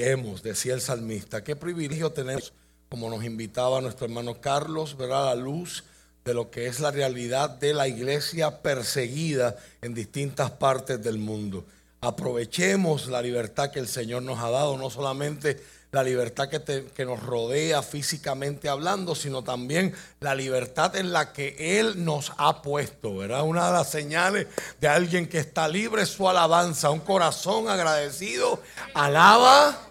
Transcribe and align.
Hemos, 0.00 0.42
decía 0.42 0.74
el 0.74 0.80
salmista, 0.80 1.44
qué 1.44 1.56
privilegio 1.56 2.10
tenemos, 2.10 2.52
como 2.88 3.10
nos 3.10 3.24
invitaba 3.24 3.80
nuestro 3.80 4.06
hermano 4.06 4.40
Carlos, 4.40 4.96
ver 4.96 5.12
a 5.12 5.26
la 5.26 5.34
luz 5.34 5.84
de 6.24 6.34
lo 6.34 6.50
que 6.50 6.66
es 6.66 6.80
la 6.80 6.90
realidad 6.90 7.50
de 7.50 7.72
la 7.72 7.86
iglesia 7.86 8.60
perseguida 8.60 9.56
en 9.80 9.94
distintas 9.94 10.50
partes 10.50 11.02
del 11.02 11.18
mundo. 11.18 11.64
Aprovechemos 12.00 13.06
la 13.06 13.22
libertad 13.22 13.70
que 13.70 13.78
el 13.78 13.88
Señor 13.88 14.22
nos 14.22 14.40
ha 14.40 14.50
dado, 14.50 14.76
no 14.76 14.90
solamente 14.90 15.62
la 15.92 16.02
libertad 16.02 16.48
que, 16.48 16.86
que, 16.94 17.04
nos 17.04 17.22
rodea 17.22 17.80
físicamente 17.80 18.68
hablando, 18.68 19.14
sino 19.14 19.44
también 19.44 19.94
la 20.20 20.34
libertad 20.34 20.96
en 20.96 21.12
la 21.12 21.32
que 21.32 21.78
Él 21.78 22.04
nos 22.04 22.32
ha 22.36 22.60
puesto, 22.60 23.16
¿verdad? 23.16 23.44
Una 23.44 23.68
de 23.68 23.72
las 23.72 23.90
señales 23.90 24.48
de 24.80 24.88
alguien 24.88 25.28
que 25.28 25.38
está 25.38 25.68
libre 25.68 26.02
es 26.02 26.08
su 26.08 26.28
alabanza, 26.28 26.90
un 26.90 27.00
corazón 27.00 27.68
agradecido, 27.68 28.60
alaba 28.94 29.85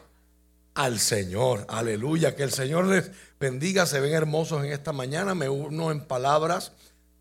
al 0.75 0.99
Señor, 0.99 1.65
aleluya, 1.69 2.35
que 2.35 2.43
el 2.43 2.51
Señor 2.51 2.85
les 2.85 3.09
bendiga, 3.39 3.85
se 3.85 4.01
ven 4.01 4.13
hermosos 4.13 4.63
en 4.63 4.73
esta 4.73 4.91
mañana, 4.91 5.33
me 5.33 5.47
uno 5.47 5.89
en 5.89 6.01
palabras 6.01 6.73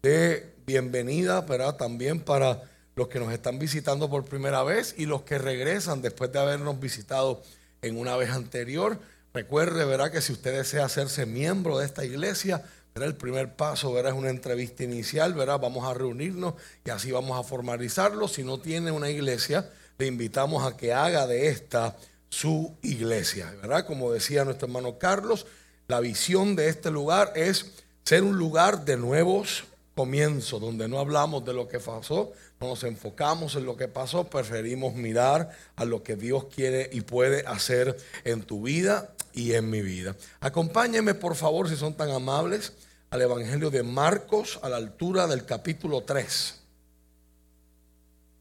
de 0.03 0.55
bienvenida, 0.67 1.41
¿verdad? 1.43 1.77
También 1.77 2.21
para 2.21 2.63
los 2.97 3.07
que 3.09 3.21
nos 3.21 3.33
están 3.33 3.61
visitando 3.61 4.11
por 4.11 4.25
primera 4.25 4.65
vez 4.65 4.97
y 4.99 5.07
los 5.07 5.23
que 5.23 5.39
regresan 5.39 6.03
después 6.03 6.33
de 6.33 6.41
habernos 6.41 6.81
visitado 6.81 7.43
en 7.81 7.97
una 7.97 8.17
vez 8.17 8.31
anterior. 8.31 8.99
Recuerde, 9.33 9.85
verá 9.85 10.11
que 10.11 10.21
si 10.21 10.33
usted 10.33 10.57
desea 10.57 10.85
hacerse 10.85 11.25
miembro 11.25 11.79
de 11.79 11.87
esta 11.87 12.05
iglesia, 12.05 12.65
verá 12.93 13.07
el 13.07 13.15
primer 13.15 13.55
paso, 13.55 13.93
verá 13.93 14.09
es 14.09 14.17
una 14.17 14.31
entrevista 14.31 14.83
inicial, 14.83 15.33
verá 15.33 15.59
vamos 15.59 15.89
a 15.89 15.95
reunirnos 15.95 16.55
y 16.85 16.91
así 16.91 17.13
vamos 17.13 17.39
a 17.39 17.49
formalizarlo. 17.49 18.27
Si 18.27 18.43
no 18.43 18.59
tiene 18.59 18.91
una 18.91 19.11
iglesia, 19.11 19.71
le 19.97 20.07
invitamos 20.07 20.67
a 20.67 20.77
que 20.77 20.93
haga 20.93 21.29
de 21.29 21.49
esta 21.49 21.97
su 22.35 22.77
iglesia, 22.83 23.55
¿verdad? 23.63 23.87
Como 23.87 24.13
decía 24.13 24.45
nuestro 24.45 24.67
hermano 24.67 24.99
Carlos, 24.99 25.47
la 25.87 26.01
visión 26.01 26.57
de 26.57 26.69
este 26.69 26.91
lugar 26.91 27.33
es 27.37 27.67
ser 28.03 28.25
un 28.25 28.37
lugar 28.37 28.85
de 28.85 28.97
nuevos 28.97 29.65
comienzos, 29.95 30.61
donde 30.61 30.89
no 30.89 30.99
hablamos 30.99 31.45
de 31.45 31.53
lo 31.53 31.69
que 31.69 31.79
pasó, 31.79 32.33
no 32.61 32.69
nos 32.69 32.83
enfocamos 32.83 33.55
en 33.55 33.65
lo 33.65 33.77
que 33.77 33.87
pasó, 33.87 34.25
preferimos 34.25 34.95
mirar 34.95 35.57
a 35.77 35.85
lo 35.85 36.03
que 36.03 36.17
Dios 36.17 36.47
quiere 36.53 36.91
y 36.93 37.03
puede 37.03 37.47
hacer 37.47 37.97
en 38.25 38.43
tu 38.43 38.63
vida 38.63 39.15
y 39.33 39.53
en 39.53 39.71
mi 39.71 39.81
vida. 39.81 40.17
Acompáñenme, 40.41 41.15
por 41.15 41.37
favor, 41.37 41.69
si 41.69 41.77
son 41.77 41.95
tan 41.95 42.11
amables, 42.11 42.73
al 43.11 43.23
Evangelio 43.23 43.71
de 43.71 43.85
Marcos 43.85 44.59
a 44.63 44.69
la 44.69 44.77
altura 44.77 45.29
del 45.29 45.45
capítulo 45.45 46.01
3. 46.01 46.61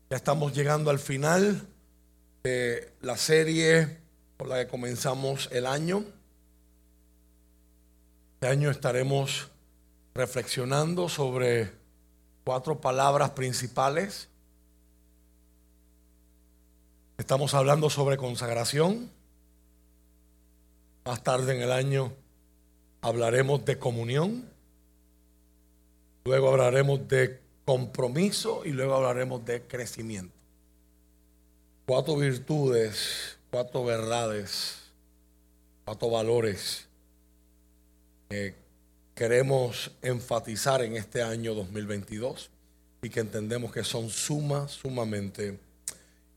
Ya 0.09 0.17
estamos 0.17 0.51
llegando 0.55 0.89
al 0.89 0.97
final 0.97 1.67
la 2.43 3.15
serie 3.15 3.99
por 4.35 4.49
la 4.49 4.57
que 4.57 4.67
comenzamos 4.67 5.47
el 5.53 5.65
año. 5.65 6.03
Este 8.33 8.47
año 8.47 8.69
estaremos 8.69 9.49
reflexionando 10.13 11.07
sobre 11.07 11.71
cuatro 12.43 12.81
palabras 12.81 13.29
principales. 13.29 14.27
Estamos 17.17 17.53
hablando 17.53 17.89
sobre 17.89 18.17
consagración. 18.17 19.09
Más 21.05 21.23
tarde 21.23 21.55
en 21.55 21.61
el 21.61 21.71
año 21.71 22.11
hablaremos 22.99 23.63
de 23.63 23.79
comunión. 23.79 24.49
Luego 26.25 26.49
hablaremos 26.49 27.07
de 27.07 27.39
compromiso 27.63 28.63
y 28.65 28.71
luego 28.71 28.95
hablaremos 28.95 29.45
de 29.45 29.61
crecimiento. 29.61 30.42
Cuatro 31.85 32.15
virtudes, 32.15 33.37
cuatro 33.51 33.83
verdades, 33.83 34.75
cuatro 35.83 36.09
valores 36.09 36.87
que 38.29 38.55
queremos 39.13 39.91
enfatizar 40.01 40.81
en 40.81 40.95
este 40.95 41.21
año 41.21 41.53
2022 41.53 42.49
y 43.01 43.09
que 43.09 43.19
entendemos 43.19 43.73
que 43.73 43.83
son 43.83 44.09
suma, 44.09 44.69
sumamente 44.69 45.59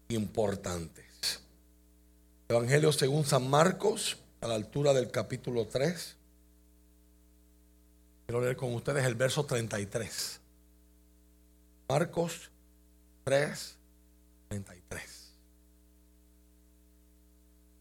importantes. 0.09 1.41
Evangelio 2.49 2.91
según 2.91 3.25
San 3.25 3.49
Marcos, 3.49 4.17
a 4.41 4.49
la 4.49 4.56
altura 4.56 4.93
del 4.95 5.12
capítulo 5.12 5.69
3. 5.69 6.17
Quiero 8.27 8.41
leer 8.41 8.56
con 8.56 8.75
ustedes 8.75 9.05
el 9.05 9.15
verso 9.15 9.47
33. 9.47 10.41
Marcos 11.89 12.51
3, 13.23 13.77
33 14.49 15.25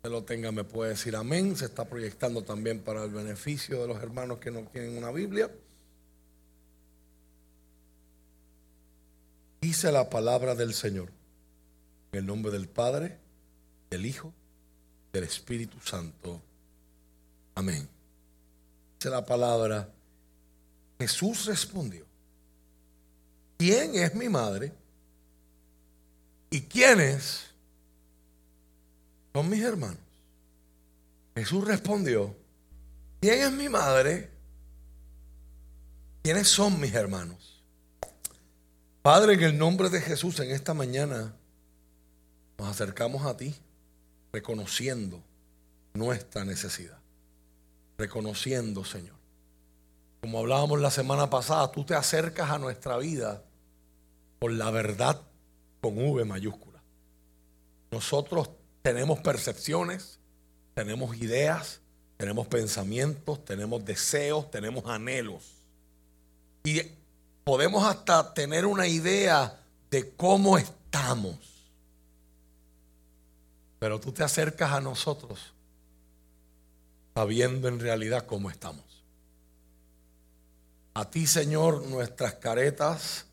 lo 0.09 0.23
tenga 0.23 0.51
me 0.51 0.63
puede 0.63 0.91
decir 0.91 1.15
amén. 1.15 1.55
Se 1.55 1.65
está 1.65 1.85
proyectando 1.85 2.43
también 2.43 2.79
para 2.79 3.03
el 3.03 3.11
beneficio 3.11 3.81
de 3.81 3.87
los 3.87 4.01
hermanos 4.01 4.39
que 4.39 4.51
no 4.51 4.61
tienen 4.63 4.97
una 4.97 5.11
Biblia. 5.11 5.49
Dice 9.61 9.91
la 9.91 10.09
palabra 10.09 10.53
del 10.53 10.73
Señor. 10.73 11.09
En 12.11 12.19
el 12.19 12.25
nombre 12.25 12.51
del 12.51 12.67
Padre, 12.67 13.17
del 13.89 14.05
Hijo, 14.05 14.33
del 15.11 15.23
Espíritu 15.23 15.79
Santo. 15.79 16.41
Amén. 17.55 17.87
Dice 18.99 19.09
la 19.09 19.25
palabra. 19.25 19.89
Jesús 20.99 21.45
respondió. 21.45 22.05
¿Quién 23.57 23.95
es 23.95 24.13
mi 24.13 24.29
madre? 24.29 24.71
¿Y 26.49 26.61
quién 26.61 26.99
es 27.01 27.54
son 29.35 29.49
mis 29.49 29.61
hermanos. 29.63 29.99
Jesús 31.35 31.65
respondió, 31.67 32.33
¿quién 33.19 33.41
es 33.41 33.51
mi 33.51 33.67
madre? 33.67 34.31
¿Quiénes 36.23 36.47
son 36.47 36.79
mis 36.79 36.93
hermanos? 36.93 37.61
Padre, 39.01 39.33
en 39.33 39.43
el 39.43 39.57
nombre 39.57 39.89
de 39.89 39.99
Jesús, 39.99 40.39
en 40.39 40.51
esta 40.51 40.73
mañana 40.73 41.35
nos 42.57 42.69
acercamos 42.69 43.25
a 43.25 43.35
ti 43.35 43.53
reconociendo 44.31 45.21
nuestra 45.95 46.45
necesidad. 46.45 46.97
Reconociendo, 47.97 48.85
Señor. 48.85 49.17
Como 50.21 50.39
hablábamos 50.39 50.79
la 50.79 50.91
semana 50.91 51.29
pasada, 51.29 51.69
tú 51.73 51.83
te 51.83 51.93
acercas 51.93 52.51
a 52.51 52.57
nuestra 52.57 52.95
vida 52.99 53.43
por 54.39 54.53
la 54.53 54.71
verdad 54.71 55.21
con 55.81 55.97
V 55.97 56.23
mayúscula. 56.23 56.81
Nosotros 57.91 58.54
tenemos 58.85 59.19
percepciones, 59.19 60.19
tenemos 60.75 61.17
ideas, 61.17 61.81
tenemos 62.17 62.45
pensamientos, 62.45 63.43
tenemos 63.43 63.83
deseos, 63.83 64.51
tenemos 64.51 64.85
anhelos. 64.85 65.55
Y 66.65 66.83
podemos 67.43 67.83
hasta 67.83 68.35
tener 68.35 68.67
una 68.67 68.85
idea 68.85 69.59
de 69.89 70.11
cómo 70.11 70.59
estamos. 70.59 71.35
Pero 73.79 73.99
tú 73.99 74.11
te 74.11 74.23
acercas 74.23 74.71
a 74.71 74.81
nosotros 74.81 75.55
sabiendo 77.15 77.67
en 77.67 77.79
realidad 77.79 78.27
cómo 78.27 78.51
estamos. 78.51 79.03
A 80.93 81.09
ti, 81.09 81.25
Señor, 81.25 81.87
nuestras 81.87 82.35
caretas, 82.35 83.25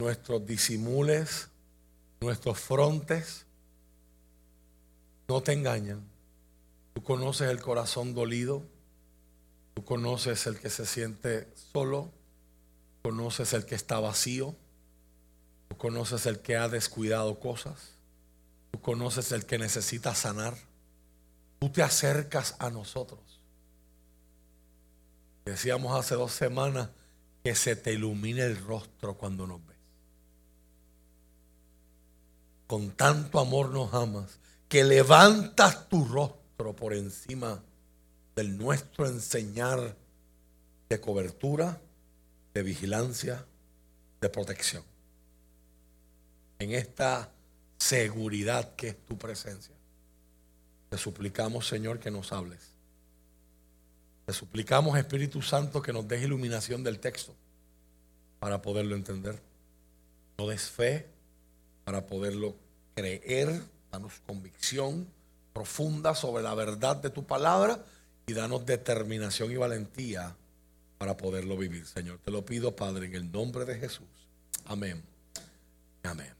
nuestros 0.00 0.44
disimules, 0.44 1.50
nuestros 2.20 2.58
frontes, 2.58 3.45
no 5.28 5.42
te 5.42 5.52
engañan. 5.52 6.06
Tú 6.94 7.02
conoces 7.02 7.50
el 7.50 7.60
corazón 7.60 8.14
dolido. 8.14 8.64
Tú 9.74 9.84
conoces 9.84 10.46
el 10.46 10.58
que 10.58 10.70
se 10.70 10.86
siente 10.86 11.52
solo. 11.72 12.10
Conoces 13.02 13.52
el 13.52 13.66
que 13.66 13.74
está 13.74 14.00
vacío. 14.00 14.54
Tú 15.68 15.76
conoces 15.76 16.26
el 16.26 16.40
que 16.40 16.56
ha 16.56 16.68
descuidado 16.68 17.40
cosas. 17.40 17.92
Tú 18.70 18.80
conoces 18.80 19.32
el 19.32 19.44
que 19.46 19.58
necesita 19.58 20.14
sanar. 20.14 20.56
Tú 21.58 21.70
te 21.70 21.82
acercas 21.82 22.54
a 22.58 22.70
nosotros. 22.70 23.20
Decíamos 25.44 25.98
hace 25.98 26.14
dos 26.14 26.32
semanas 26.32 26.90
que 27.44 27.54
se 27.54 27.76
te 27.76 27.92
ilumine 27.92 28.42
el 28.42 28.56
rostro 28.56 29.14
cuando 29.16 29.46
nos 29.46 29.64
ves. 29.66 29.76
Con 32.66 32.90
tanto 32.90 33.38
amor 33.38 33.70
nos 33.70 33.94
amas 33.94 34.40
que 34.68 34.84
levantas 34.84 35.88
tu 35.88 36.04
rostro 36.04 36.74
por 36.74 36.92
encima 36.92 37.62
del 38.34 38.56
nuestro 38.58 39.06
enseñar 39.06 39.96
de 40.88 41.00
cobertura, 41.00 41.80
de 42.54 42.62
vigilancia, 42.62 43.44
de 44.20 44.28
protección. 44.28 44.82
En 46.58 46.72
esta 46.72 47.30
seguridad 47.78 48.74
que 48.74 48.88
es 48.88 49.04
tu 49.04 49.16
presencia. 49.16 49.74
Te 50.88 50.98
suplicamos, 50.98 51.66
Señor, 51.66 51.98
que 51.98 52.10
nos 52.10 52.32
hables. 52.32 52.60
Te 54.24 54.32
suplicamos, 54.32 54.98
Espíritu 54.98 55.42
Santo, 55.42 55.82
que 55.82 55.92
nos 55.92 56.08
des 56.08 56.22
iluminación 56.22 56.82
del 56.82 56.98
texto 56.98 57.34
para 58.38 58.62
poderlo 58.62 58.96
entender. 58.96 59.40
No 60.38 60.48
des 60.48 60.68
fe 60.68 61.06
para 61.84 62.06
poderlo 62.06 62.56
creer 62.94 63.62
danos 63.96 64.20
convicción, 64.26 65.08
profunda 65.54 66.14
sobre 66.14 66.42
la 66.42 66.54
verdad 66.54 66.96
de 66.96 67.08
tu 67.08 67.24
palabra 67.24 67.82
y 68.26 68.34
danos 68.34 68.66
determinación 68.66 69.50
y 69.50 69.56
valentía 69.56 70.36
para 70.98 71.16
poderlo 71.16 71.56
vivir, 71.56 71.86
Señor. 71.86 72.18
Te 72.22 72.30
lo 72.30 72.44
pido, 72.44 72.76
Padre, 72.76 73.06
en 73.06 73.14
el 73.14 73.32
nombre 73.32 73.64
de 73.64 73.78
Jesús. 73.78 74.06
Amén. 74.66 75.02
Amén. 76.02 76.32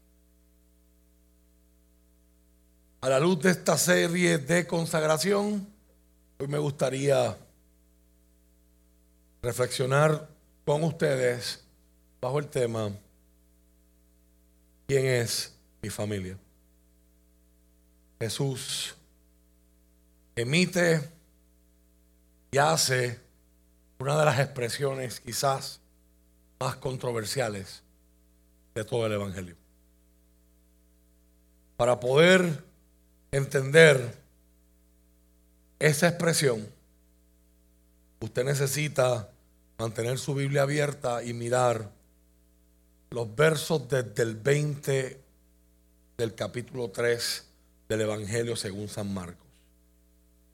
A 3.01 3.09
la 3.09 3.21
luz 3.21 3.41
de 3.41 3.53
esta 3.53 3.79
serie 3.79 4.37
de 4.37 4.67
consagración, 4.67 5.67
hoy 6.39 6.49
me 6.49 6.59
gustaría 6.59 7.39
reflexionar 9.41 10.29
con 10.67 10.85
ustedes 10.85 11.61
bajo 12.21 12.39
el 12.39 12.49
tema 12.49 12.91
¿Quién 14.87 15.07
es 15.07 15.53
mi 15.83 15.89
familia? 15.91 16.39
Jesús 18.19 18.95
emite 20.35 21.11
y 22.51 22.59
hace 22.59 23.21
una 23.99 24.19
de 24.19 24.25
las 24.25 24.39
expresiones 24.39 25.21
quizás 25.21 25.81
más 26.59 26.77
controversiales 26.77 27.83
de 28.75 28.85
todo 28.85 29.07
el 29.07 29.13
Evangelio. 29.13 29.57
Para 31.77 32.01
poder 32.01 32.65
entender 33.31 34.17
esa 35.79 36.09
expresión, 36.09 36.67
usted 38.21 38.45
necesita 38.45 39.31
mantener 39.79 40.19
su 40.19 40.35
Biblia 40.35 40.63
abierta 40.63 41.23
y 41.23 41.35
mirar 41.35 41.91
los 43.11 43.35
versos 43.35 43.89
desde 43.89 44.23
el 44.23 44.37
20 44.37 45.21
del 46.17 46.35
capítulo 46.35 46.91
3 46.91 47.47
del 47.89 48.01
Evangelio 48.03 48.57
según 48.57 48.89
San 48.89 49.13
Marcos. 49.13 49.47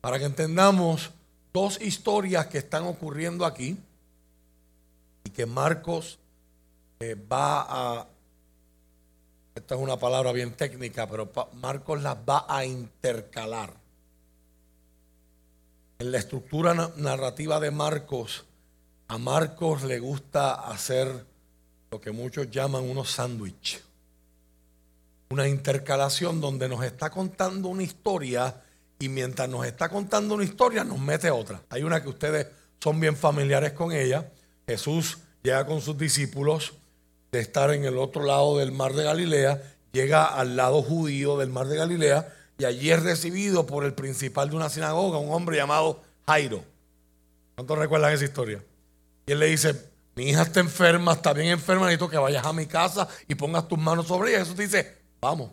Para 0.01 0.19
que 0.19 0.25
entendamos 0.25 1.11
dos 1.53 1.81
historias 1.81 2.47
que 2.47 2.59
están 2.59 2.85
ocurriendo 2.85 3.45
aquí 3.45 3.79
y 5.25 5.31
que 5.31 5.47
Marcos 5.47 6.19
eh, 7.01 7.15
va 7.15 7.67
a, 7.69 8.07
esta 9.55 9.75
es 9.75 9.81
una 9.81 9.99
palabra 9.99 10.33
bien 10.33 10.55
técnica, 10.55 11.09
pero 11.09 11.31
Marcos 11.55 12.03
las 12.03 12.17
va 12.17 12.47
a 12.49 12.65
intercalar. 12.65 13.75
En 15.99 16.11
la 16.11 16.19
estructura 16.19 16.91
narrativa 16.97 17.61
de 17.61 17.71
Marcos, 17.71 18.45
a 19.09 19.19
Marcos 19.19 19.83
le 19.85 19.99
gusta 19.99 20.55
hacer 20.55 21.27
lo 21.91 22.01
que 22.01 22.13
muchos 22.13 22.51
llaman 22.51 22.89
unos 22.89 23.11
sándwiches. 23.11 23.83
Una 25.33 25.49
intercalación 25.49 26.43
donde 26.43 26.69
nos 26.69 26.85
está 26.85 27.09
contando 27.09 27.69
una 27.69 27.83
historia 27.83 28.55
y 28.99 29.09
mientras 29.09 29.49
nos 29.49 29.65
está 29.65 29.89
contando 29.89 30.35
una 30.35 30.45
historia 30.45 30.85
nos 30.85 30.99
mete 30.99 31.31
otra. 31.31 31.63
Hay 31.71 31.85
una 31.85 32.03
que 32.03 32.11
ustedes 32.11 32.49
son 32.79 33.01
bien 33.01 33.17
familiares 33.17 33.73
con 33.73 33.93
ella. 33.93 34.31
Jesús 34.67 35.17
llega 35.43 35.65
con 35.65 35.81
sus 35.81 35.97
discípulos 35.97 36.75
de 37.31 37.41
estar 37.41 37.73
en 37.73 37.87
el 37.87 37.97
otro 37.97 38.25
lado 38.25 38.59
del 38.59 38.73
mar 38.73 38.93
de 38.93 39.05
Galilea, 39.05 39.63
llega 39.91 40.27
al 40.27 40.55
lado 40.55 40.83
judío 40.83 41.39
del 41.39 41.49
mar 41.49 41.67
de 41.67 41.79
Galilea 41.79 42.31
y 42.59 42.67
allí 42.67 42.91
es 42.91 43.03
recibido 43.03 43.65
por 43.65 43.87
el 43.87 43.95
principal 43.95 44.51
de 44.51 44.57
una 44.57 44.69
sinagoga, 44.69 45.17
un 45.17 45.33
hombre 45.33 45.57
llamado 45.57 46.03
Jairo. 46.27 46.63
¿Cuántos 47.55 47.79
recuerdan 47.79 48.13
esa 48.13 48.25
historia? 48.25 48.63
Y 49.25 49.33
él 49.33 49.39
le 49.39 49.47
dice, 49.47 49.81
mi 50.15 50.25
hija 50.25 50.43
está 50.43 50.61
enferma, 50.61 51.15
está 51.15 51.33
bien 51.33 51.49
enferma, 51.49 51.87
necesito 51.87 52.11
que 52.11 52.19
vayas 52.19 52.45
a 52.45 52.53
mi 52.53 52.67
casa 52.67 53.09
y 53.27 53.35
pongas 53.35 53.67
tus 53.67 53.79
manos 53.79 54.07
sobre 54.07 54.29
ella. 54.29 54.41
Jesús 54.41 54.59
dice, 54.59 55.01
vamos. 55.23 55.51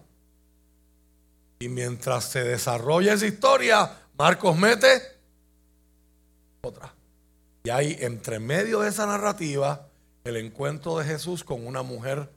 Y 1.60 1.70
mientras 1.70 2.26
se 2.26 2.44
desarrolla 2.44 3.14
esa 3.14 3.28
historia, 3.28 3.92
Marcos 4.18 4.58
mete 4.58 5.02
otra. 6.62 6.94
Y 7.64 7.70
hay 7.70 7.98
entre 8.00 8.40
medio 8.40 8.82
de 8.82 8.90
esa 8.90 9.06
narrativa 9.06 9.88
el 10.24 10.38
encuentro 10.38 10.98
de 10.98 11.06
Jesús 11.06 11.44
con 11.44 11.66
una 11.66 11.84
mujer 11.84 12.30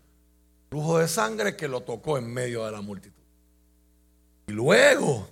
flujo 0.70 0.98
de 0.98 1.08
sangre 1.08 1.56
que 1.56 1.68
lo 1.68 1.80
tocó 1.80 2.18
en 2.18 2.32
medio 2.32 2.64
de 2.64 2.72
la 2.72 2.80
multitud. 2.80 3.22
Y 4.46 4.52
luego, 4.52 5.28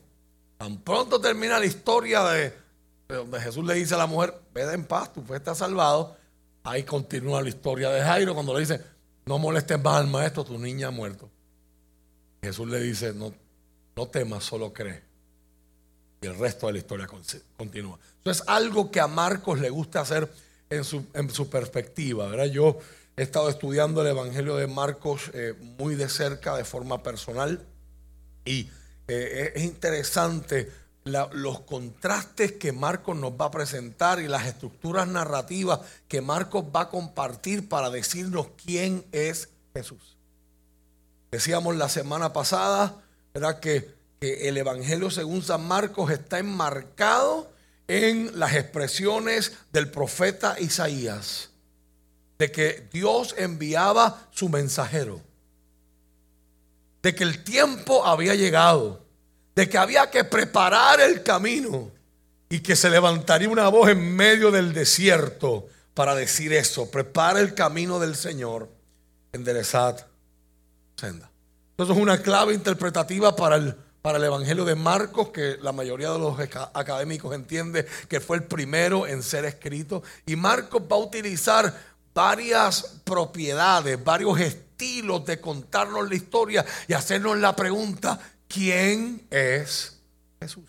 tan 0.56 0.78
pronto 0.78 1.20
termina 1.20 1.58
la 1.58 1.66
historia 1.66 2.24
de, 2.24 2.54
donde 3.08 3.40
Jesús 3.40 3.64
le 3.64 3.74
dice 3.74 3.94
a 3.94 3.98
la 3.98 4.06
mujer, 4.06 4.34
vete 4.54 4.72
en 4.72 4.84
paz, 4.84 5.12
tu 5.12 5.22
fe 5.22 5.36
está 5.36 5.54
salvado. 5.54 6.16
Ahí 6.62 6.84
continúa 6.84 7.42
la 7.42 7.48
historia 7.48 7.90
de 7.90 8.02
Jairo 8.02 8.34
cuando 8.34 8.54
le 8.54 8.60
dice, 8.60 8.80
no 9.26 9.38
molestes 9.38 9.82
más 9.82 9.96
al 9.96 10.06
maestro, 10.06 10.44
tu 10.44 10.58
niña 10.58 10.88
ha 10.88 10.92
muerto. 10.92 11.28
Jesús 12.42 12.68
le 12.68 12.80
dice, 12.80 13.12
no, 13.12 13.32
no 13.96 14.08
temas, 14.08 14.44
solo 14.44 14.72
cree. 14.72 15.02
Y 16.22 16.26
el 16.26 16.38
resto 16.38 16.66
de 16.66 16.74
la 16.74 16.78
historia 16.78 17.08
continúa. 17.56 17.98
Eso 18.20 18.30
es 18.30 18.42
algo 18.46 18.90
que 18.90 19.00
a 19.00 19.06
Marcos 19.06 19.58
le 19.60 19.70
gusta 19.70 20.00
hacer 20.00 20.30
en 20.68 20.84
su, 20.84 21.06
en 21.14 21.30
su 21.30 21.48
perspectiva. 21.48 22.28
¿verdad? 22.28 22.46
Yo 22.46 22.78
he 23.16 23.22
estado 23.22 23.48
estudiando 23.48 24.02
el 24.02 24.08
Evangelio 24.08 24.56
de 24.56 24.66
Marcos 24.66 25.30
eh, 25.32 25.54
muy 25.78 25.94
de 25.94 26.08
cerca, 26.08 26.56
de 26.56 26.64
forma 26.64 27.02
personal. 27.02 27.66
Y 28.44 28.68
eh, 29.08 29.52
es 29.54 29.64
interesante 29.64 30.70
los 31.04 31.60
contrastes 31.60 32.52
que 32.52 32.72
Marcos 32.72 33.16
nos 33.16 33.32
va 33.32 33.46
a 33.46 33.50
presentar 33.50 34.20
y 34.20 34.28
las 34.28 34.46
estructuras 34.46 35.08
narrativas 35.08 35.80
que 36.08 36.20
Marcos 36.20 36.64
va 36.74 36.82
a 36.82 36.88
compartir 36.90 37.68
para 37.68 37.90
decirnos 37.90 38.48
quién 38.62 39.04
es 39.10 39.48
Jesús. 39.74 40.19
Decíamos 41.30 41.76
la 41.76 41.88
semana 41.88 42.32
pasada, 42.32 42.96
¿verdad? 43.32 43.60
Que, 43.60 43.94
que 44.20 44.48
el 44.48 44.56
Evangelio 44.56 45.10
según 45.10 45.42
San 45.42 45.66
Marcos 45.66 46.10
está 46.10 46.38
enmarcado 46.38 47.50
en 47.88 48.38
las 48.38 48.54
expresiones 48.54 49.52
del 49.72 49.90
profeta 49.90 50.56
Isaías, 50.58 51.50
de 52.38 52.50
que 52.50 52.88
Dios 52.92 53.34
enviaba 53.38 54.28
su 54.30 54.48
mensajero, 54.48 55.20
de 57.02 57.14
que 57.14 57.24
el 57.24 57.42
tiempo 57.44 58.04
había 58.04 58.34
llegado 58.34 59.10
de 59.54 59.68
que 59.68 59.78
había 59.78 60.10
que 60.10 60.24
preparar 60.24 61.00
el 61.00 61.22
camino 61.22 61.90
y 62.48 62.60
que 62.60 62.76
se 62.76 62.90
levantaría 62.90 63.48
una 63.48 63.68
voz 63.68 63.90
en 63.90 64.16
medio 64.16 64.50
del 64.50 64.72
desierto 64.72 65.68
para 65.94 66.14
decir 66.14 66.52
eso, 66.52 66.90
prepara 66.90 67.40
el 67.40 67.54
camino 67.54 67.98
del 67.98 68.16
Señor, 68.16 68.70
enderezad 69.32 70.06
senda. 71.00 71.30
Entonces 71.70 71.96
es 71.96 72.02
una 72.02 72.22
clave 72.22 72.54
interpretativa 72.54 73.34
para 73.34 73.56
el, 73.56 73.74
para 74.02 74.18
el 74.18 74.24
Evangelio 74.24 74.64
de 74.64 74.74
Marcos, 74.74 75.30
que 75.30 75.56
la 75.60 75.72
mayoría 75.72 76.10
de 76.10 76.18
los 76.18 76.38
académicos 76.38 77.34
entiende 77.34 77.86
que 78.08 78.20
fue 78.20 78.36
el 78.36 78.44
primero 78.44 79.06
en 79.06 79.22
ser 79.22 79.44
escrito. 79.44 80.02
Y 80.26 80.36
Marcos 80.36 80.82
va 80.82 80.96
a 80.96 81.00
utilizar 81.00 81.74
varias 82.14 83.00
propiedades, 83.04 84.02
varios 84.02 84.38
estilos 84.40 85.24
de 85.24 85.40
contarnos 85.40 86.08
la 86.08 86.14
historia 86.14 86.64
y 86.86 86.92
hacernos 86.92 87.38
la 87.38 87.56
pregunta, 87.56 88.20
¿Quién 88.50 89.24
es 89.30 90.00
Jesús? 90.40 90.68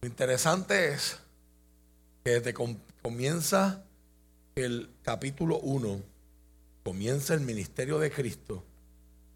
Lo 0.00 0.08
interesante 0.08 0.92
es 0.92 1.18
que 2.22 2.38
desde 2.38 2.54
comienza 2.54 3.82
el 4.54 4.88
capítulo 5.02 5.58
1, 5.58 6.00
comienza 6.82 7.34
el 7.34 7.40
ministerio 7.40 7.98
de 7.98 8.10
Cristo, 8.10 8.64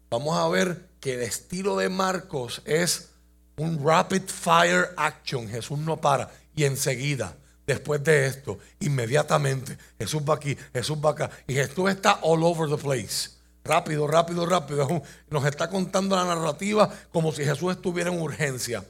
vamos 0.09 0.37
a 0.37 0.47
ver 0.47 0.89
que 0.99 1.15
el 1.15 1.21
estilo 1.21 1.77
de 1.77 1.89
Marcos 1.89 2.61
es 2.65 3.09
un 3.57 3.83
rapid 3.83 4.23
fire 4.23 4.89
action. 4.97 5.47
Jesús 5.47 5.79
no 5.79 5.97
para. 5.97 6.31
Y 6.55 6.63
enseguida, 6.63 7.35
después 7.65 8.03
de 8.03 8.27
esto, 8.27 8.59
inmediatamente, 8.79 9.77
Jesús 9.99 10.21
va 10.27 10.35
aquí, 10.35 10.57
Jesús 10.73 10.97
va 11.03 11.11
acá. 11.11 11.29
Y 11.47 11.53
Jesús 11.53 11.89
está 11.89 12.19
all 12.21 12.43
over 12.43 12.69
the 12.69 12.81
place. 12.81 13.31
Rápido, 13.63 14.07
rápido, 14.07 14.45
rápido. 14.45 15.01
Nos 15.29 15.45
está 15.45 15.69
contando 15.69 16.15
la 16.15 16.25
narrativa 16.25 16.89
como 17.11 17.31
si 17.31 17.43
Jesús 17.43 17.73
estuviera 17.73 18.11
en 18.11 18.21
urgencia. 18.21 18.83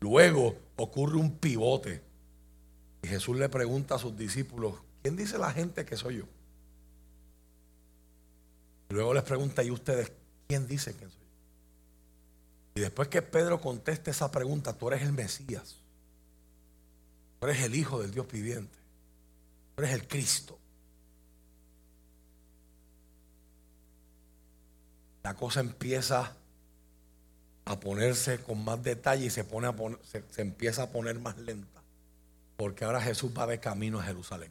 Luego 0.00 0.56
ocurre 0.76 1.16
un 1.16 1.38
pivote. 1.38 2.02
Y 3.02 3.08
Jesús 3.08 3.36
le 3.36 3.48
pregunta 3.48 3.96
a 3.96 3.98
sus 3.98 4.16
discípulos, 4.16 4.74
¿quién 5.02 5.16
dice 5.16 5.36
la 5.36 5.52
gente 5.52 5.84
que 5.84 5.96
soy 5.96 6.18
yo? 6.18 6.24
Luego 8.92 9.14
les 9.14 9.22
pregunta, 9.22 9.62
¿y 9.62 9.70
ustedes 9.70 10.12
quién 10.48 10.66
dicen 10.66 10.94
que 10.94 11.06
soy? 11.06 11.18
Y 12.74 12.80
después 12.80 13.08
que 13.08 13.22
Pedro 13.22 13.60
conteste 13.60 14.10
esa 14.10 14.30
pregunta, 14.30 14.72
tú 14.72 14.88
eres 14.88 15.02
el 15.02 15.12
Mesías. 15.12 15.76
Tú 17.40 17.46
eres 17.46 17.62
el 17.62 17.74
Hijo 17.74 18.00
del 18.00 18.12
Dios 18.12 18.26
viviente. 18.30 18.78
Tú 19.74 19.82
eres 19.82 19.94
el 19.94 20.06
Cristo. 20.06 20.58
la 25.22 25.34
cosa 25.34 25.60
empieza 25.60 26.36
a 27.64 27.78
ponerse 27.78 28.40
con 28.42 28.64
más 28.64 28.82
detalle 28.82 29.26
y 29.26 29.30
se, 29.30 29.44
pone 29.44 29.68
a 29.68 29.74
se, 30.02 30.42
empieza 30.42 30.84
a 30.84 30.90
poner 30.90 31.18
más 31.18 31.38
lenta. 31.38 31.80
Porque 32.56 32.84
ahora 32.84 33.00
Jesús 33.00 33.32
va 33.36 33.46
de 33.46 33.60
camino 33.60 34.00
a 34.00 34.02
Jerusalén. 34.02 34.50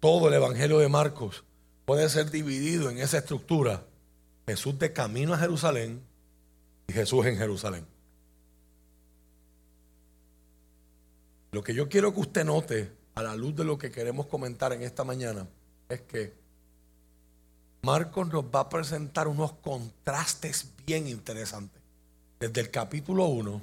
Todo 0.00 0.28
el 0.28 0.34
Evangelio 0.34 0.78
de 0.78 0.88
Marcos 0.88 1.44
puede 1.84 2.08
ser 2.08 2.30
dividido 2.30 2.90
en 2.90 2.98
esa 2.98 3.18
estructura 3.18 3.84
Jesús 4.46 4.78
de 4.78 4.92
camino 4.92 5.34
a 5.34 5.38
Jerusalén 5.38 6.02
y 6.86 6.92
Jesús 6.92 7.26
en 7.26 7.36
Jerusalén. 7.36 7.86
Lo 11.52 11.62
que 11.62 11.74
yo 11.74 11.88
quiero 11.88 12.12
que 12.12 12.20
usted 12.20 12.44
note 12.44 12.92
a 13.14 13.22
la 13.22 13.36
luz 13.36 13.54
de 13.54 13.64
lo 13.64 13.78
que 13.78 13.90
queremos 13.90 14.26
comentar 14.26 14.72
en 14.72 14.82
esta 14.82 15.04
mañana 15.04 15.46
es 15.88 16.00
que 16.02 16.34
Marcos 17.82 18.28
nos 18.32 18.44
va 18.44 18.60
a 18.60 18.68
presentar 18.68 19.28
unos 19.28 19.52
contrastes 19.52 20.70
bien 20.86 21.06
interesantes. 21.06 21.80
Desde 22.40 22.60
el 22.60 22.70
capítulo 22.70 23.26
1, 23.26 23.60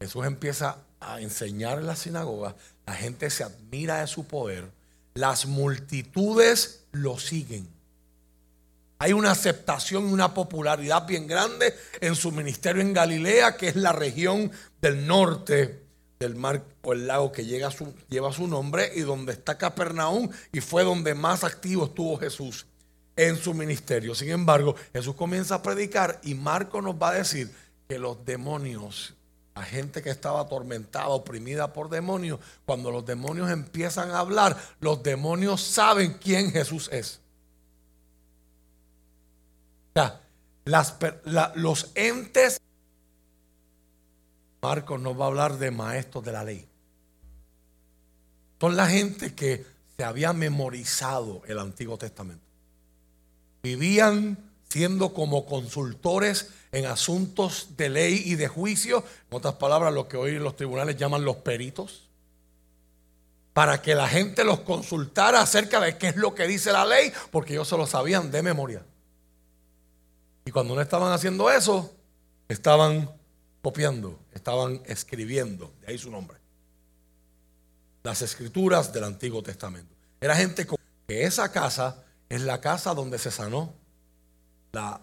Jesús 0.00 0.26
empieza 0.26 0.78
a 1.00 1.20
enseñar 1.20 1.78
en 1.78 1.86
la 1.86 1.96
sinagoga, 1.96 2.54
la 2.86 2.94
gente 2.94 3.30
se 3.30 3.44
admira 3.44 4.00
de 4.00 4.06
su 4.06 4.24
poder, 4.26 4.70
las 5.18 5.46
multitudes 5.46 6.84
lo 6.92 7.18
siguen. 7.18 7.68
Hay 9.00 9.12
una 9.12 9.32
aceptación 9.32 10.08
y 10.08 10.12
una 10.12 10.32
popularidad 10.32 11.06
bien 11.06 11.26
grande 11.26 11.74
en 12.00 12.14
su 12.14 12.30
ministerio 12.30 12.82
en 12.82 12.92
Galilea, 12.92 13.56
que 13.56 13.68
es 13.68 13.76
la 13.76 13.92
región 13.92 14.52
del 14.80 15.06
norte 15.06 15.82
del 16.20 16.36
mar 16.36 16.64
o 16.82 16.92
el 16.92 17.08
lago 17.08 17.32
que 17.32 17.44
lleva 17.44 18.32
su 18.32 18.46
nombre 18.46 18.92
y 18.94 19.00
donde 19.00 19.32
está 19.32 19.58
Capernaum 19.58 20.30
y 20.52 20.60
fue 20.60 20.84
donde 20.84 21.14
más 21.14 21.42
activo 21.42 21.86
estuvo 21.86 22.16
Jesús 22.16 22.66
en 23.16 23.36
su 23.36 23.54
ministerio. 23.54 24.14
Sin 24.14 24.30
embargo, 24.30 24.76
Jesús 24.92 25.16
comienza 25.16 25.56
a 25.56 25.62
predicar 25.62 26.20
y 26.22 26.34
Marco 26.34 26.80
nos 26.80 26.94
va 26.94 27.10
a 27.10 27.14
decir 27.14 27.52
que 27.88 27.98
los 27.98 28.24
demonios, 28.24 29.14
la 29.58 29.64
gente 29.64 30.02
que 30.02 30.10
estaba 30.10 30.40
atormentada, 30.40 31.08
oprimida 31.08 31.72
por 31.72 31.88
demonios, 31.90 32.38
cuando 32.64 32.90
los 32.90 33.04
demonios 33.04 33.50
empiezan 33.50 34.10
a 34.10 34.20
hablar, 34.20 34.56
los 34.80 35.02
demonios 35.02 35.62
saben 35.62 36.14
quién 36.14 36.52
Jesús 36.52 36.88
es. 36.92 37.20
O 39.94 40.00
sea, 40.00 40.20
los 41.54 41.90
entes 41.94 42.60
Marcos 44.60 45.00
nos 45.00 45.18
va 45.18 45.24
a 45.24 45.28
hablar 45.28 45.58
de 45.58 45.70
maestros 45.70 46.24
de 46.24 46.32
la 46.32 46.44
ley. 46.44 46.68
Son 48.60 48.76
la 48.76 48.88
gente 48.88 49.34
que 49.34 49.64
se 49.96 50.04
había 50.04 50.32
memorizado 50.32 51.42
el 51.46 51.58
Antiguo 51.58 51.96
Testamento. 51.96 52.44
Vivían 53.62 54.36
siendo 54.68 55.14
como 55.14 55.46
consultores 55.46 56.50
en 56.72 56.86
asuntos 56.86 57.70
de 57.76 57.88
ley 57.88 58.22
y 58.26 58.34
de 58.34 58.48
juicio, 58.48 59.04
en 59.30 59.36
otras 59.36 59.54
palabras, 59.54 59.92
lo 59.94 60.08
que 60.08 60.16
hoy 60.16 60.38
los 60.38 60.56
tribunales 60.56 60.96
llaman 60.96 61.24
los 61.24 61.36
peritos, 61.36 62.08
para 63.54 63.82
que 63.82 63.94
la 63.94 64.06
gente 64.06 64.44
los 64.44 64.60
consultara 64.60 65.40
acerca 65.40 65.80
de 65.80 65.96
qué 65.96 66.08
es 66.08 66.16
lo 66.16 66.34
que 66.34 66.46
dice 66.46 66.70
la 66.70 66.84
ley, 66.84 67.12
porque 67.30 67.54
ellos 67.54 67.66
se 67.66 67.76
lo 67.76 67.86
sabían 67.86 68.30
de 68.30 68.42
memoria. 68.42 68.84
Y 70.44 70.50
cuando 70.50 70.74
no 70.74 70.80
estaban 70.80 71.12
haciendo 71.12 71.50
eso, 71.50 71.92
estaban 72.48 73.10
copiando, 73.62 74.18
estaban 74.32 74.80
escribiendo, 74.86 75.72
de 75.80 75.88
ahí 75.88 75.98
su 75.98 76.10
nombre, 76.10 76.38
las 78.02 78.22
escrituras 78.22 78.92
del 78.92 79.04
Antiguo 79.04 79.42
Testamento. 79.42 79.94
Era 80.20 80.36
gente 80.36 80.66
que 81.06 81.24
esa 81.24 81.50
casa 81.50 82.04
es 82.28 82.42
la 82.42 82.60
casa 82.60 82.94
donde 82.94 83.18
se 83.18 83.30
sanó 83.30 83.74
la 84.78 85.00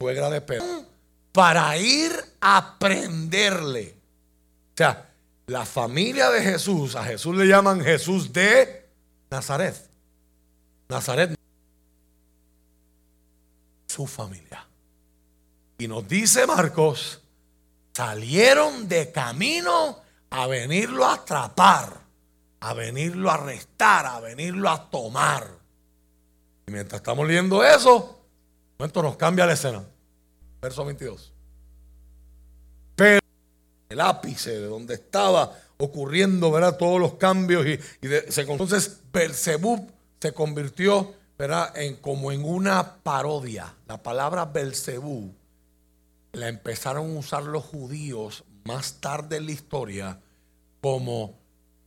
suegra 0.00 0.30
de 0.30 0.40
Pedro 0.40 0.84
para 1.32 1.76
ir 1.76 2.12
a 2.40 2.56
aprenderle. 2.56 3.96
O 4.74 4.76
sea, 4.76 5.10
la 5.46 5.64
familia 5.64 6.30
de 6.30 6.42
Jesús, 6.42 6.96
a 6.96 7.04
Jesús 7.04 7.36
le 7.36 7.46
llaman 7.46 7.80
Jesús 7.82 8.32
de 8.32 8.88
Nazaret. 9.30 9.76
Nazaret, 10.88 11.34
su 13.86 14.06
familia. 14.06 14.66
Y 15.78 15.88
nos 15.88 16.06
dice 16.06 16.46
Marcos 16.46 17.20
salieron 17.94 18.88
de 18.88 19.12
camino 19.12 20.00
a 20.30 20.46
venirlo 20.46 21.04
a 21.04 21.14
atrapar, 21.14 22.00
a 22.60 22.74
venirlo 22.74 23.30
a 23.30 23.34
arrestar, 23.34 24.06
a 24.06 24.20
venirlo 24.20 24.68
a 24.70 24.90
tomar. 24.90 25.46
Y 26.66 26.72
mientras 26.72 27.00
estamos 27.00 27.26
leyendo 27.26 27.64
eso, 27.64 28.21
momento 28.82 29.02
nos 29.02 29.16
cambia 29.16 29.46
la 29.46 29.52
escena. 29.52 29.84
Verso 30.60 30.84
22. 30.84 31.32
Pero 32.96 33.20
el 33.88 34.00
ápice 34.00 34.50
de 34.50 34.66
donde 34.66 34.94
estaba 34.94 35.56
ocurriendo, 35.76 36.50
¿verdad? 36.50 36.76
Todos 36.76 37.00
los 37.00 37.14
cambios 37.14 37.64
y, 37.64 37.78
entonces 38.02 38.98
Belzebub 39.12 39.88
se 40.20 40.32
convirtió, 40.32 41.14
¿verdad? 41.38 41.76
En 41.76 41.94
como 41.96 42.32
en 42.32 42.44
una 42.44 42.96
parodia. 42.96 43.72
La 43.86 44.02
palabra 44.02 44.46
Belzebub 44.46 45.32
la 46.32 46.48
empezaron 46.48 47.14
a 47.14 47.18
usar 47.20 47.44
los 47.44 47.62
judíos 47.62 48.42
más 48.64 48.94
tarde 48.94 49.36
en 49.36 49.46
la 49.46 49.52
historia 49.52 50.20
como 50.80 51.38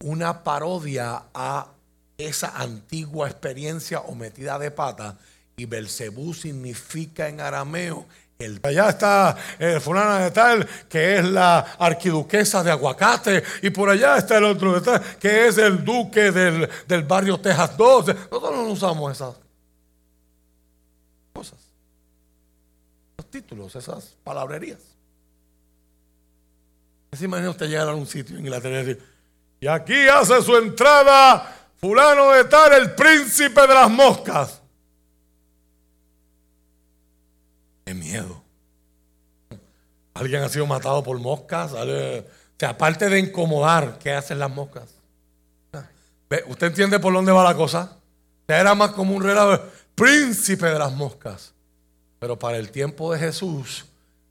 una 0.01 0.45
parodia 0.45 1.23
a 1.33 1.73
esa 2.17 2.55
antigua 2.55 3.27
experiencia 3.27 3.99
o 3.99 4.15
metida 4.15 4.57
de 4.57 4.71
pata. 4.71 5.17
Y 5.57 5.65
Belcebú 5.65 6.33
significa 6.33 7.29
en 7.29 7.39
arameo 7.39 8.05
el, 8.37 8.59
allá 8.63 8.89
está 8.89 9.37
el 9.59 9.79
fulana 9.79 10.19
de 10.19 10.31
tal, 10.31 10.67
que 10.89 11.19
es 11.19 11.25
la 11.25 11.59
arquiduquesa 11.79 12.61
de 12.63 12.71
aguacate, 12.71 13.41
y 13.61 13.69
por 13.69 13.89
allá 13.89 14.17
está 14.17 14.37
el 14.37 14.43
otro 14.43 14.79
de 14.79 15.01
que 15.17 15.47
es 15.47 15.57
el 15.57 15.85
duque 15.85 16.31
del, 16.31 16.69
del 16.85 17.03
barrio 17.03 17.39
Texas 17.39 17.77
12. 17.77 18.13
Nosotros 18.13 18.51
no 18.51 18.63
usamos 18.63 19.11
esas 19.13 19.35
títulos, 23.35 23.75
esas 23.75 24.15
palabrerías. 24.23 24.79
¿Se 27.11 27.25
imagina 27.25 27.49
usted 27.49 27.67
llegar 27.67 27.89
a 27.89 27.95
un 27.95 28.07
sitio 28.07 28.37
en 28.37 28.45
Inglaterra 28.45 28.81
y 28.81 28.85
decir, 28.85 29.03
y 29.59 29.67
aquí 29.67 30.07
hace 30.07 30.41
su 30.41 30.55
entrada 30.55 31.69
fulano 31.75 32.31
de 32.31 32.45
tal, 32.45 32.73
el 32.73 32.95
príncipe 32.95 33.61
de 33.61 33.73
las 33.73 33.89
moscas? 33.89 34.61
Qué 37.85 37.93
miedo. 37.93 38.41
¿Alguien 40.15 40.41
ha 40.43 40.49
sido 40.49 40.65
matado 40.65 41.03
por 41.03 41.19
moscas? 41.19 41.73
O 41.73 41.85
sea, 42.57 42.69
aparte 42.69 43.09
de 43.09 43.19
incomodar, 43.19 43.99
¿qué 43.99 44.13
hacen 44.13 44.39
las 44.39 44.49
moscas? 44.49 44.95
¿Usted 46.47 46.67
entiende 46.67 46.99
por 46.99 47.13
dónde 47.13 47.33
va 47.33 47.43
la 47.43 47.55
cosa? 47.55 47.97
Era 48.47 48.73
más 48.75 48.91
como 48.91 49.13
un 49.13 49.23
relato, 49.23 49.69
príncipe 49.93 50.67
de 50.67 50.79
las 50.79 50.93
moscas. 50.93 51.53
Pero 52.19 52.39
para 52.39 52.57
el 52.57 52.71
tiempo 52.71 53.11
de 53.11 53.19
Jesús, 53.19 53.85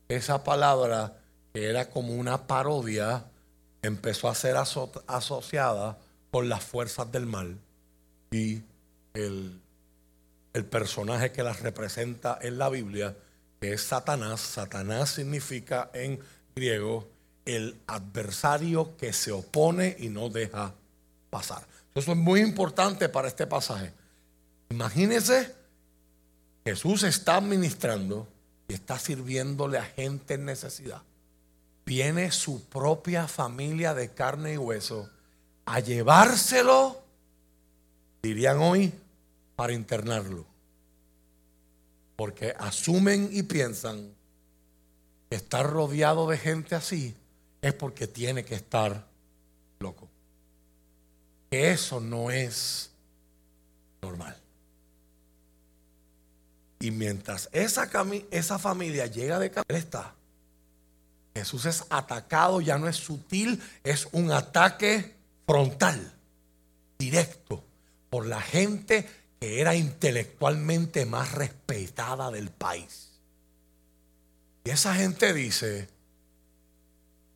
esa 0.09 0.43
palabra, 0.43 1.19
que 1.53 1.69
era 1.69 1.91
como 1.91 2.14
una 2.14 2.47
parodia, 2.47 3.25
empezó 3.83 4.29
a 4.29 4.35
ser 4.35 4.57
asociada 4.57 5.99
con 6.31 6.49
las 6.49 6.64
fuerzas 6.64 7.12
del 7.12 7.26
mal. 7.26 7.59
Y 8.31 8.62
el, 9.12 9.61
el 10.55 10.64
personaje 10.64 11.31
que 11.31 11.43
las 11.43 11.61
representa 11.61 12.38
en 12.41 12.57
la 12.57 12.71
Biblia, 12.71 13.14
que 13.64 13.73
es 13.73 13.83
Satanás, 13.83 14.42
Satanás 14.42 15.09
significa 15.09 15.90
en 15.94 16.21
griego 16.54 17.09
el 17.47 17.80
adversario 17.87 18.94
que 18.99 19.14
se 19.14 19.33
opone 19.33 19.97
y 20.00 20.11
no 20.11 20.28
deja 20.28 20.75
pasar. 21.30 21.66
Eso 21.94 22.12
es 22.12 22.18
muy 22.18 22.40
importante 22.40 23.09
para 23.09 23.26
este 23.26 23.47
pasaje. 23.47 23.90
Imagínense 24.68 25.54
Jesús 26.62 27.04
está 27.04 27.37
administrando 27.37 28.28
y 28.68 28.75
está 28.75 28.99
sirviéndole 28.99 29.78
a 29.78 29.85
gente 29.85 30.35
en 30.35 30.44
necesidad. 30.44 31.00
Viene 31.87 32.33
su 32.33 32.64
propia 32.64 33.28
familia 33.28 33.94
de 33.94 34.11
carne 34.11 34.54
y 34.54 34.59
hueso 34.59 35.09
a 35.64 35.80
llevárselo, 35.80 37.02
dirían 38.23 38.59
hoy, 38.59 38.92
para 39.56 39.73
internarlo. 39.73 40.53
Porque 42.16 42.54
asumen 42.59 43.28
y 43.33 43.42
piensan 43.42 44.14
que 45.28 45.37
estar 45.37 45.68
rodeado 45.68 46.28
de 46.28 46.38
gente 46.38 46.75
así 46.75 47.14
es 47.61 47.73
porque 47.73 48.06
tiene 48.06 48.44
que 48.44 48.54
estar 48.54 49.06
loco. 49.80 50.09
Que 51.50 51.71
eso 51.71 52.00
no 52.00 52.30
es 52.30 52.90
normal. 54.02 54.37
Y 56.80 56.90
mientras 56.90 57.49
esa, 57.52 58.59
familia 58.59 59.06
llega 59.06 59.38
de 59.38 59.50
camino, 59.50 59.78
está. 59.78 60.14
Jesús 61.35 61.64
es 61.64 61.85
atacado, 61.88 62.61
ya 62.61 62.76
no 62.76 62.87
es 62.87 62.97
sutil, 62.97 63.62
es 63.83 64.06
un 64.12 64.30
ataque 64.30 65.14
frontal, 65.47 66.12
directo, 66.99 67.64
por 68.11 68.26
la 68.26 68.42
gente 68.42 69.09
era 69.60 69.74
intelectualmente 69.74 71.06
más 71.06 71.32
respetada 71.32 72.30
del 72.30 72.50
país. 72.50 73.20
Y 74.64 74.70
esa 74.70 74.94
gente 74.94 75.32
dice, 75.32 75.88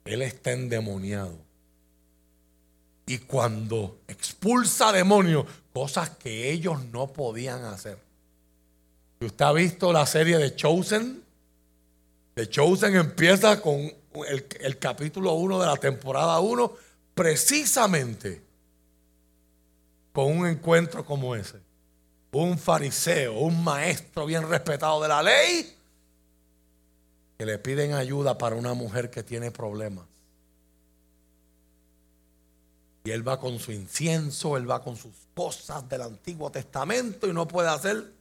Él 0.05 0.23
está 0.23 0.53
endemoniado. 0.53 1.39
Y 3.07 3.19
cuando 3.19 4.01
expulsa 4.09 4.93
demonios, 4.93 5.47
cosas 5.73 6.11
que 6.11 6.51
ellos 6.51 6.85
no 6.87 7.13
podían 7.13 7.65
hacer 7.65 7.99
Usted 9.21 9.45
ha 9.45 9.53
visto 9.53 9.93
la 9.93 10.07
serie 10.07 10.39
de 10.39 10.55
Chosen. 10.55 11.23
The 12.35 12.49
Chosen 12.49 12.95
empieza 12.95 13.61
con 13.61 13.93
el, 14.29 14.47
el 14.61 14.79
capítulo 14.79 15.33
1 15.33 15.59
de 15.59 15.67
la 15.67 15.77
temporada 15.77 16.39
1, 16.39 16.73
precisamente 17.15 18.41
con 20.13 20.39
un 20.39 20.47
encuentro 20.47 21.05
como 21.05 21.35
ese. 21.35 21.59
Un 22.33 22.59
fariseo, 22.59 23.41
un 23.41 23.65
maestro 23.65 24.27
bien 24.27 24.49
respetado 24.49 25.01
de 25.03 25.09
la 25.09 25.23
ley, 25.23 25.75
que 27.39 27.47
le 27.47 27.59
piden 27.59 27.95
ayuda 27.95 28.37
para 28.37 28.57
una 28.57 28.75
mujer 28.75 29.11
que 29.11 29.23
tiene 29.23 29.51
problemas. 29.51 30.07
Y 33.05 33.11
él 33.11 33.27
va 33.27 33.41
con 33.41 33.59
su 33.59 33.73
incienso, 33.73 34.57
él 34.57 34.71
va 34.71 34.83
con 34.83 34.97
sus 34.97 35.15
cosas 35.35 35.89
del 35.89 36.03
Antiguo 36.03 36.51
Testamento 36.51 37.27
y 37.27 37.33
no 37.33 37.49
puede 37.49 37.69
hacer. 37.69 38.13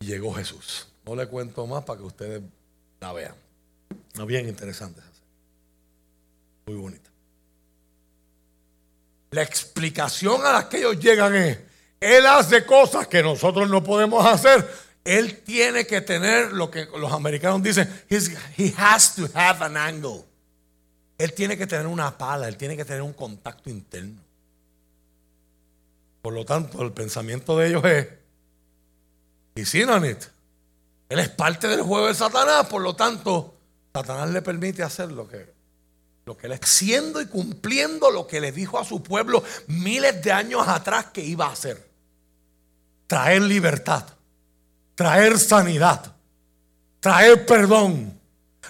Y 0.00 0.06
llegó 0.06 0.32
Jesús. 0.32 0.88
No 1.04 1.14
le 1.14 1.26
cuento 1.26 1.66
más 1.66 1.84
para 1.84 1.98
que 1.98 2.06
ustedes 2.06 2.42
la 3.00 3.12
vean. 3.12 3.34
Bien 4.26 4.48
interesante. 4.48 5.02
Muy 6.66 6.76
bonita. 6.76 7.10
La 9.30 9.42
explicación 9.42 10.44
a 10.44 10.52
la 10.52 10.68
que 10.68 10.78
ellos 10.78 10.98
llegan 10.98 11.34
es, 11.34 11.58
Él 12.00 12.26
hace 12.26 12.64
cosas 12.64 13.06
que 13.06 13.22
nosotros 13.22 13.68
no 13.68 13.82
podemos 13.82 14.24
hacer. 14.24 14.68
Él 15.04 15.42
tiene 15.42 15.86
que 15.86 16.00
tener 16.00 16.52
lo 16.52 16.70
que 16.70 16.86
los 16.96 17.12
americanos 17.12 17.62
dicen, 17.62 17.88
he 18.10 18.74
has 18.76 19.14
to 19.14 19.28
have 19.34 19.64
an 19.64 19.76
angle. 19.76 20.24
Él 21.16 21.32
tiene 21.32 21.56
que 21.56 21.66
tener 21.66 21.86
una 21.86 22.16
pala, 22.16 22.46
él 22.46 22.56
tiene 22.56 22.76
que 22.76 22.84
tener 22.84 23.02
un 23.02 23.12
contacto 23.12 23.70
interno. 23.70 24.20
Por 26.22 26.32
lo 26.32 26.44
tanto, 26.44 26.82
el 26.82 26.92
pensamiento 26.92 27.56
de 27.56 27.68
ellos 27.68 27.84
es, 27.84 28.08
y 29.54 29.64
sin 29.64 29.88
Él 29.88 31.18
es 31.18 31.28
parte 31.30 31.68
del 31.68 31.82
juego 31.82 32.06
de 32.06 32.14
Satanás, 32.14 32.66
por 32.66 32.82
lo 32.82 32.94
tanto, 32.94 33.54
Satanás 33.92 34.30
le 34.30 34.42
permite 34.42 34.82
hacer 34.82 35.10
lo 35.10 35.26
que 35.28 35.57
lo 36.28 36.36
que 36.36 36.46
él 36.46 36.60
siendo 36.62 37.22
y 37.22 37.26
cumpliendo 37.26 38.10
lo 38.10 38.26
que 38.26 38.38
le 38.38 38.52
dijo 38.52 38.78
a 38.78 38.84
su 38.84 39.02
pueblo 39.02 39.42
miles 39.66 40.22
de 40.22 40.30
años 40.30 40.68
atrás 40.68 41.06
que 41.06 41.22
iba 41.22 41.46
a 41.46 41.52
hacer. 41.52 41.88
Traer 43.06 43.40
libertad, 43.40 44.04
traer 44.94 45.38
sanidad, 45.38 46.14
traer 47.00 47.46
perdón, 47.46 48.20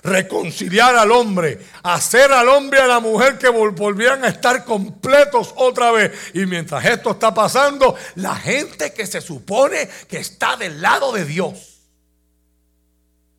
reconciliar 0.05 0.95
al 0.95 1.11
hombre, 1.11 1.59
hacer 1.83 2.31
al 2.31 2.49
hombre 2.49 2.79
y 2.79 2.83
a 2.83 2.87
la 2.87 3.01
mujer 3.01 3.39
que 3.39 3.49
volvieran 3.49 4.25
a 4.25 4.29
estar 4.29 4.65
completos 4.65 5.53
otra 5.57 5.91
vez. 5.91 6.13
Y 6.35 6.47
mientras 6.47 6.85
esto 6.85 7.11
está 7.11 7.35
pasando, 7.35 7.97
la 8.15 8.37
gente 8.37 8.93
que 8.93 9.05
se 9.05 9.21
supone 9.21 9.89
que 10.07 10.19
está 10.19 10.57
del 10.57 10.81
lado 10.81 11.11
de 11.11 11.25
Dios, 11.25 11.81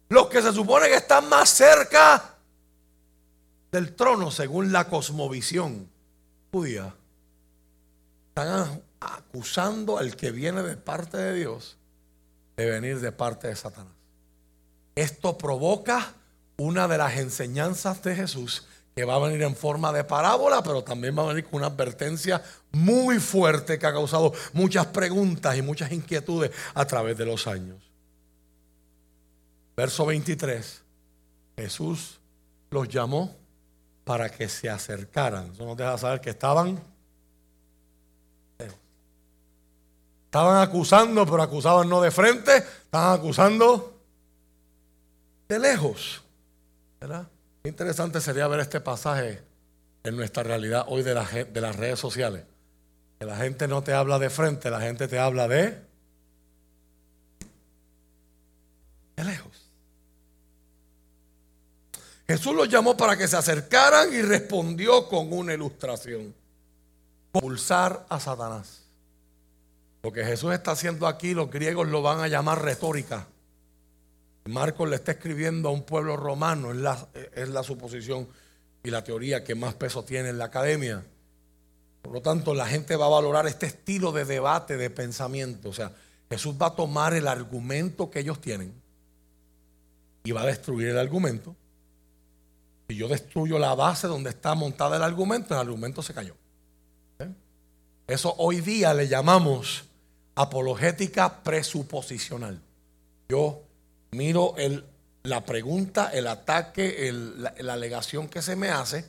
los 0.10 0.28
que 0.28 0.42
se 0.42 0.52
supone 0.52 0.90
que 0.90 0.96
están 0.96 1.30
más 1.30 1.50
cerca 1.50 2.36
del 3.72 3.96
trono 3.96 4.32
según 4.32 4.72
la 4.72 4.90
cosmovisión 4.90 5.90
judía, 6.52 6.96
están 8.30 8.82
acusando 9.00 9.98
al 9.98 10.16
que 10.16 10.32
viene 10.32 10.64
de 10.64 10.78
parte 10.78 11.18
de 11.18 11.34
Dios 11.34 11.78
de 12.58 12.70
venir 12.70 13.00
de 13.00 13.12
parte 13.12 13.48
de 13.48 13.56
Satanás. 13.56 13.94
Esto 14.96 15.38
provoca 15.38 16.14
una 16.58 16.88
de 16.88 16.98
las 16.98 17.18
enseñanzas 17.18 18.04
de 18.04 18.16
Jesús 18.16 18.68
que 18.96 19.06
va 19.06 19.16
a 19.16 19.20
venir 19.20 19.44
en 19.44 19.56
forma 19.56 19.94
de 19.94 20.04
parábola, 20.04 20.62
pero 20.62 20.84
también 20.84 21.18
va 21.18 21.24
a 21.24 21.28
venir 21.28 21.46
con 21.46 21.60
una 21.60 21.68
advertencia 21.68 22.44
muy 22.72 23.20
fuerte 23.20 23.80
que 23.80 23.88
ha 23.88 23.94
causado 23.94 24.34
muchas 24.52 24.88
preguntas 24.88 25.56
y 25.56 25.62
muchas 25.62 25.94
inquietudes 25.94 26.52
a 26.74 26.86
través 26.86 27.18
de 27.18 27.26
los 27.26 27.48
años. 27.48 27.78
Verso 29.78 30.06
23. 30.06 30.82
Jesús 31.56 32.20
los 32.72 32.90
llamó 32.90 33.39
para 34.10 34.28
que 34.28 34.50
se 34.50 34.68
acercaran. 34.68 35.52
Eso 35.54 35.64
nos 35.68 35.78
deja 35.78 35.96
saber 35.96 36.20
que 36.20 36.32
estaban. 36.32 36.82
Estaban 40.26 40.68
acusando, 40.68 41.28
pero 41.28 41.44
acusaban 41.44 41.88
no 41.88 42.02
de 42.02 42.10
frente, 42.10 42.58
estaban 42.58 43.20
acusando 43.20 44.02
de 45.48 45.60
lejos. 45.60 46.24
¿Verdad? 47.00 47.28
interesante 47.64 48.20
sería 48.20 48.48
ver 48.48 48.62
este 48.62 48.80
pasaje 48.80 49.44
en 50.04 50.18
nuestra 50.18 50.42
realidad 50.42 50.86
hoy 50.88 51.04
de, 51.04 51.14
de 51.14 51.62
las 51.62 51.76
redes 51.76 52.00
sociales. 52.00 52.46
Que 53.20 53.26
la 53.28 53.38
gente 53.38 53.68
no 53.68 53.84
te 53.84 53.94
habla 53.94 54.18
de 54.18 54.32
frente, 54.32 54.72
la 54.72 54.82
gente 54.82 55.08
te 55.08 55.20
habla 55.20 55.48
de, 55.48 55.80
de 59.18 59.24
lejos. 59.24 59.49
Jesús 62.30 62.54
los 62.54 62.70
llamó 62.70 62.96
para 62.96 63.18
que 63.18 63.28
se 63.28 63.36
acercaran 63.36 64.14
y 64.14 64.22
respondió 64.22 65.10
con 65.10 65.34
una 65.34 65.56
ilustración. 65.56 66.36
Pulsar 67.32 68.06
a 68.08 68.20
Satanás. 68.20 68.84
Lo 70.04 70.12
que 70.12 70.24
Jesús 70.24 70.54
está 70.54 70.74
haciendo 70.74 71.08
aquí, 71.08 71.34
los 71.34 71.50
griegos 71.50 71.88
lo 71.88 72.04
van 72.04 72.20
a 72.20 72.28
llamar 72.28 72.64
retórica. 72.64 73.26
Marcos 74.46 74.88
le 74.88 74.98
está 74.98 75.14
escribiendo 75.14 75.70
a 75.70 75.72
un 75.72 75.82
pueblo 75.82 76.18
romano, 76.18 76.70
es 76.70 76.78
la, 76.78 77.08
es 77.34 77.50
la 77.50 77.64
suposición 77.64 78.28
y 78.84 78.92
la 78.92 79.04
teoría 79.04 79.44
que 79.44 79.56
más 79.56 79.74
peso 79.74 80.04
tiene 80.04 80.30
en 80.30 80.38
la 80.38 80.46
academia. 80.46 81.04
Por 82.04 82.14
lo 82.14 82.22
tanto, 82.22 82.54
la 82.54 82.68
gente 82.68 82.96
va 82.96 83.08
a 83.08 83.10
valorar 83.10 83.48
este 83.48 83.66
estilo 83.66 84.12
de 84.12 84.26
debate, 84.26 84.78
de 84.78 84.92
pensamiento. 84.92 85.70
O 85.70 85.74
sea, 85.74 85.94
Jesús 86.30 86.54
va 86.62 86.68
a 86.68 86.76
tomar 86.76 87.16
el 87.16 87.28
argumento 87.28 88.12
que 88.12 88.20
ellos 88.20 88.40
tienen 88.40 88.72
y 90.24 90.32
va 90.32 90.42
a 90.42 90.46
destruir 90.46 90.90
el 90.90 91.00
argumento 91.00 91.56
si 92.90 92.96
yo 92.96 93.08
destruyo 93.08 93.60
la 93.60 93.76
base 93.76 94.08
donde 94.08 94.32
está 94.32 94.56
montada 94.56 94.98
el 94.98 95.04
argumento, 95.04 95.54
el 95.54 95.60
argumento 95.60 96.02
se 96.02 96.14
cayó. 96.14 96.36
¿Eh? 97.20 97.32
Eso 98.08 98.34
hoy 98.40 98.62
día 98.62 98.96
le 98.96 99.08
llamamos 99.08 99.84
apologética 100.34 101.44
presuposicional. 101.44 102.60
Yo 103.30 103.62
miro 104.10 104.56
el, 104.58 104.84
la 105.22 105.46
pregunta, 105.46 106.10
el 106.12 106.26
ataque, 106.26 107.12
la, 107.14 107.54
alegación 107.74 108.28
que 108.28 108.42
se 108.42 108.56
me 108.56 108.70
hace 108.70 109.08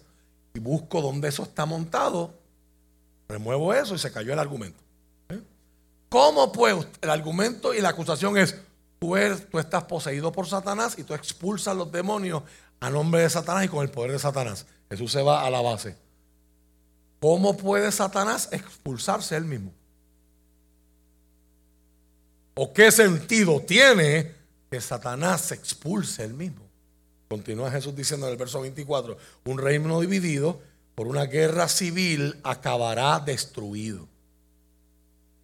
y 0.53 0.61
busco 0.61 1.01
dónde 1.01 1.29
eso 1.29 1.45
está 1.45 1.65
montado, 1.65 2.35
remuevo 3.29 3.73
eso 3.73 3.95
y 3.95 3.99
se 3.99 4.13
cayó 4.13 4.35
el 4.35 4.39
argumento. 4.41 4.83
¿Eh? 5.31 5.41
¿Cómo 6.11 6.53
pues 6.53 6.87
el 7.01 7.09
argumento 7.09 7.73
y 7.73 7.81
la 7.81 7.89
acusación 7.89 8.37
es, 8.37 8.57
tú, 8.99 9.17
eres, 9.17 9.49
tú 9.49 9.59
estás 9.59 9.85
poseído 9.85 10.33
por 10.33 10.47
Satanás 10.47 10.99
y 10.99 11.05
tú 11.05 11.15
expulsas 11.15 11.75
los 11.75 11.91
demonios 11.91 12.43
a 12.81 12.91
nombre 12.91 13.23
de 13.23 13.31
Satanás 13.31 13.67
y 13.67 13.69
con 13.69 13.83
el 13.83 13.91
poder 13.91 14.13
de 14.13 14.19
Satanás. 14.19 14.67
Jesús 14.89 15.13
se 15.13 15.23
va 15.23 15.47
a 15.47 15.51
la 15.51 15.61
base. 15.61 15.97
¿Cómo 17.21 17.57
puede 17.57 17.93
Satanás 17.93 18.49
expulsarse 18.51 19.37
él 19.37 19.45
mismo? 19.45 19.73
¿O 22.55 22.73
qué 22.73 22.91
sentido 22.91 23.61
tiene 23.61 24.35
que 24.71 24.81
Satanás 24.81 25.43
se 25.43 25.55
expulse 25.55 26.25
él 26.25 26.35
mismo? 26.35 26.67
Continúa 27.29 27.71
Jesús 27.71 27.95
diciendo 27.95 28.27
en 28.27 28.33
el 28.33 28.39
verso 28.39 28.61
24, 28.61 29.17
un 29.45 29.59
reino 29.59 30.01
dividido 30.01 30.61
por 30.95 31.07
una 31.07 31.27
guerra 31.27 31.69
civil 31.69 32.41
acabará 32.43 33.21
destruido. 33.21 34.09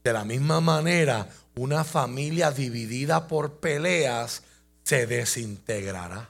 De 0.02 0.12
la 0.12 0.24
misma 0.24 0.60
manera, 0.60 1.28
una 1.54 1.84
familia 1.84 2.50
dividida 2.50 3.28
por 3.28 3.60
peleas 3.60 4.42
se 4.82 5.06
desintegrará. 5.06 6.28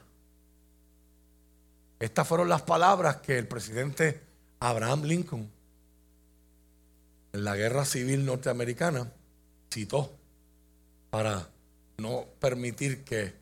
Estas 1.99 2.27
fueron 2.27 2.49
las 2.49 2.61
palabras 2.61 3.17
que 3.17 3.37
el 3.37 3.47
presidente 3.47 4.21
Abraham 4.59 5.03
Lincoln 5.03 5.49
en 7.33 7.43
la 7.43 7.55
guerra 7.55 7.85
civil 7.85 8.25
norteamericana 8.25 9.11
citó 9.71 10.11
para 11.09 11.47
no 11.97 12.25
permitir 12.39 13.03
que 13.03 13.33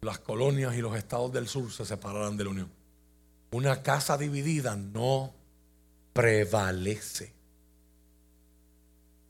las 0.00 0.18
colonias 0.18 0.74
y 0.74 0.80
los 0.80 0.96
estados 0.96 1.32
del 1.32 1.48
sur 1.48 1.70
se 1.72 1.84
separaran 1.84 2.36
de 2.36 2.44
la 2.44 2.50
Unión. 2.50 2.70
Una 3.52 3.82
casa 3.82 4.16
dividida 4.16 4.76
no 4.76 5.32
prevalece. 6.12 7.32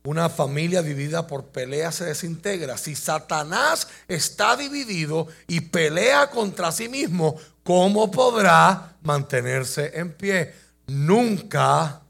Una 0.05 0.31
familia 0.31 0.83
dividida 0.83 1.27
por 1.27 1.47
pelea 1.47 1.93
se 1.93 2.07
desintegra. 2.07 2.79
Si 2.79 2.95
Satanás 2.95 3.89
está 4.09 4.57
dividido 4.57 5.29
y 5.47 5.61
pelea 5.61 6.31
contra 6.31 6.73
sí 6.73 6.89
mismo, 6.89 7.37
¿cómo 7.71 8.11
podrá 8.11 8.97
mantenerse 9.03 9.93
en 9.95 10.13
pie? 10.13 10.53
Nunca 10.89 12.03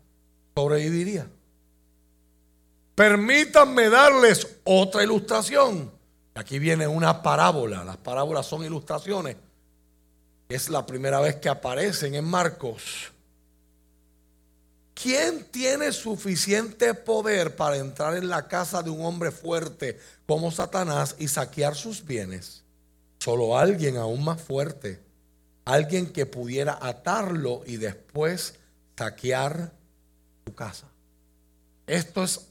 sobreviviría. 0.55 1.27
Permítanme 2.95 3.91
darles 3.91 4.47
otra 4.65 5.05
ilustración. 5.05 5.93
Aquí 6.35 6.59
viene 6.59 6.87
una 6.87 7.21
parábola. 7.21 7.85
Las 7.85 7.99
parábolas 7.99 8.47
son 8.47 8.65
ilustraciones. 8.65 9.37
Es 10.49 10.71
la 10.71 10.87
primera 10.87 11.21
vez 11.21 11.37
que 11.37 11.51
aparecen 11.51 12.15
en 12.15 12.25
Marcos. 12.25 13.13
¿quién 14.95 15.45
tiene 15.51 15.93
suficiente 15.93 16.93
poder 16.95 17.57
para 17.57 17.77
entrar 17.77 18.17
en 18.17 18.29
la 18.29 18.49
casa 18.49 18.83
de 18.83 18.91
un 18.91 19.05
hombre 19.05 19.31
fuerte 19.31 19.99
como 20.27 20.51
Satanás 20.51 21.17
y 21.19 21.29
saquear 21.29 21.75
sus 21.75 22.05
bienes? 22.05 22.65
Solo 23.19 23.59
alguien 23.59 23.97
aún 23.97 24.25
más 24.25 24.41
fuerte, 24.43 25.10
alguien 25.73 26.13
que 26.13 26.27
pudiera 26.27 26.79
atarlo 26.81 27.63
y 27.67 27.77
después 27.77 28.59
saquear 28.97 29.73
su 30.47 30.55
casa. 30.55 30.89
Esto 31.87 32.23
es 32.25 32.47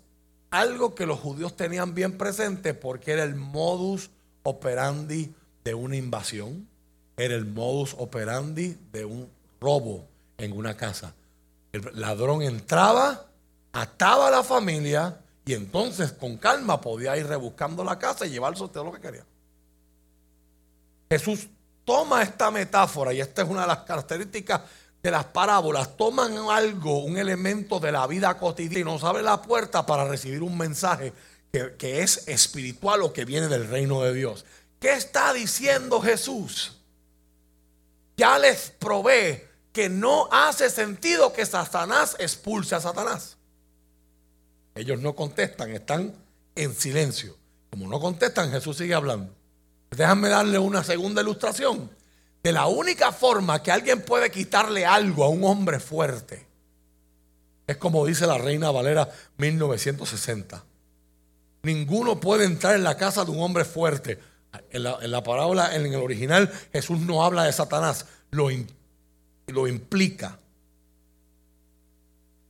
algo 0.51 0.95
que 0.95 1.05
los 1.05 1.19
judíos 1.19 1.55
tenían 1.55 1.93
bien 1.93 2.17
presente 2.17 2.73
porque 2.73 3.11
era 3.11 3.23
el 3.23 3.35
modus 3.35 4.09
operandi 4.43 5.33
de 5.63 5.73
una 5.73 5.95
invasión, 5.95 6.67
era 7.17 7.35
el 7.35 7.45
modus 7.45 7.95
operandi 7.97 8.77
de 8.91 9.05
un 9.05 9.29
robo 9.59 10.07
en 10.37 10.53
una 10.53 10.75
casa. 10.75 11.13
El 11.71 11.83
ladrón 11.93 12.41
entraba, 12.41 13.27
ataba 13.73 14.29
a 14.29 14.31
la 14.31 14.43
familia 14.43 15.19
y 15.45 15.53
entonces 15.53 16.13
con 16.13 16.37
calma 16.37 16.79
podía 16.79 17.17
ir 17.17 17.27
rebuscando 17.27 17.83
la 17.83 17.99
casa 17.99 18.25
y 18.25 18.31
llevarse 18.31 18.67
todo 18.69 18.85
lo 18.85 18.93
que 18.93 19.01
quería. 19.01 19.25
Jesús 21.09 21.47
toma 21.89 22.21
esta 22.21 22.51
metáfora 22.51 23.11
y 23.11 23.19
esta 23.19 23.41
es 23.41 23.49
una 23.49 23.61
de 23.61 23.67
las 23.67 23.79
características 23.79 24.61
de 25.01 25.09
las 25.09 25.25
parábolas. 25.25 25.97
Toman 25.97 26.37
algo, 26.51 26.99
un 26.99 27.17
elemento 27.17 27.79
de 27.79 27.91
la 27.91 28.05
vida 28.05 28.37
cotidiana 28.37 28.81
y 28.81 28.83
nos 28.83 29.03
abre 29.03 29.23
la 29.23 29.41
puerta 29.41 29.87
para 29.87 30.07
recibir 30.07 30.43
un 30.43 30.55
mensaje 30.55 31.13
que, 31.51 32.03
es 32.03 32.27
espiritual 32.27 33.01
o 33.01 33.11
que 33.11 33.25
viene 33.25 33.47
del 33.47 33.67
reino 33.67 34.03
de 34.03 34.13
Dios. 34.13 34.45
¿Qué 34.79 34.93
está 34.93 35.33
diciendo 35.33 35.99
Jesús? 35.99 36.77
Ya 38.17 38.37
les 38.37 38.69
probé 38.69 39.49
que 39.73 39.89
no 39.89 40.29
hace 40.31 40.69
sentido 40.69 41.33
que 41.33 41.43
Satanás 41.43 42.15
expulse 42.19 42.75
a 42.75 42.81
Satanás. 42.81 43.35
Ellos 44.75 44.99
no 44.99 45.15
contestan, 45.15 45.71
están 45.71 46.13
en 46.53 46.75
silencio. 46.75 47.35
Como 47.71 47.87
no 47.87 47.99
contestan, 47.99 48.51
Jesús 48.51 48.77
sigue 48.77 48.93
hablando. 48.93 49.38
Déjame 49.91 50.29
darle 50.29 50.59
una 50.59 50.83
segunda 50.83 51.21
ilustración. 51.21 51.89
De 52.43 52.51
la 52.51 52.67
única 52.67 53.11
forma 53.11 53.61
que 53.61 53.71
alguien 53.71 54.01
puede 54.01 54.31
quitarle 54.31 54.85
algo 54.85 55.23
a 55.23 55.29
un 55.29 55.43
hombre 55.43 55.79
fuerte 55.79 56.49
es 57.69 57.77
como 57.77 58.03
dice 58.03 58.25
la 58.25 58.39
Reina 58.39 58.71
Valera 58.71 59.07
1960. 59.37 60.63
Ninguno 61.61 62.19
puede 62.19 62.45
entrar 62.45 62.75
en 62.75 62.83
la 62.83 62.97
casa 62.97 63.23
de 63.25 63.29
un 63.29 63.43
hombre 63.43 63.63
fuerte. 63.63 64.17
En 64.71 64.81
la, 64.81 65.21
parábola, 65.21 65.75
en 65.75 65.85
el 65.85 65.97
original, 65.97 66.51
Jesús 66.73 66.99
no 66.99 67.23
habla 67.23 67.43
de 67.43 67.53
Satanás, 67.53 68.07
lo, 68.31 68.49
lo 69.45 69.67
implica. 69.67 70.38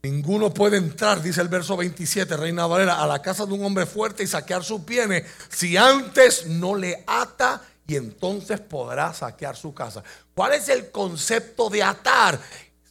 Ninguno 0.01 0.53
puede 0.53 0.77
entrar, 0.77 1.21
dice 1.21 1.41
el 1.41 1.49
verso 1.49 1.75
27, 1.75 2.37
Reina 2.37 2.65
Valera, 2.65 3.01
a 3.03 3.07
la 3.07 3.21
casa 3.21 3.45
de 3.45 3.53
un 3.53 3.65
hombre 3.65 3.85
fuerte 3.85 4.23
y 4.23 4.27
saquear 4.27 4.63
sus 4.63 4.85
bienes 4.85 5.25
si 5.49 5.75
antes 5.75 6.45
no 6.45 6.75
le 6.75 7.03
ata 7.05 7.61
y 7.85 7.95
entonces 7.95 8.61
podrá 8.61 9.13
saquear 9.13 9.57
su 9.57 9.73
casa. 9.73 10.03
¿Cuál 10.33 10.53
es 10.53 10.69
el 10.69 10.89
concepto 10.91 11.69
de 11.69 11.83
atar? 11.83 12.39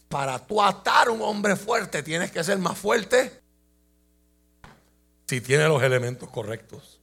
Para 0.08 0.38
tú 0.38 0.62
atar 0.62 1.08
a 1.08 1.10
un 1.10 1.22
hombre 1.22 1.56
fuerte, 1.56 2.02
tienes 2.02 2.30
que 2.30 2.44
ser 2.44 2.58
más 2.58 2.76
fuerte 2.76 3.40
si 5.28 5.42
tiene 5.42 5.68
los 5.68 5.82
elementos 5.82 6.28
correctos. 6.30 6.98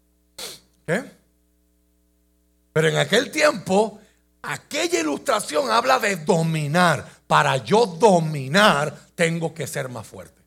Pero 2.74 2.88
en 2.90 2.98
aquel 2.98 3.32
tiempo, 3.32 4.02
aquella 4.42 5.00
ilustración 5.00 5.70
habla 5.70 6.00
de 6.00 6.16
dominar. 6.18 7.08
Para 7.28 7.58
yo 7.58 7.86
dominar, 7.86 9.08
tengo 9.16 9.54
que 9.54 9.68
ser 9.68 9.90
más 9.90 10.06
fuerte. 10.06 10.42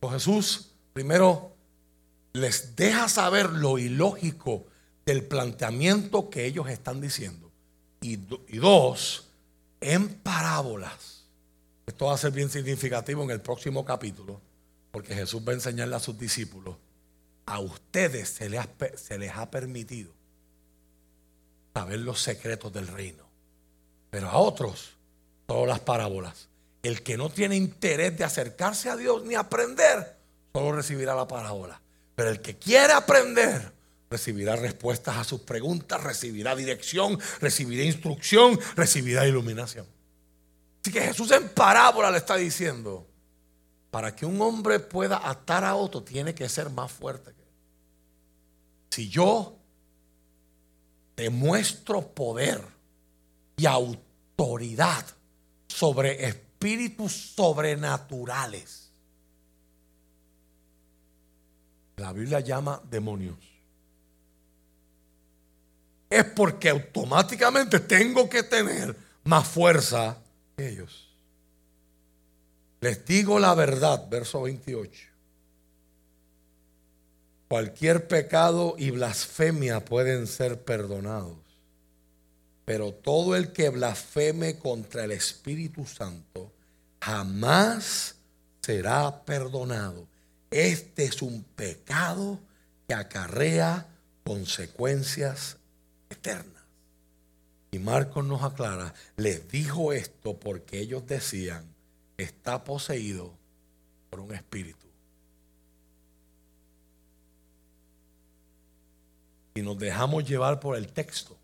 Pues 0.00 0.14
Jesús 0.14 0.72
primero 0.92 1.52
les 2.32 2.74
deja 2.76 3.08
saber 3.08 3.50
lo 3.50 3.78
ilógico 3.78 4.66
del 5.04 5.24
planteamiento 5.24 6.30
que 6.30 6.46
ellos 6.46 6.68
están 6.68 7.00
diciendo. 7.00 7.50
Y, 8.00 8.16
dos, 8.56 9.28
en 9.80 10.08
parábolas. 10.08 11.24
Esto 11.86 12.06
va 12.06 12.14
a 12.14 12.18
ser 12.18 12.32
bien 12.32 12.50
significativo 12.50 13.22
en 13.22 13.30
el 13.30 13.40
próximo 13.40 13.84
capítulo, 13.84 14.40
porque 14.90 15.14
Jesús 15.14 15.42
va 15.46 15.52
a 15.52 15.56
enseñarle 15.56 15.94
a 15.94 16.00
sus 16.00 16.18
discípulos, 16.18 16.76
a 17.46 17.60
ustedes 17.60 18.28
se 18.28 18.48
les 19.18 19.32
ha 19.36 19.50
permitido 19.50 20.12
saber 21.74 22.00
los 22.00 22.20
secretos 22.20 22.72
del 22.72 22.88
reino, 22.88 23.24
pero 24.10 24.28
a 24.28 24.38
otros, 24.38 24.91
todas 25.52 25.68
las 25.68 25.80
parábolas. 25.80 26.48
El 26.82 27.02
que 27.02 27.16
no 27.16 27.28
tiene 27.28 27.56
interés 27.56 28.16
de 28.16 28.24
acercarse 28.24 28.88
a 28.88 28.96
Dios 28.96 29.22
ni 29.24 29.34
aprender, 29.34 30.16
solo 30.52 30.72
recibirá 30.72 31.14
la 31.14 31.28
parábola. 31.28 31.80
Pero 32.14 32.30
el 32.30 32.40
que 32.40 32.56
quiere 32.56 32.92
aprender, 32.92 33.72
recibirá 34.10 34.56
respuestas 34.56 35.16
a 35.16 35.24
sus 35.24 35.40
preguntas, 35.42 36.02
recibirá 36.02 36.56
dirección, 36.56 37.18
recibirá 37.40 37.84
instrucción, 37.84 38.58
recibirá 38.76 39.26
iluminación. 39.26 39.86
Así 40.80 40.90
que 40.90 41.02
Jesús 41.02 41.30
en 41.30 41.48
parábola 41.50 42.10
le 42.10 42.18
está 42.18 42.36
diciendo, 42.36 43.06
para 43.90 44.16
que 44.16 44.26
un 44.26 44.40
hombre 44.40 44.80
pueda 44.80 45.28
atar 45.28 45.64
a 45.64 45.74
otro, 45.74 46.02
tiene 46.02 46.34
que 46.34 46.48
ser 46.48 46.70
más 46.70 46.90
fuerte 46.90 47.32
que 47.32 47.42
él. 47.42 47.48
Si 48.90 49.08
yo 49.08 49.58
demuestro 51.14 52.08
poder 52.08 52.60
y 53.56 53.66
autoridad 53.66 55.04
sobre 55.82 56.24
espíritus 56.24 57.34
sobrenaturales, 57.34 58.88
la 61.96 62.12
Biblia 62.12 62.38
llama 62.38 62.80
demonios 62.88 63.36
es 66.08 66.24
porque 66.24 66.68
automáticamente 66.68 67.80
tengo 67.80 68.28
que 68.28 68.44
tener 68.44 68.94
más 69.24 69.48
fuerza 69.48 70.18
que 70.56 70.68
ellos. 70.68 71.08
Les 72.80 73.04
digo 73.04 73.40
la 73.40 73.52
verdad, 73.54 74.08
verso 74.08 74.42
28. 74.42 75.08
Cualquier 77.48 78.06
pecado 78.06 78.76
y 78.78 78.92
blasfemia 78.92 79.84
pueden 79.84 80.28
ser 80.28 80.62
perdonados, 80.62 81.38
pero 82.64 82.92
todo 82.92 83.36
el 83.36 83.52
que 83.52 83.68
blasfeme 83.70 84.58
contra 84.58 85.04
el 85.04 85.12
Espíritu 85.12 85.86
Santo 85.86 86.52
jamás 87.00 88.16
será 88.60 89.24
perdonado. 89.24 90.06
Este 90.50 91.04
es 91.04 91.22
un 91.22 91.42
pecado 91.42 92.38
que 92.86 92.94
acarrea 92.94 93.86
consecuencias 94.24 95.56
eternas. 96.10 96.62
Y 97.72 97.78
Marcos 97.78 98.24
nos 98.24 98.42
aclara, 98.42 98.94
les 99.16 99.48
dijo 99.48 99.92
esto 99.92 100.38
porque 100.38 100.78
ellos 100.78 101.06
decían, 101.06 101.64
está 102.18 102.64
poseído 102.64 103.32
por 104.10 104.20
un 104.20 104.34
espíritu. 104.34 104.86
Y 109.54 109.62
nos 109.62 109.78
dejamos 109.78 110.28
llevar 110.28 110.60
por 110.60 110.76
el 110.76 110.92
texto, 110.92 111.36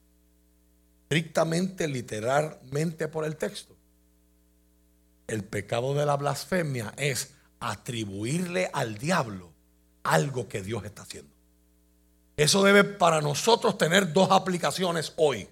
estrictamente, 1.08 1.88
literalmente 1.88 3.08
por 3.08 3.24
el 3.24 3.36
texto. 3.36 3.74
El 5.26 5.42
pecado 5.42 5.94
de 5.94 6.04
la 6.04 6.16
blasfemia 6.16 6.92
es 6.98 7.32
atribuirle 7.60 8.70
al 8.74 8.98
diablo 8.98 9.50
algo 10.02 10.48
que 10.48 10.62
Dios 10.62 10.84
está 10.84 11.02
haciendo. 11.02 11.30
Eso 12.36 12.62
debe 12.62 12.84
para 12.84 13.22
nosotros 13.22 13.78
tener 13.78 14.12
dos 14.12 14.30
aplicaciones 14.30 15.14
hoy. 15.16 15.48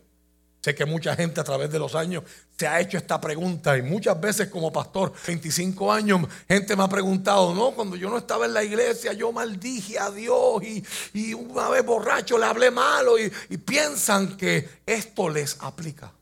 Sé 0.61 0.75
que 0.75 0.85
mucha 0.85 1.17
gente 1.17 1.41
a 1.41 1.45
través 1.45 1.71
de 1.71 1.79
los 1.79 1.95
años 1.95 2.25
se 2.59 2.67
ha 2.67 2.81
hecho 2.81 2.97
esta 2.97 3.21
pregunta 3.21 3.77
y 3.77 3.83
muchas 3.83 4.19
veces 4.19 4.49
como 4.49 4.73
pastor, 4.73 5.13
25 5.27 5.93
años, 5.93 6.23
gente 6.49 6.75
me 6.75 6.85
ha 6.85 6.89
preguntado, 6.89 7.55
no, 7.55 7.73
cuando 7.73 7.97
yo 7.97 8.09
no 8.09 8.19
estaba 8.19 8.47
en 8.47 8.55
la 8.55 8.65
iglesia 8.65 9.13
yo 9.13 9.31
maldije 9.31 9.99
a 9.99 10.11
Dios 10.11 10.63
y, 10.63 11.35
una 11.35 11.69
vez 11.69 11.85
borracho 11.85 12.39
le 12.39 12.47
hablé 12.47 12.71
malo 12.71 13.19
y, 13.19 13.31
y 13.51 13.57
piensan 13.59 14.37
que 14.37 14.81
esto 14.87 15.29
les 15.29 15.59
aplica. 15.61 16.13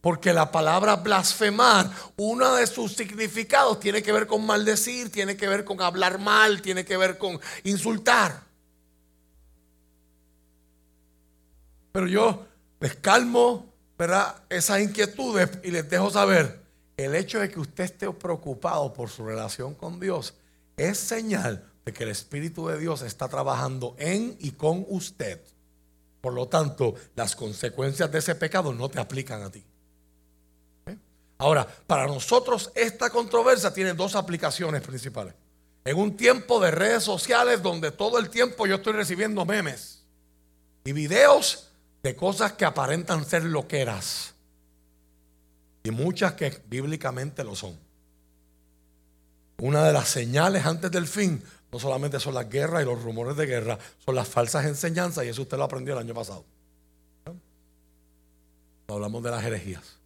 Porque 0.00 0.32
la 0.32 0.50
palabra 0.50 0.96
blasfemar, 0.96 1.90
uno 2.16 2.54
de 2.54 2.66
sus 2.66 2.94
significados 2.96 3.78
tiene 3.80 4.02
que 4.02 4.12
ver 4.12 4.26
con 4.26 4.46
maldecir, 4.46 5.12
tiene 5.12 5.36
que 5.36 5.46
ver 5.46 5.64
con 5.64 5.82
hablar 5.82 6.18
mal, 6.18 6.62
tiene 6.62 6.86
que 6.86 6.96
ver 6.96 7.18
con 7.18 7.38
insultar. 7.64 8.42
Pero 11.92 12.06
yo 12.06 12.46
les 12.80 12.96
calmo, 12.96 13.69
¿verdad? 14.00 14.34
Esas 14.48 14.80
inquietudes 14.80 15.50
y 15.62 15.70
les 15.70 15.90
dejo 15.90 16.08
saber, 16.08 16.58
el 16.96 17.14
hecho 17.14 17.38
de 17.38 17.50
que 17.50 17.60
usted 17.60 17.84
esté 17.84 18.10
preocupado 18.10 18.94
por 18.94 19.10
su 19.10 19.26
relación 19.26 19.74
con 19.74 20.00
Dios 20.00 20.32
es 20.78 20.96
señal 20.96 21.70
de 21.84 21.92
que 21.92 22.04
el 22.04 22.08
Espíritu 22.08 22.66
de 22.68 22.78
Dios 22.78 23.02
está 23.02 23.28
trabajando 23.28 23.94
en 23.98 24.38
y 24.40 24.52
con 24.52 24.86
usted. 24.88 25.42
Por 26.22 26.32
lo 26.32 26.48
tanto, 26.48 26.94
las 27.14 27.36
consecuencias 27.36 28.10
de 28.10 28.20
ese 28.20 28.34
pecado 28.36 28.72
no 28.72 28.88
te 28.88 28.98
aplican 28.98 29.42
a 29.42 29.50
ti. 29.50 29.62
¿Eh? 30.86 30.96
Ahora, 31.36 31.66
para 31.86 32.06
nosotros 32.06 32.72
esta 32.74 33.10
controversia 33.10 33.70
tiene 33.70 33.92
dos 33.92 34.14
aplicaciones 34.16 34.80
principales. 34.80 35.34
En 35.84 35.98
un 35.98 36.16
tiempo 36.16 36.58
de 36.58 36.70
redes 36.70 37.02
sociales 37.02 37.62
donde 37.62 37.90
todo 37.90 38.18
el 38.18 38.30
tiempo 38.30 38.66
yo 38.66 38.76
estoy 38.76 38.94
recibiendo 38.94 39.44
memes 39.44 40.06
y 40.84 40.92
videos 40.92 41.69
de 42.02 42.16
cosas 42.16 42.52
que 42.52 42.64
aparentan 42.64 43.24
ser 43.24 43.44
loqueras 43.44 44.34
y 45.82 45.90
muchas 45.90 46.34
que 46.34 46.62
bíblicamente 46.66 47.44
lo 47.44 47.54
son. 47.54 47.78
Una 49.58 49.84
de 49.84 49.92
las 49.92 50.08
señales 50.08 50.64
antes 50.64 50.90
del 50.90 51.06
fin 51.06 51.42
no 51.70 51.78
solamente 51.78 52.18
son 52.18 52.34
las 52.34 52.48
guerras 52.48 52.82
y 52.82 52.86
los 52.86 53.02
rumores 53.02 53.36
de 53.36 53.46
guerra, 53.46 53.78
son 54.04 54.14
las 54.14 54.28
falsas 54.28 54.64
enseñanzas 54.64 55.24
y 55.24 55.28
eso 55.28 55.42
usted 55.42 55.56
lo 55.56 55.64
aprendió 55.64 55.94
el 55.94 56.00
año 56.00 56.14
pasado. 56.14 56.44
Hablamos 58.88 59.22
de 59.22 59.30
las 59.30 59.44
herejías. 59.44 60.00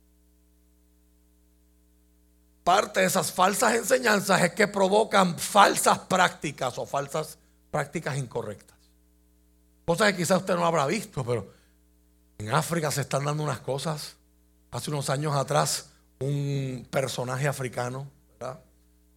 Parte 2.65 3.01
de 3.01 3.07
esas 3.07 3.33
falsas 3.33 3.75
enseñanzas 3.75 4.43
es 4.43 4.53
que 4.55 4.69
provocan 4.69 5.39
falsas 5.39 5.99
prácticas 6.01 6.77
o 6.79 6.87
falsas 6.87 7.39
prácticas 7.71 8.17
incorrectas. 8.17 8.77
Cosas 9.87 10.13
que 10.13 10.19
quizás 10.19 10.41
usted 10.41 10.55
no 10.55 10.67
habrá 10.67 10.87
visto, 10.87 11.25
pero 11.25 11.51
en 12.39 12.51
África 12.51 12.91
se 12.91 13.03
están 13.03 13.25
dando 13.25 13.43
unas 13.43 13.61
cosas. 13.61 14.17
Hace 14.71 14.91
unos 14.91 15.09
años 15.11 15.35
atrás, 15.37 15.91
un 16.21 16.87
personaje 16.91 17.47
africano, 17.47 18.09
¿verdad? 18.39 18.61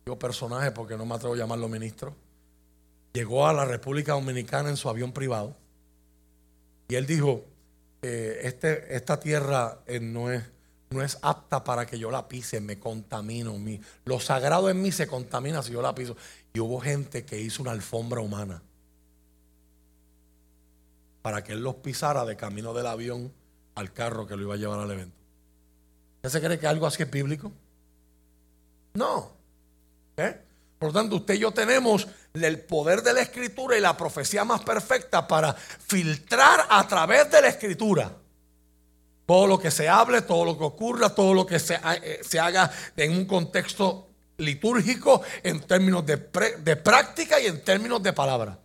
Digo 0.06 0.20
personaje 0.20 0.72
porque 0.72 0.98
no 0.98 1.06
me 1.06 1.16
atrevo 1.16 1.34
a 1.34 1.38
llamarlo 1.38 1.68
ministro 1.68 2.16
llegó 3.18 3.48
a 3.48 3.54
la 3.54 3.66
República 3.66 4.14
Dominicana 4.14 4.70
en 4.70 4.78
su 4.78 4.90
avión 4.90 5.12
privado 5.12 5.56
y 6.88 6.96
él 6.96 7.08
dijo, 7.08 7.46
eh, 8.04 8.42
este, 8.44 8.96
esta 8.96 9.20
tierra 9.20 9.80
eh, 9.88 10.00
no, 10.00 10.32
es, 10.32 10.44
no 10.92 11.02
es 11.02 11.18
apta 11.24 11.64
para 11.64 11.88
que 11.88 11.98
yo 11.98 12.12
la 12.12 12.28
pise, 12.28 12.62
me 12.62 12.80
contamino. 12.80 13.58
Mi, 13.58 13.82
lo 14.06 14.20
sagrado 14.20 14.70
en 14.70 14.82
mí 14.82 14.92
se 14.92 15.08
contamina 15.08 15.64
si 15.64 15.74
yo 15.74 15.82
la 15.82 15.96
piso. 15.96 16.16
Y 16.54 16.60
hubo 16.60 16.80
gente 16.80 17.26
que 17.26 17.40
hizo 17.40 17.64
una 17.64 17.72
alfombra 17.72 18.22
humana 18.22 18.62
para 21.28 21.44
que 21.44 21.52
él 21.52 21.60
los 21.60 21.76
pisara 21.76 22.24
de 22.24 22.38
camino 22.38 22.74
del 22.74 22.88
avión 22.88 23.34
al 23.76 23.92
carro 23.92 24.26
que 24.26 24.38
lo 24.38 24.44
iba 24.44 24.54
a 24.54 24.58
llevar 24.58 24.80
al 24.80 24.90
evento. 24.90 25.18
¿Usted 26.16 26.30
se 26.30 26.40
cree 26.40 26.58
que 26.58 26.68
algo 26.68 26.88
así 26.88 27.04
es 27.04 27.12
bíblico? 27.12 27.52
No. 28.94 29.34
¿Eh? 30.16 30.40
Por 30.80 30.88
lo 30.88 30.94
tanto, 30.94 31.18
usted 31.18 31.34
y 31.34 31.40
yo 31.40 31.52
tenemos 31.52 32.08
el 32.34 32.62
poder 32.62 33.02
de 33.04 33.12
la 33.12 33.20
escritura 33.20 33.78
y 33.78 33.82
la 33.82 33.98
profecía 33.98 34.46
más 34.46 34.62
perfecta 34.62 35.28
para 35.28 35.54
filtrar 35.54 36.66
a 36.70 36.88
través 36.88 37.30
de 37.30 37.42
la 37.42 37.50
escritura 37.50 38.10
todo 39.26 39.48
lo 39.48 39.60
que 39.60 39.70
se 39.70 39.90
hable, 39.90 40.22
todo 40.22 40.46
lo 40.46 40.58
que 40.58 40.64
ocurra, 40.64 41.14
todo 41.14 41.34
lo 41.34 41.46
que 41.46 41.60
se, 41.60 41.76
eh, 41.76 42.40
haga 42.40 42.72
en 42.96 43.12
un 43.12 43.26
contexto 43.26 44.12
litúrgico, 44.38 45.24
en 45.44 45.60
términos 45.60 46.06
de, 46.06 46.16
de 46.60 46.76
práctica 46.78 47.38
y 47.42 47.48
en 47.48 47.62
términos 47.66 48.02
de 48.02 48.14
palabra. 48.14 48.58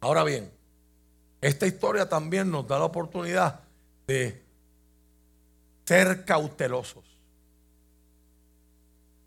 Ahora 0.00 0.24
bien, 0.24 0.53
esta 1.44 1.66
historia 1.66 2.08
también 2.08 2.50
nos 2.50 2.66
da 2.66 2.78
la 2.78 2.86
oportunidad 2.86 3.60
de 4.06 4.42
ser 5.84 6.24
cautelosos. 6.24 7.04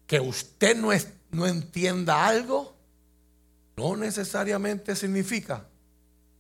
Que 0.08 0.20
usted 0.20 0.76
no 0.76 0.92
es 0.92 1.14
no 1.30 1.46
entienda 1.46 2.26
algo, 2.26 2.74
no 3.76 3.96
necesariamente 3.96 4.96
significa 4.96 5.68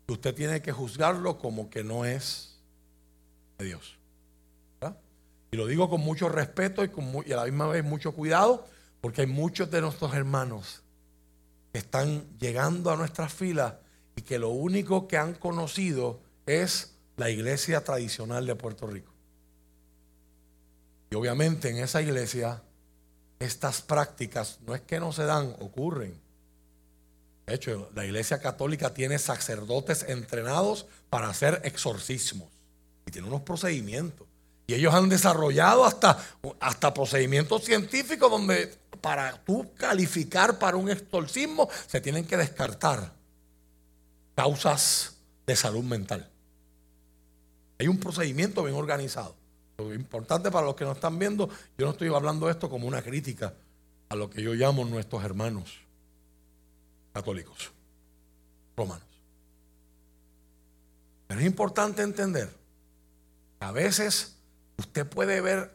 que 0.07 0.13
usted 0.13 0.33
tiene 0.33 0.63
que 0.63 0.71
juzgarlo 0.71 1.37
como 1.37 1.69
que 1.69 1.83
no 1.83 2.05
es 2.05 2.57
de 3.59 3.65
Dios. 3.65 3.99
Y 5.51 5.57
lo 5.57 5.67
digo 5.67 5.91
con 5.91 6.01
mucho 6.01 6.27
respeto 6.27 6.83
y, 6.83 6.89
con, 6.89 7.23
y 7.23 7.33
a 7.33 7.35
la 7.35 7.45
misma 7.45 7.67
vez 7.67 7.83
mucho 7.83 8.13
cuidado, 8.13 8.65
porque 8.99 9.21
hay 9.21 9.27
muchos 9.27 9.69
de 9.69 9.81
nuestros 9.81 10.15
hermanos 10.15 10.81
que 11.71 11.77
están 11.77 12.25
llegando 12.39 12.89
a 12.89 12.95
nuestras 12.95 13.31
filas 13.31 13.75
y 14.17 14.23
que 14.23 14.39
lo 14.39 14.49
único 14.49 15.07
que 15.07 15.15
han 15.15 15.35
conocido 15.35 16.19
es 16.45 16.95
la 17.15 17.29
iglesia 17.29 17.83
tradicional 17.83 18.45
de 18.45 18.55
Puerto 18.55 18.87
Rico. 18.87 19.13
Y 21.11 21.15
obviamente 21.15 21.69
en 21.69 21.77
esa 21.77 22.01
iglesia 22.01 22.61
estas 23.39 23.81
prácticas 23.81 24.57
no 24.65 24.73
es 24.73 24.81
que 24.81 24.99
no 24.99 25.13
se 25.13 25.23
dan, 25.23 25.55
ocurren. 25.59 26.19
De 27.45 27.53
hecho, 27.53 27.91
la 27.95 28.03
Iglesia 28.05 28.39
Católica 28.39 28.93
tiene 28.93 29.19
sacerdotes 29.19 30.03
entrenados 30.03 30.87
para 31.09 31.29
hacer 31.29 31.61
exorcismos 31.63 32.49
y 33.05 33.11
tiene 33.11 33.27
unos 33.27 33.41
procedimientos. 33.41 34.27
Y 34.65 34.73
ellos 34.73 34.93
han 34.93 35.07
desarrollado 35.07 35.85
hasta, 35.85 36.17
hasta 36.59 36.93
procedimientos 36.93 37.63
científicos 37.63 38.29
donde 38.29 38.75
para 38.99 39.41
tú 39.45 39.71
calificar 39.77 40.59
para 40.59 40.75
un 40.75 40.89
exorcismo 40.89 41.69
se 41.85 42.01
tienen 42.01 42.25
que 42.25 42.35
descartar 42.35 43.16
causas 44.37 45.17
de 45.47 45.55
salud 45.55 45.83
mental. 45.83 46.29
Hay 47.79 47.87
un 47.87 47.99
procedimiento 47.99 48.63
bien 48.63 48.75
organizado. 48.75 49.35
Lo 49.79 49.95
importante 49.95 50.51
para 50.51 50.67
los 50.67 50.75
que 50.75 50.85
nos 50.85 50.97
están 50.97 51.17
viendo, 51.17 51.49
yo 51.75 51.87
no 51.87 51.91
estoy 51.93 52.13
hablando 52.13 52.47
esto 52.47 52.69
como 52.69 52.87
una 52.87 53.01
crítica 53.01 53.55
a 54.09 54.15
lo 54.15 54.29
que 54.29 54.43
yo 54.43 54.53
llamo 54.53 54.85
nuestros 54.85 55.23
hermanos 55.23 55.79
católicos, 57.13 57.71
romanos. 58.75 59.07
Pero 61.25 61.39
es 61.39 61.47
importante 61.47 62.03
entender 62.03 62.53
que 63.59 63.65
a 63.65 63.71
veces 63.71 64.37
usted 64.77 65.07
puede 65.07 65.41
ver, 65.41 65.73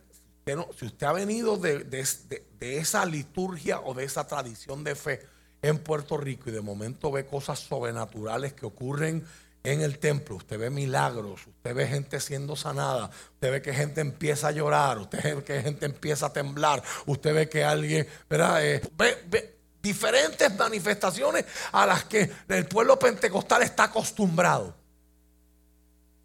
si 0.78 0.86
usted 0.86 1.06
ha 1.08 1.12
venido 1.12 1.56
de, 1.56 1.82
de 1.82 2.78
esa 2.78 3.04
liturgia 3.06 3.80
o 3.80 3.92
de 3.92 4.04
esa 4.04 4.24
tradición 4.28 4.84
de 4.84 4.94
fe 4.94 5.32
en 5.62 5.78
Puerto 5.78 6.16
Rico 6.16 6.50
y 6.50 6.52
de 6.52 6.60
momento 6.60 7.10
ve 7.10 7.24
cosas 7.24 7.60
sobrenaturales 7.60 8.52
que 8.52 8.66
ocurren 8.66 9.24
en 9.64 9.80
el 9.80 9.98
templo, 9.98 10.36
usted 10.36 10.58
ve 10.58 10.70
milagros, 10.70 11.46
usted 11.46 11.74
ve 11.74 11.86
gente 11.86 12.18
siendo 12.18 12.56
sanada, 12.56 13.10
usted 13.34 13.52
ve 13.52 13.62
que 13.62 13.72
gente 13.72 14.00
empieza 14.00 14.48
a 14.48 14.50
llorar, 14.50 14.98
usted 14.98 15.36
ve 15.36 15.44
que 15.44 15.62
gente 15.62 15.86
empieza 15.86 16.26
a 16.26 16.32
temblar, 16.32 16.82
usted 17.06 17.32
ve 17.32 17.48
que 17.48 17.62
alguien, 17.62 18.08
¿verdad? 18.28 18.66
Eh, 18.66 18.82
ve, 18.96 19.56
diferentes 19.80 20.56
manifestaciones 20.56 21.44
a 21.70 21.86
las 21.86 22.04
que 22.04 22.30
el 22.48 22.66
pueblo 22.66 22.98
pentecostal 22.98 23.62
está 23.62 23.84
acostumbrado. 23.84 24.76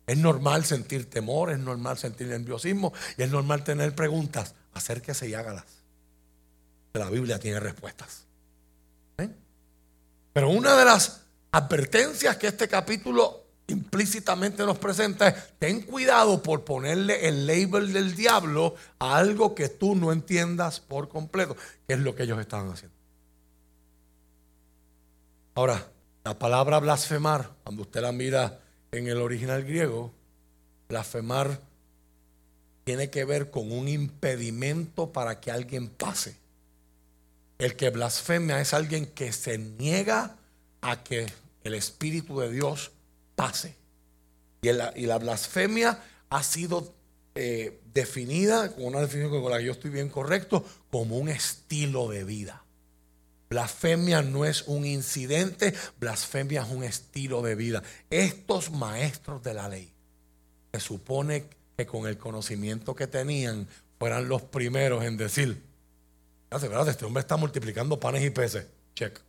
Es 0.08 0.18
normal 0.18 0.64
sentir 0.64 1.10
temor, 1.10 1.52
es 1.52 1.60
normal 1.60 1.98
sentir 1.98 2.28
nerviosismo 2.28 2.94
y 3.18 3.24
es 3.24 3.30
normal 3.30 3.64
tener 3.64 3.94
preguntas. 3.94 4.56
Acérquese 4.74 5.28
y 5.28 5.34
hágalas. 5.34 5.66
La 6.94 7.10
Biblia 7.10 7.40
tiene 7.40 7.60
respuestas. 7.60 8.27
Pero 10.38 10.52
una 10.52 10.78
de 10.78 10.86
las 10.86 11.24
advertencias 11.50 12.38
que 12.38 12.46
este 12.46 12.68
capítulo 12.68 13.46
implícitamente 13.66 14.64
nos 14.68 14.78
presenta 14.78 15.30
es, 15.30 15.58
ten 15.58 15.82
cuidado 15.82 16.44
por 16.44 16.64
ponerle 16.64 17.28
el 17.28 17.48
label 17.48 17.92
del 17.92 18.16
diablo 18.16 18.76
a 19.00 19.18
algo 19.18 19.56
que 19.56 19.68
tú 19.68 19.96
no 19.96 20.12
entiendas 20.12 20.80
por 20.80 21.10
completo, 21.10 21.58
que 21.88 21.96
es 21.96 22.00
lo 22.02 22.14
que 22.14 22.22
ellos 22.22 22.40
estaban 22.40 22.70
haciendo. 22.70 22.96
Ahora, 25.56 25.88
la 26.24 26.38
palabra 26.38 26.78
blasfemar, 26.78 27.50
cuando 27.64 27.82
usted 27.82 28.02
la 28.02 28.12
mira 28.12 28.60
en 28.92 29.08
el 29.08 29.18
original 29.18 29.64
griego, 29.64 30.14
blasfemar 30.88 31.62
tiene 32.84 33.10
que 33.10 33.26
ver 33.26 33.50
con 33.50 33.72
un 33.72 33.88
impedimento 33.88 35.12
para 35.12 35.40
que 35.40 35.50
alguien 35.50 35.90
pase. 35.90 36.38
El 37.58 37.76
que 37.76 37.90
blasfemia 37.90 38.62
es 38.62 38.74
alguien 38.74 39.08
que 39.08 39.32
se 39.32 39.58
niega 39.58 40.36
a 40.82 41.04
que 41.04 41.28
el 41.64 41.74
Espíritu 41.74 42.40
de 42.40 42.52
Dios 42.52 42.92
pase. 43.36 43.76
Y, 44.62 44.72
la 44.72 45.18
blasfemia 45.18 46.04
ha 46.30 46.44
sido 46.44 46.94
eh, 47.36 47.80
definida, 47.94 48.74
con 48.74 48.86
una 48.86 49.02
definición 49.02 49.42
con 49.42 49.52
la 49.52 49.60
que 49.60 49.66
yo 49.66 49.72
estoy 49.72 49.92
bien 49.92 50.10
correcto, 50.10 50.66
como 50.90 51.18
un 51.18 51.30
estilo 51.30 52.10
de 52.10 52.24
vida. 52.24 52.64
Blasfemia 53.50 54.24
no 54.24 54.44
es 54.44 54.64
un 54.64 54.86
incidente, 54.86 55.74
blasfemia 56.00 56.64
es 56.64 56.70
un 56.70 56.84
estilo 56.84 57.42
de 57.42 57.56
vida. 57.56 57.84
Estos 58.10 58.72
maestros 58.72 59.42
de 59.44 59.54
la 59.54 59.70
ley, 59.70 59.94
se 60.74 60.80
supone 60.80 61.46
que 61.78 61.86
con 61.86 62.08
el 62.08 62.18
conocimiento 62.18 62.96
que 62.96 63.08
tenían, 63.08 63.68
fueran 64.00 64.28
los 64.28 64.42
primeros 64.42 65.04
en 65.04 65.16
decir, 65.16 65.64
este 66.50 67.06
hombre 67.06 67.22
está 67.22 67.38
multiplicando 67.38 68.00
panes 68.00 68.24
y 68.24 68.30
peces, 68.30 68.66
check. 68.96 69.20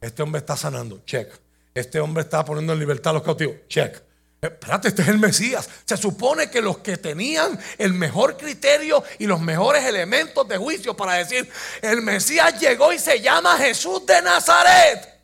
Este 0.00 0.22
hombre 0.22 0.38
está 0.38 0.56
sanando. 0.56 1.02
Check. 1.04 1.30
Este 1.74 2.00
hombre 2.00 2.22
está 2.22 2.44
poniendo 2.44 2.72
en 2.72 2.78
libertad 2.78 3.10
a 3.10 3.14
los 3.14 3.22
cautivos. 3.22 3.56
Check. 3.68 4.02
Espérate, 4.40 4.88
este 4.88 5.02
es 5.02 5.08
el 5.08 5.18
Mesías. 5.18 5.68
Se 5.84 5.98
supone 5.98 6.50
que 6.50 6.62
los 6.62 6.78
que 6.78 6.96
tenían 6.96 7.58
el 7.76 7.92
mejor 7.92 8.38
criterio 8.38 9.04
y 9.18 9.26
los 9.26 9.38
mejores 9.40 9.84
elementos 9.84 10.48
de 10.48 10.56
juicio 10.56 10.96
para 10.96 11.14
decir, 11.14 11.50
el 11.82 12.00
Mesías 12.00 12.58
llegó 12.58 12.90
y 12.92 12.98
se 12.98 13.20
llama 13.20 13.58
Jesús 13.58 14.06
de 14.06 14.22
Nazaret. 14.22 15.20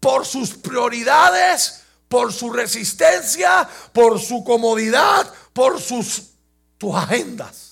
Por 0.00 0.26
sus 0.26 0.54
prioridades, 0.54 1.84
por 2.08 2.32
su 2.32 2.52
resistencia, 2.52 3.68
por 3.92 4.18
su 4.20 4.42
comodidad, 4.42 5.32
por 5.52 5.80
sus 5.80 6.30
agendas, 6.92 7.67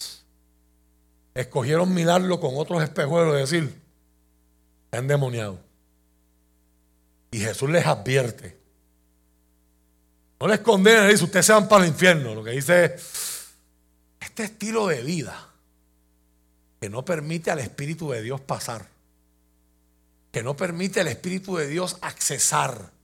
escogieron 1.37 1.93
mirarlo 1.93 2.41
con 2.41 2.57
otros 2.57 2.83
espejuelos 2.83 3.35
y 3.37 3.39
decir, 3.39 3.83
está 4.87 4.99
endemoniado. 4.99 5.61
Y 7.31 7.39
Jesús 7.41 7.69
les 7.71 7.87
advierte. 7.87 8.57
No 10.41 10.49
les 10.49 10.61
condena, 10.61 11.07
dice, 11.07 11.25
ustedes 11.25 11.47
se 11.47 11.53
van 11.53 11.69
para 11.69 11.85
el 11.85 11.91
infierno. 11.91 12.35
Lo 12.35 12.43
que 12.43 12.53
dice 12.53 12.87
es, 12.87 13.47
este 14.21 14.45
estilo 14.45 14.87
de 14.87 15.03
vida 15.03 15.51
que 16.81 16.89
no 16.89 17.05
permite 17.05 17.51
al 17.51 17.59
Espíritu 17.59 18.11
de 18.11 18.23
Dios 18.23 18.41
pasar, 18.41 18.89
que 20.33 20.43
no 20.43 20.57
permite 20.57 21.01
al 21.01 21.09
Espíritu 21.09 21.57
de 21.57 21.69
Dios 21.69 21.99
accesar 22.01 22.96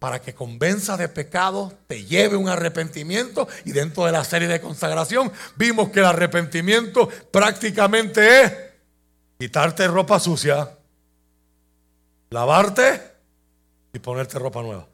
para 0.00 0.22
que 0.22 0.34
convenza 0.34 0.96
de 0.96 1.08
pecado, 1.08 1.74
te 1.86 2.04
lleve 2.06 2.34
un 2.34 2.48
arrepentimiento 2.48 3.46
y 3.66 3.72
dentro 3.72 4.06
de 4.06 4.12
la 4.12 4.24
serie 4.24 4.48
de 4.48 4.60
consagración 4.60 5.30
vimos 5.56 5.90
que 5.90 6.00
el 6.00 6.06
arrepentimiento 6.06 7.06
prácticamente 7.30 8.42
es 8.42 8.52
quitarte 9.38 9.86
ropa 9.86 10.18
sucia, 10.18 10.70
lavarte 12.30 12.98
y 13.92 13.98
ponerte 13.98 14.38
ropa 14.38 14.62
nueva. 14.62 14.86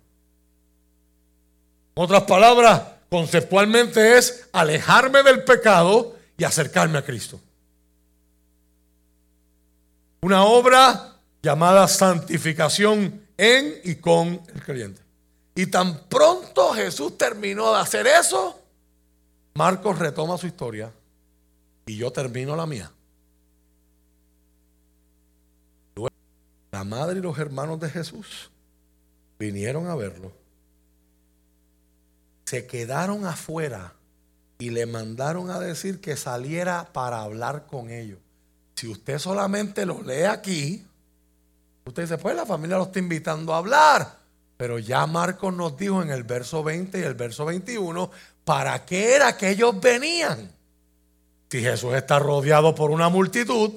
Otras 1.95 2.25
palabras, 2.25 2.83
conceptualmente 3.09 4.19
es 4.19 4.49
alejarme 4.53 5.23
del 5.23 5.45
pecado 5.45 6.17
y 6.37 6.43
acercarme 6.43 6.99
a 6.99 7.05
Cristo. 7.05 7.41
Una 10.23 10.43
obra 10.45 11.13
llamada 11.43 11.87
santificación 11.87 13.26
en 13.37 13.81
y 13.85 13.97
con 13.97 14.41
el 14.55 14.63
creyente. 14.65 15.03
Y 15.55 15.67
tan 15.67 16.05
pronto 16.09 16.73
Jesús 16.73 17.17
terminó 17.17 17.73
de 17.73 17.81
hacer 17.81 18.07
eso, 18.07 18.61
Marcos 19.55 19.99
retoma 19.99 20.37
su 20.37 20.47
historia 20.47 20.93
y 21.87 21.97
yo 21.97 22.13
termino 22.13 22.55
la 22.55 22.67
mía. 22.67 22.93
La 26.73 26.85
madre 26.85 27.21
y 27.21 27.23
los 27.23 27.39
hermanos 27.39 27.81
de 27.81 27.89
Jesús 27.89 28.51
vinieron 29.39 29.87
a 29.87 29.95
verlo, 29.95 30.31
se 32.45 32.67
quedaron 32.67 33.25
afuera 33.25 33.95
y 34.59 34.71
le 34.71 34.85
mandaron 34.85 35.51
a 35.51 35.59
decir 35.59 36.03
que 36.03 36.17
saliera 36.17 36.93
para 36.93 37.23
hablar 37.23 37.67
con 37.67 37.91
ellos. 37.91 38.19
Si 38.75 38.89
usted 38.89 39.19
solamente 39.19 39.87
lo 39.87 40.03
lee 40.03 40.25
aquí, 40.25 40.87
usted 41.87 42.03
dice, 42.03 42.19
pues 42.19 42.37
la 42.37 42.45
familia 42.45 42.77
lo 42.77 42.85
está 42.85 42.99
invitando 42.99 43.55
a 43.55 43.59
hablar. 43.59 44.19
Pero 44.57 44.79
ya 44.79 45.07
Marcos 45.07 45.55
nos 45.55 45.77
dijo 45.77 46.03
en 46.03 46.11
el 46.11 46.25
verso 46.25 46.63
20 46.63 46.99
y 46.99 47.03
el 47.03 47.15
verso 47.15 47.45
21, 47.45 48.11
¿para 48.45 48.85
qué 48.85 49.15
era 49.15 49.37
que 49.37 49.51
ellos 49.51 49.79
venían? 49.81 50.51
Si 51.51 51.61
Jesús 51.61 51.95
está 51.95 52.19
rodeado 52.19 52.75
por 52.75 52.91
una 52.91 53.09
multitud, 53.09 53.71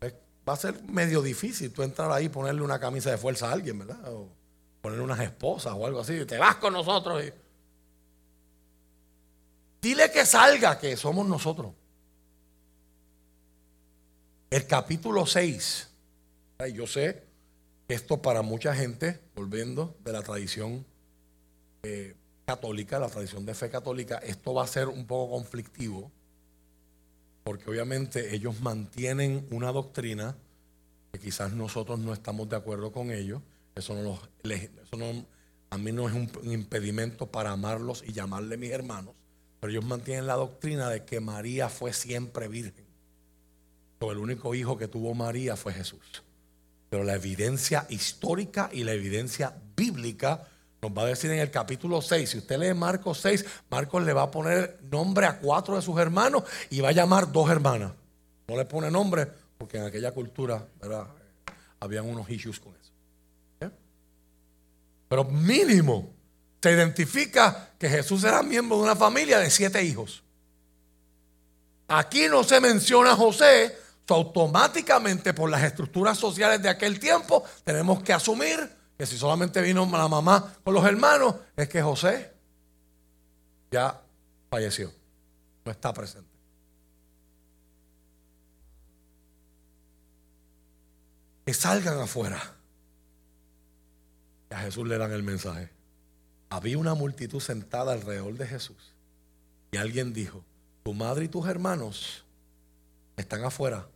pues, 0.00 0.14
va 0.48 0.52
a 0.52 0.56
ser 0.56 0.82
medio 0.82 1.22
difícil 1.22 1.72
tú 1.72 1.82
entrar 1.82 2.10
ahí 2.10 2.26
y 2.26 2.28
ponerle 2.28 2.62
una 2.62 2.78
camisa 2.78 3.10
de 3.10 3.18
fuerza 3.18 3.48
a 3.48 3.52
alguien, 3.52 3.78
¿verdad? 3.78 4.12
O 4.12 4.28
ponerle 4.82 5.04
unas 5.04 5.20
esposas 5.20 5.74
o 5.76 5.86
algo 5.86 6.00
así. 6.00 6.24
Te 6.26 6.38
vas 6.38 6.56
con 6.56 6.72
nosotros. 6.72 7.22
Dile 9.80 10.10
que 10.10 10.26
salga, 10.26 10.78
que 10.78 10.96
somos 10.96 11.26
nosotros. 11.26 11.72
El 14.50 14.66
capítulo 14.66 15.26
6. 15.26 15.88
Yo 16.74 16.88
sé 16.88 17.22
que 17.86 17.94
esto 17.94 18.20
para 18.20 18.42
mucha 18.42 18.74
gente, 18.74 19.20
volviendo 19.36 19.96
de 20.02 20.12
la 20.12 20.22
tradición 20.22 20.84
eh, 21.84 22.16
católica, 22.46 22.98
la 22.98 23.06
tradición 23.06 23.46
de 23.46 23.54
fe 23.54 23.70
católica, 23.70 24.18
esto 24.18 24.52
va 24.52 24.64
a 24.64 24.66
ser 24.66 24.88
un 24.88 25.06
poco 25.06 25.34
conflictivo, 25.34 26.10
porque 27.44 27.70
obviamente 27.70 28.34
ellos 28.34 28.60
mantienen 28.60 29.46
una 29.52 29.70
doctrina 29.70 30.36
que 31.12 31.20
quizás 31.20 31.52
nosotros 31.52 32.00
no 32.00 32.12
estamos 32.12 32.48
de 32.48 32.56
acuerdo 32.56 32.90
con 32.90 33.12
ellos. 33.12 33.40
Eso 33.76 33.94
no, 33.94 34.18
eso 34.42 34.96
no 34.96 35.26
a 35.70 35.78
mí 35.78 35.92
no 35.92 36.08
es 36.08 36.14
un 36.14 36.28
impedimento 36.50 37.28
para 37.30 37.52
amarlos 37.52 38.02
y 38.04 38.12
llamarle 38.12 38.56
mis 38.56 38.72
hermanos, 38.72 39.14
pero 39.60 39.70
ellos 39.70 39.84
mantienen 39.84 40.26
la 40.26 40.34
doctrina 40.34 40.90
de 40.90 41.04
que 41.04 41.20
María 41.20 41.68
fue 41.68 41.92
siempre 41.92 42.48
virgen 42.48 42.79
el 44.08 44.18
único 44.18 44.54
hijo 44.54 44.78
que 44.78 44.88
tuvo 44.88 45.14
María 45.14 45.56
fue 45.56 45.74
Jesús. 45.74 46.22
Pero 46.88 47.04
la 47.04 47.14
evidencia 47.14 47.86
histórica 47.90 48.70
y 48.72 48.82
la 48.82 48.92
evidencia 48.92 49.54
bíblica 49.76 50.48
nos 50.80 50.92
va 50.92 51.02
a 51.02 51.06
decir 51.06 51.30
en 51.30 51.38
el 51.38 51.50
capítulo 51.50 52.00
6, 52.00 52.30
si 52.30 52.38
usted 52.38 52.58
lee 52.58 52.72
Marcos 52.72 53.20
6, 53.20 53.44
Marcos 53.68 54.02
le 54.02 54.14
va 54.14 54.22
a 54.22 54.30
poner 54.30 54.78
nombre 54.90 55.26
a 55.26 55.38
cuatro 55.38 55.76
de 55.76 55.82
sus 55.82 55.98
hermanos 55.98 56.44
y 56.70 56.80
va 56.80 56.88
a 56.88 56.92
llamar 56.92 57.30
dos 57.30 57.50
hermanas. 57.50 57.92
No 58.48 58.56
le 58.56 58.64
pone 58.64 58.90
nombre 58.90 59.28
porque 59.58 59.76
en 59.76 59.84
aquella 59.84 60.12
cultura 60.12 60.66
¿verdad? 60.80 61.06
habían 61.78 62.06
unos 62.06 62.28
issues 62.30 62.58
con 62.58 62.74
eso. 62.74 63.70
Pero 65.08 65.24
mínimo 65.24 66.14
se 66.62 66.70
identifica 66.70 67.70
que 67.78 67.88
Jesús 67.88 68.24
era 68.24 68.42
miembro 68.42 68.78
de 68.78 68.84
una 68.84 68.96
familia 68.96 69.38
de 69.38 69.50
siete 69.50 69.82
hijos. 69.82 70.22
Aquí 71.88 72.28
no 72.28 72.44
se 72.44 72.60
menciona 72.60 73.12
a 73.12 73.16
José 73.16 73.76
automáticamente 74.14 75.34
por 75.34 75.50
las 75.50 75.62
estructuras 75.62 76.18
sociales 76.18 76.62
de 76.62 76.68
aquel 76.68 76.98
tiempo 76.98 77.44
tenemos 77.64 78.02
que 78.02 78.12
asumir 78.12 78.58
que 79.00 79.06
si 79.06 79.16
solamente 79.16 79.62
vino 79.62 79.88
la 79.90 80.08
mamá 80.08 80.54
con 80.62 80.74
los 80.74 80.84
hermanos, 80.84 81.36
es 81.56 81.68
que 81.68 81.80
José 81.80 82.34
ya 83.70 83.98
falleció, 84.50 84.92
no 85.64 85.72
está 85.72 85.92
presente. 85.94 86.28
Que 91.46 91.54
salgan 91.54 91.98
afuera. 91.98 92.38
Y 94.50 94.54
a 94.54 94.58
Jesús 94.58 94.86
le 94.86 94.98
dan 94.98 95.12
el 95.12 95.22
mensaje. 95.22 95.70
Había 96.50 96.76
una 96.76 96.94
multitud 96.94 97.40
sentada 97.40 97.92
alrededor 97.92 98.34
de 98.34 98.46
Jesús. 98.46 98.92
Y 99.70 99.78
alguien 99.78 100.12
dijo, 100.12 100.44
tu 100.82 100.92
madre 100.92 101.24
y 101.24 101.28
tus 101.28 101.46
hermanos 101.46 102.24
están 103.16 103.44
afuera 103.44 103.86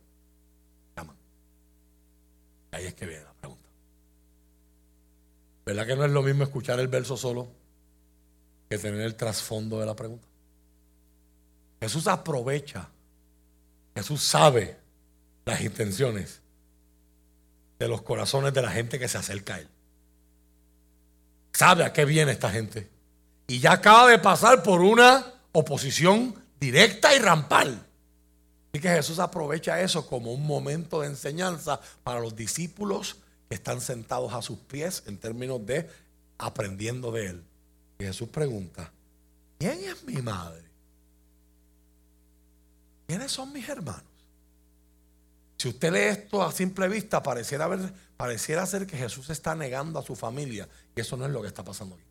Ahí 2.75 2.87
es 2.87 2.93
que 2.93 3.05
viene 3.05 3.23
la 3.23 3.33
pregunta. 3.33 3.69
¿Verdad 5.65 5.87
que 5.87 5.95
no 5.95 6.03
es 6.03 6.11
lo 6.11 6.21
mismo 6.21 6.43
escuchar 6.43 6.77
el 6.81 6.89
verso 6.89 7.15
solo 7.15 7.47
que 8.69 8.77
tener 8.77 8.99
el 8.99 9.15
trasfondo 9.15 9.79
de 9.79 9.85
la 9.85 9.95
pregunta? 9.95 10.27
Jesús 11.79 12.05
aprovecha, 12.07 12.89
Jesús 13.95 14.21
sabe 14.21 14.77
las 15.45 15.61
intenciones 15.61 16.41
de 17.79 17.87
los 17.87 18.01
corazones 18.01 18.53
de 18.53 18.61
la 18.61 18.71
gente 18.71 18.99
que 18.99 19.07
se 19.07 19.19
acerca 19.19 19.55
a 19.55 19.59
Él. 19.59 19.69
Sabe 21.53 21.85
a 21.85 21.93
qué 21.93 22.03
viene 22.03 22.33
esta 22.33 22.51
gente. 22.51 22.89
Y 23.47 23.59
ya 23.59 23.71
acaba 23.71 24.09
de 24.09 24.19
pasar 24.19 24.63
por 24.63 24.81
una 24.81 25.25
oposición 25.53 26.35
directa 26.59 27.15
y 27.15 27.19
rampal. 27.19 27.84
Así 28.75 28.81
que 28.81 28.89
Jesús 28.89 29.19
aprovecha 29.19 29.79
eso 29.79 30.05
como 30.05 30.33
un 30.33 30.45
momento 30.45 30.99
de 30.99 31.07
enseñanza 31.07 31.79
para 32.03 32.19
los 32.19 32.35
discípulos 32.35 33.15
que 33.47 33.55
están 33.55 33.79
sentados 33.79 34.33
a 34.33 34.41
sus 34.41 34.59
pies 34.59 35.03
en 35.05 35.17
términos 35.17 35.65
de 35.65 35.89
aprendiendo 36.37 37.09
de 37.09 37.27
Él. 37.27 37.43
Y 37.99 38.03
Jesús 38.03 38.27
pregunta, 38.27 38.91
¿quién 39.57 39.81
es 39.85 40.03
mi 40.03 40.21
madre? 40.21 40.61
¿Quiénes 43.07 43.31
son 43.31 43.53
mis 43.53 43.69
hermanos? 43.69 44.03
Si 45.55 45.69
usted 45.69 45.93
lee 45.93 45.99
esto 45.99 46.43
a 46.43 46.51
simple 46.51 46.89
vista, 46.89 47.23
pareciera, 47.23 47.69
pareciera 48.17 48.65
ser 48.65 48.85
que 48.85 48.97
Jesús 48.97 49.29
está 49.29 49.55
negando 49.55 49.99
a 49.99 50.03
su 50.03 50.17
familia. 50.17 50.67
Y 50.93 50.99
eso 50.99 51.15
no 51.15 51.25
es 51.25 51.31
lo 51.31 51.41
que 51.41 51.47
está 51.47 51.63
pasando 51.63 51.95
aquí. 51.95 52.03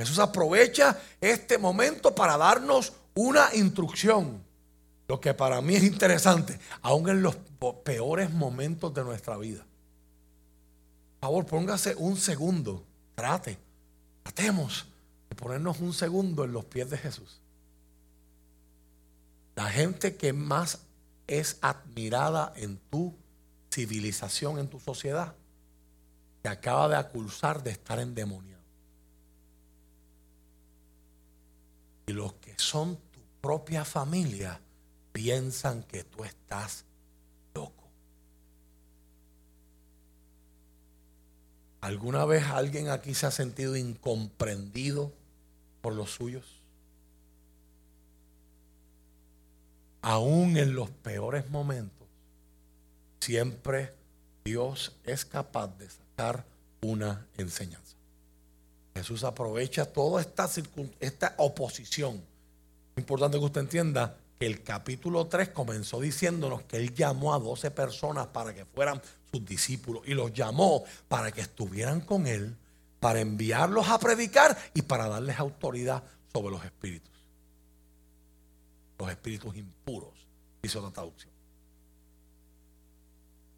Jesús 0.00 0.18
aprovecha 0.18 1.00
este 1.20 1.58
momento 1.58 2.12
para 2.12 2.36
darnos 2.36 2.92
una 3.14 3.54
instrucción. 3.54 4.42
Lo 5.06 5.20
que 5.20 5.34
para 5.34 5.60
mí 5.60 5.74
es 5.74 5.84
interesante, 5.84 6.58
aún 6.80 7.08
en 7.08 7.22
los 7.22 7.36
peores 7.84 8.30
momentos 8.30 8.92
de 8.94 9.04
nuestra 9.04 9.36
vida. 9.36 9.64
Por 11.20 11.28
favor, 11.28 11.46
póngase 11.46 11.94
un 11.96 12.16
segundo, 12.16 12.84
trate, 13.14 13.58
tratemos 14.22 14.86
de 15.28 15.36
ponernos 15.36 15.80
un 15.80 15.92
segundo 15.92 16.44
en 16.44 16.52
los 16.52 16.64
pies 16.64 16.88
de 16.90 16.98
Jesús. 16.98 17.40
La 19.56 19.66
gente 19.70 20.16
que 20.16 20.32
más 20.32 20.80
es 21.26 21.58
admirada 21.60 22.52
en 22.56 22.78
tu 22.90 23.14
civilización, 23.70 24.58
en 24.58 24.68
tu 24.68 24.80
sociedad, 24.80 25.34
te 26.42 26.48
acaba 26.48 26.88
de 26.88 26.96
acusar 26.96 27.62
de 27.62 27.70
estar 27.70 27.98
endemoniado. 27.98 28.62
Y 32.06 32.12
los 32.12 32.34
que 32.34 32.54
son 32.58 32.96
tu 32.96 33.20
propia 33.40 33.84
familia 33.84 34.60
piensan 35.14 35.82
que 35.84 36.04
tú 36.04 36.24
estás 36.24 36.84
loco. 37.54 37.88
¿Alguna 41.80 42.26
vez 42.26 42.44
alguien 42.44 42.90
aquí 42.90 43.14
se 43.14 43.24
ha 43.24 43.30
sentido 43.30 43.74
incomprendido 43.74 45.10
por 45.84 45.94
los 45.94 46.14
suyos. 46.14 46.46
Aún 50.00 50.56
en 50.56 50.74
los 50.74 50.88
peores 50.88 51.50
momentos, 51.50 52.08
siempre 53.20 53.92
Dios 54.46 54.96
es 55.04 55.26
capaz 55.26 55.76
de 55.76 55.90
sacar 55.90 56.46
una 56.80 57.26
enseñanza. 57.36 57.96
Jesús 58.94 59.24
aprovecha 59.24 59.84
toda 59.84 60.22
esta, 60.22 60.48
esta 61.00 61.34
oposición. 61.36 62.22
Importante 62.96 63.38
que 63.38 63.44
usted 63.44 63.60
entienda 63.60 64.16
el 64.40 64.62
capítulo 64.62 65.26
3 65.26 65.50
comenzó 65.50 66.00
diciéndonos 66.00 66.62
que 66.62 66.76
Él 66.76 66.94
llamó 66.94 67.34
a 67.34 67.38
12 67.38 67.70
personas 67.70 68.26
para 68.28 68.54
que 68.54 68.64
fueran 68.64 69.00
sus 69.30 69.44
discípulos 69.44 70.02
y 70.06 70.14
los 70.14 70.32
llamó 70.32 70.84
para 71.08 71.32
que 71.32 71.40
estuvieran 71.40 72.00
con 72.00 72.26
Él, 72.26 72.56
para 73.00 73.20
enviarlos 73.20 73.88
a 73.88 73.98
predicar 73.98 74.56
y 74.74 74.82
para 74.82 75.08
darles 75.08 75.38
autoridad 75.38 76.02
sobre 76.32 76.50
los 76.50 76.64
espíritus. 76.64 77.12
Los 78.98 79.10
espíritus 79.10 79.56
impuros, 79.56 80.14
dice 80.62 80.80
la 80.80 80.90
traducción. 80.90 81.32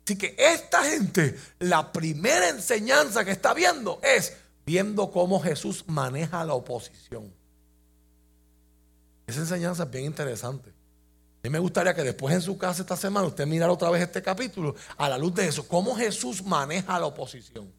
Así 0.05 0.17
que 0.17 0.37
esta 0.39 0.85
gente, 0.85 1.37
la 1.59 1.93
primera 1.93 2.49
enseñanza 2.49 3.25
que 3.25 3.33
está 3.33 3.53
viendo 3.55 3.99
es 4.03 4.37
viendo 4.65 5.11
cómo 5.11 5.41
Jesús 5.41 5.85
maneja 5.89 6.45
la 6.45 6.55
oposición. 6.55 7.33
Esa 9.27 9.41
enseñanza 9.41 9.85
es 9.85 9.91
bien 9.91 10.05
interesante. 10.05 10.71
A 10.71 11.49
mí 11.49 11.51
me 11.51 11.59
gustaría 11.59 11.95
que 11.95 12.03
después 12.03 12.35
en 12.35 12.43
su 12.43 12.57
casa 12.59 12.83
esta 12.83 12.97
semana 12.97 13.27
usted 13.27 13.47
mirara 13.47 13.73
otra 13.73 13.91
vez 13.91 14.03
este 14.03 14.23
capítulo 14.23 14.75
a 14.97 15.09
la 15.09 15.19
luz 15.19 15.35
de 15.35 15.47
eso, 15.47 15.67
cómo 15.67 15.95
Jesús 15.97 16.43
maneja 16.45 16.99
la 16.99 17.07
oposición. 17.07 17.73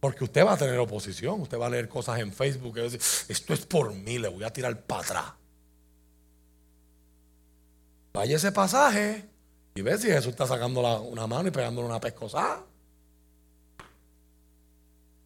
Porque 0.00 0.24
usted 0.24 0.44
va 0.44 0.52
a 0.52 0.56
tener 0.56 0.78
oposición, 0.78 1.40
usted 1.40 1.58
va 1.58 1.66
a 1.66 1.70
leer 1.70 1.88
cosas 1.88 2.20
en 2.20 2.32
Facebook 2.32 2.76
y 2.76 2.80
va 2.80 2.86
a 2.86 2.90
decir, 2.90 3.00
esto 3.28 3.54
es 3.54 3.64
por 3.64 3.94
mí, 3.94 4.18
le 4.18 4.28
voy 4.28 4.44
a 4.44 4.52
tirar 4.52 4.80
para 4.82 5.02
atrás. 5.02 5.32
Vaya 8.12 8.36
ese 8.36 8.52
pasaje 8.52 9.24
y 9.74 9.82
ve 9.82 9.98
si 9.98 10.08
Jesús 10.08 10.28
está 10.28 10.46
sacando 10.46 10.80
una 11.00 11.26
mano 11.26 11.48
y 11.48 11.50
pegándole 11.50 11.88
una 11.88 12.00
pescosada. 12.00 12.62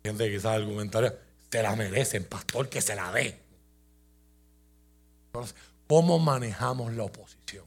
Gente 0.02 0.30
quizás 0.30 0.56
argumentaría, 0.56 1.14
se 1.50 1.62
la 1.62 1.76
merecen, 1.76 2.24
pastor, 2.24 2.68
que 2.68 2.80
se 2.80 2.94
la 2.94 3.12
dé. 3.12 3.47
¿Cómo 5.86 6.18
manejamos 6.18 6.92
la 6.92 7.04
oposición? 7.04 7.64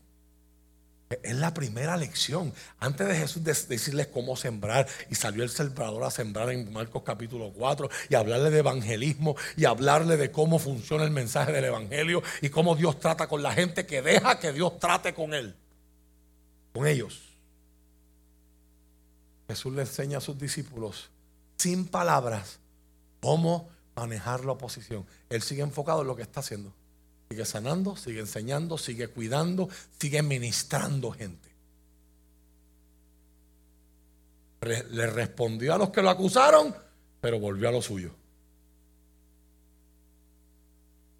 Es 1.23 1.35
la 1.35 1.53
primera 1.53 1.97
lección. 1.97 2.53
Antes 2.79 3.07
de 3.07 3.15
Jesús 3.15 3.43
decirles 3.43 4.07
cómo 4.07 4.35
sembrar, 4.37 4.87
y 5.09 5.15
salió 5.15 5.43
el 5.43 5.49
sembrador 5.49 6.03
a 6.03 6.11
sembrar 6.11 6.49
en 6.51 6.71
Marcos 6.71 7.03
capítulo 7.03 7.51
4, 7.53 7.89
y 8.09 8.15
hablarle 8.15 8.49
de 8.49 8.59
evangelismo, 8.59 9.35
y 9.57 9.65
hablarle 9.65 10.17
de 10.17 10.31
cómo 10.31 10.59
funciona 10.59 11.03
el 11.03 11.11
mensaje 11.11 11.51
del 11.51 11.65
evangelio, 11.65 12.23
y 12.41 12.49
cómo 12.49 12.75
Dios 12.75 12.99
trata 12.99 13.27
con 13.27 13.43
la 13.43 13.53
gente 13.53 13.85
que 13.85 14.01
deja 14.01 14.39
que 14.39 14.53
Dios 14.53 14.79
trate 14.79 15.13
con 15.13 15.33
él, 15.33 15.55
con 16.73 16.87
ellos. 16.87 17.21
Jesús 19.49 19.73
le 19.73 19.81
enseña 19.81 20.19
a 20.19 20.21
sus 20.21 20.39
discípulos, 20.39 21.09
sin 21.57 21.87
palabras, 21.87 22.59
cómo 23.19 23.69
manejar 23.95 24.45
la 24.45 24.53
oposición. 24.53 25.05
Él 25.29 25.41
sigue 25.41 25.61
enfocado 25.61 26.01
en 26.01 26.07
lo 26.07 26.15
que 26.15 26.21
está 26.21 26.39
haciendo. 26.39 26.73
Sigue 27.31 27.45
sanando, 27.45 27.95
sigue 27.95 28.19
enseñando, 28.19 28.77
sigue 28.77 29.07
cuidando, 29.07 29.69
sigue 29.97 30.21
ministrando 30.21 31.11
gente. 31.11 31.49
Le 34.59 35.07
respondió 35.07 35.73
a 35.73 35.77
los 35.77 35.91
que 35.91 36.01
lo 36.01 36.09
acusaron, 36.09 36.75
pero 37.21 37.39
volvió 37.39 37.69
a 37.69 37.71
lo 37.71 37.81
suyo. 37.81 38.11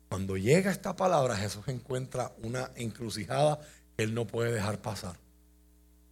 Cuando 0.10 0.36
llega 0.36 0.70
esta 0.70 0.98
palabra, 0.98 1.38
Jesús 1.38 1.66
encuentra 1.70 2.34
una 2.44 2.72
encrucijada 2.76 3.62
que 3.96 4.04
él 4.04 4.14
no 4.14 4.28
puede 4.28 4.52
dejar 4.52 4.82
pasar. 4.82 5.16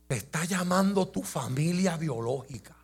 Te 0.08 0.16
está 0.16 0.46
llamando 0.46 1.10
tu 1.10 1.24
familia 1.24 1.98
biológica, 1.98 2.78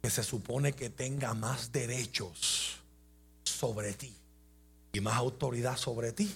que 0.00 0.08
se 0.08 0.22
supone 0.22 0.72
que 0.72 0.88
tenga 0.88 1.34
más 1.34 1.70
derechos 1.70 2.80
sobre 3.44 3.92
ti 3.92 4.19
y 4.92 5.00
más 5.00 5.14
autoridad 5.14 5.76
sobre 5.76 6.12
ti 6.12 6.34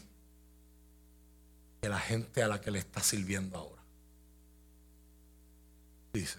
que 1.80 1.88
la 1.88 1.98
gente 1.98 2.42
a 2.42 2.48
la 2.48 2.60
que 2.60 2.70
le 2.70 2.78
está 2.78 3.02
sirviendo 3.02 3.58
ahora. 3.58 3.82
Dice, 6.12 6.38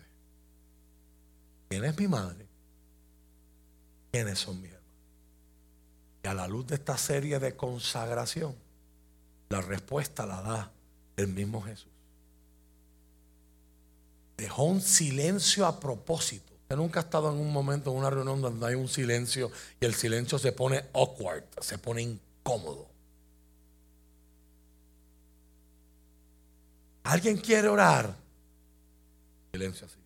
¿quién 1.70 1.84
es 1.84 1.98
mi 1.98 2.08
madre? 2.08 2.48
¿Quiénes 4.12 4.40
son 4.40 4.62
mis 4.62 4.72
hermanos? 4.72 4.86
Y 6.24 6.28
a 6.28 6.34
la 6.34 6.48
luz 6.48 6.66
de 6.68 6.76
esta 6.76 6.98
serie 6.98 7.40
de 7.40 7.56
consagración, 7.56 8.56
la 9.50 9.62
respuesta 9.62 10.26
la 10.26 10.42
da 10.42 10.72
el 11.18 11.28
mismo 11.28 11.62
Jesús. 11.62 11.92
Dejó 14.38 14.64
un 14.64 14.82
silencio 14.82 15.66
a 15.66 15.80
propósito 15.80 16.55
Usted 16.66 16.78
nunca 16.78 17.00
ha 17.00 17.04
estado 17.04 17.32
en 17.32 17.38
un 17.38 17.54
momento, 17.54 17.92
en 17.92 17.98
una 17.98 18.10
reunión 18.10 18.42
donde 18.42 18.66
hay 18.66 18.74
un 18.74 18.88
silencio 18.88 19.52
y 19.80 19.86
el 19.86 19.94
silencio 19.94 20.40
se 20.40 20.52
pone 20.52 20.84
awkward, 20.96 21.44
se 21.62 21.78
pone 21.78 22.02
incómodo. 22.02 22.88
¿Alguien 27.04 27.38
quiere 27.38 27.68
orar? 27.68 28.16
Silencio 29.52 29.86
así. 29.86 30.00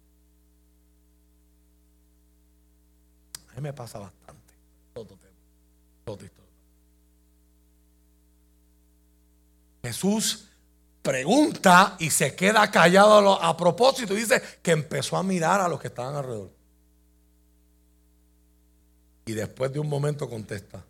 A 3.52 3.56
mí 3.56 3.62
me 3.62 3.72
pasa 3.72 4.00
bastante. 4.00 4.54
Todo 4.94 5.18
Todo 6.04 6.18
Jesús 9.82 10.49
pregunta 11.10 11.96
y 11.98 12.12
se 12.12 12.36
queda 12.36 12.70
callado 12.70 13.42
a, 13.42 13.58
propósito 13.58 14.14
y 14.14 14.18
dice 14.18 14.40
que 14.62 14.70
empezó 14.70 15.18
a 15.18 15.24
mirar 15.24 15.60
a 15.60 15.68
los 15.68 15.80
que 15.80 15.88
estaban 15.88 16.16
alrededor. 16.16 16.52
Y 19.26 19.32
después 19.32 19.74
de 19.74 19.80
un 19.80 19.90
momento 19.90 20.30
contesta, 20.30 20.84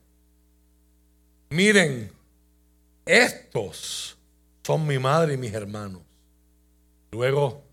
miren, 1.52 2.12
estos 3.06 4.18
son 4.62 4.86
mi 4.86 5.00
madre 5.00 5.36
y 5.36 5.38
mis 5.38 5.54
hermanos. 5.54 6.02
Luego 7.12 7.64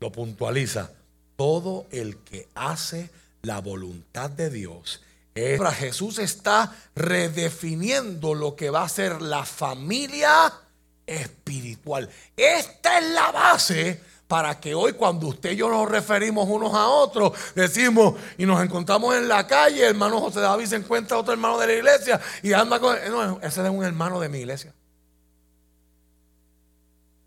lo 0.00 0.10
puntualiza, 0.10 0.90
todo 1.36 1.86
el 1.92 2.18
que 2.18 2.48
hace 2.56 3.10
la 3.42 3.60
voluntad 3.60 4.28
de 4.28 4.50
Dios. 4.50 5.02
Jesús 5.34 6.18
está 6.18 6.76
redefiniendo 6.96 8.34
lo 8.34 8.56
que 8.56 8.70
va 8.70 8.82
a 8.82 8.88
ser 8.88 9.22
la 9.22 9.44
familia 9.44 10.52
espiritual. 11.06 12.08
Esta 12.36 12.98
es 12.98 13.10
la 13.10 13.30
base 13.32 14.00
para 14.26 14.58
que 14.58 14.74
hoy 14.74 14.94
cuando 14.94 15.26
usted 15.26 15.52
y 15.52 15.56
yo 15.56 15.68
nos 15.68 15.90
referimos 15.90 16.48
unos 16.48 16.72
a 16.74 16.88
otros, 16.88 17.32
decimos 17.54 18.14
y 18.38 18.46
nos 18.46 18.62
encontramos 18.62 19.14
en 19.14 19.28
la 19.28 19.46
calle, 19.46 19.84
hermano 19.84 20.20
José 20.20 20.40
David 20.40 20.66
se 20.66 20.76
encuentra 20.76 21.18
otro 21.18 21.34
hermano 21.34 21.58
de 21.58 21.66
la 21.66 21.72
iglesia 21.74 22.20
y 22.42 22.52
anda 22.54 22.80
con... 22.80 22.96
No, 23.10 23.40
ese 23.42 23.62
es 23.62 23.68
un 23.68 23.84
hermano 23.84 24.20
de 24.20 24.28
mi 24.30 24.38
iglesia. 24.38 24.74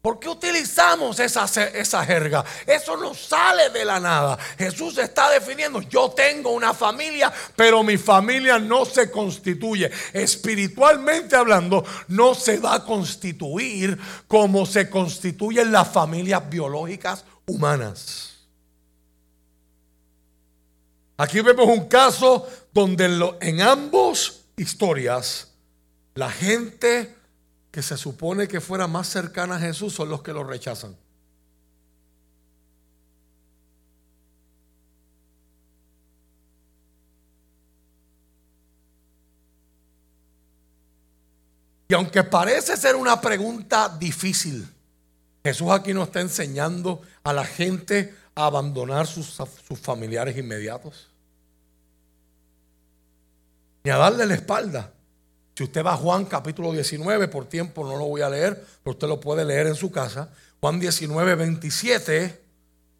¿Por 0.06 0.20
qué 0.20 0.30
utilizamos 0.30 1.20
esa, 1.20 2.06
jerga? 2.06 2.46
Eso 2.68 2.96
no 2.96 3.16
sale 3.16 3.72
de 3.72 3.84
la 3.84 4.00
nada. 4.00 4.38
Jesús 4.56 5.00
está 5.00 5.32
definiendo, 5.32 5.82
yo 5.82 6.12
tengo 6.12 6.52
una 6.52 6.76
familia, 6.76 7.34
pero 7.56 7.82
mi 7.82 7.98
familia 7.98 8.60
no 8.60 8.86
se 8.86 9.10
constituye. 9.10 9.90
Espiritualmente 10.14 11.36
hablando, 11.36 11.84
no 12.10 12.36
se 12.36 12.60
va 12.60 12.76
a 12.76 12.86
constituir 12.86 13.98
como 14.28 14.68
se 14.68 14.92
constituyen 14.92 15.72
las 15.72 15.92
familias 15.92 16.48
biológicas 16.48 17.26
humanas. 17.48 18.46
Aquí 21.18 21.42
vemos 21.42 21.66
un 21.66 21.88
caso 21.88 22.48
donde 22.72 23.06
en 23.42 23.60
ambos 23.60 24.42
historias 24.56 25.52
la 26.14 26.30
gente 26.30 27.15
que 27.76 27.82
se 27.82 27.98
supone 27.98 28.48
que 28.48 28.62
fuera 28.62 28.88
más 28.88 29.10
cercana 29.10 29.58
a 29.58 29.60
Jesús 29.60 29.94
son 29.94 30.08
los 30.08 30.22
que 30.22 30.32
lo 30.32 30.46
rechazan. 30.46 30.96
Y 41.90 41.94
aunque 41.94 42.24
parece 42.24 42.78
ser 42.78 42.96
una 42.96 43.20
pregunta 43.20 43.90
difícil, 43.90 44.66
Jesús 45.44 45.70
aquí 45.70 45.94
nos 45.94 46.08
está 46.08 46.22
enseñando 46.22 47.02
a 47.26 47.34
la 47.34 47.44
gente 47.44 48.16
a 48.36 48.46
abandonar 48.46 49.06
sus, 49.06 49.26
sus 49.68 49.80
familiares 49.82 50.38
inmediatos. 50.38 51.10
Y 53.84 53.90
a 53.90 53.98
darle 53.98 54.26
la 54.26 54.36
espalda. 54.36 54.95
Si 55.56 55.64
usted 55.64 55.86
va 55.86 55.94
a 55.94 55.98
Juan 55.98 56.26
capítulo 56.26 56.74
19, 56.74 57.30
por 57.30 57.46
tiempo 57.46 57.86
no 57.86 57.96
lo 57.96 58.06
voy 58.06 58.22
a 58.22 58.30
leer, 58.30 58.62
pero 58.84 58.94
usted 58.94 59.08
lo 59.08 59.22
puede 59.22 59.46
leer 59.46 59.68
en 59.68 59.76
su 59.76 59.90
casa. 59.90 60.30
Juan 60.60 60.80
19, 60.80 61.36
27, 61.36 62.42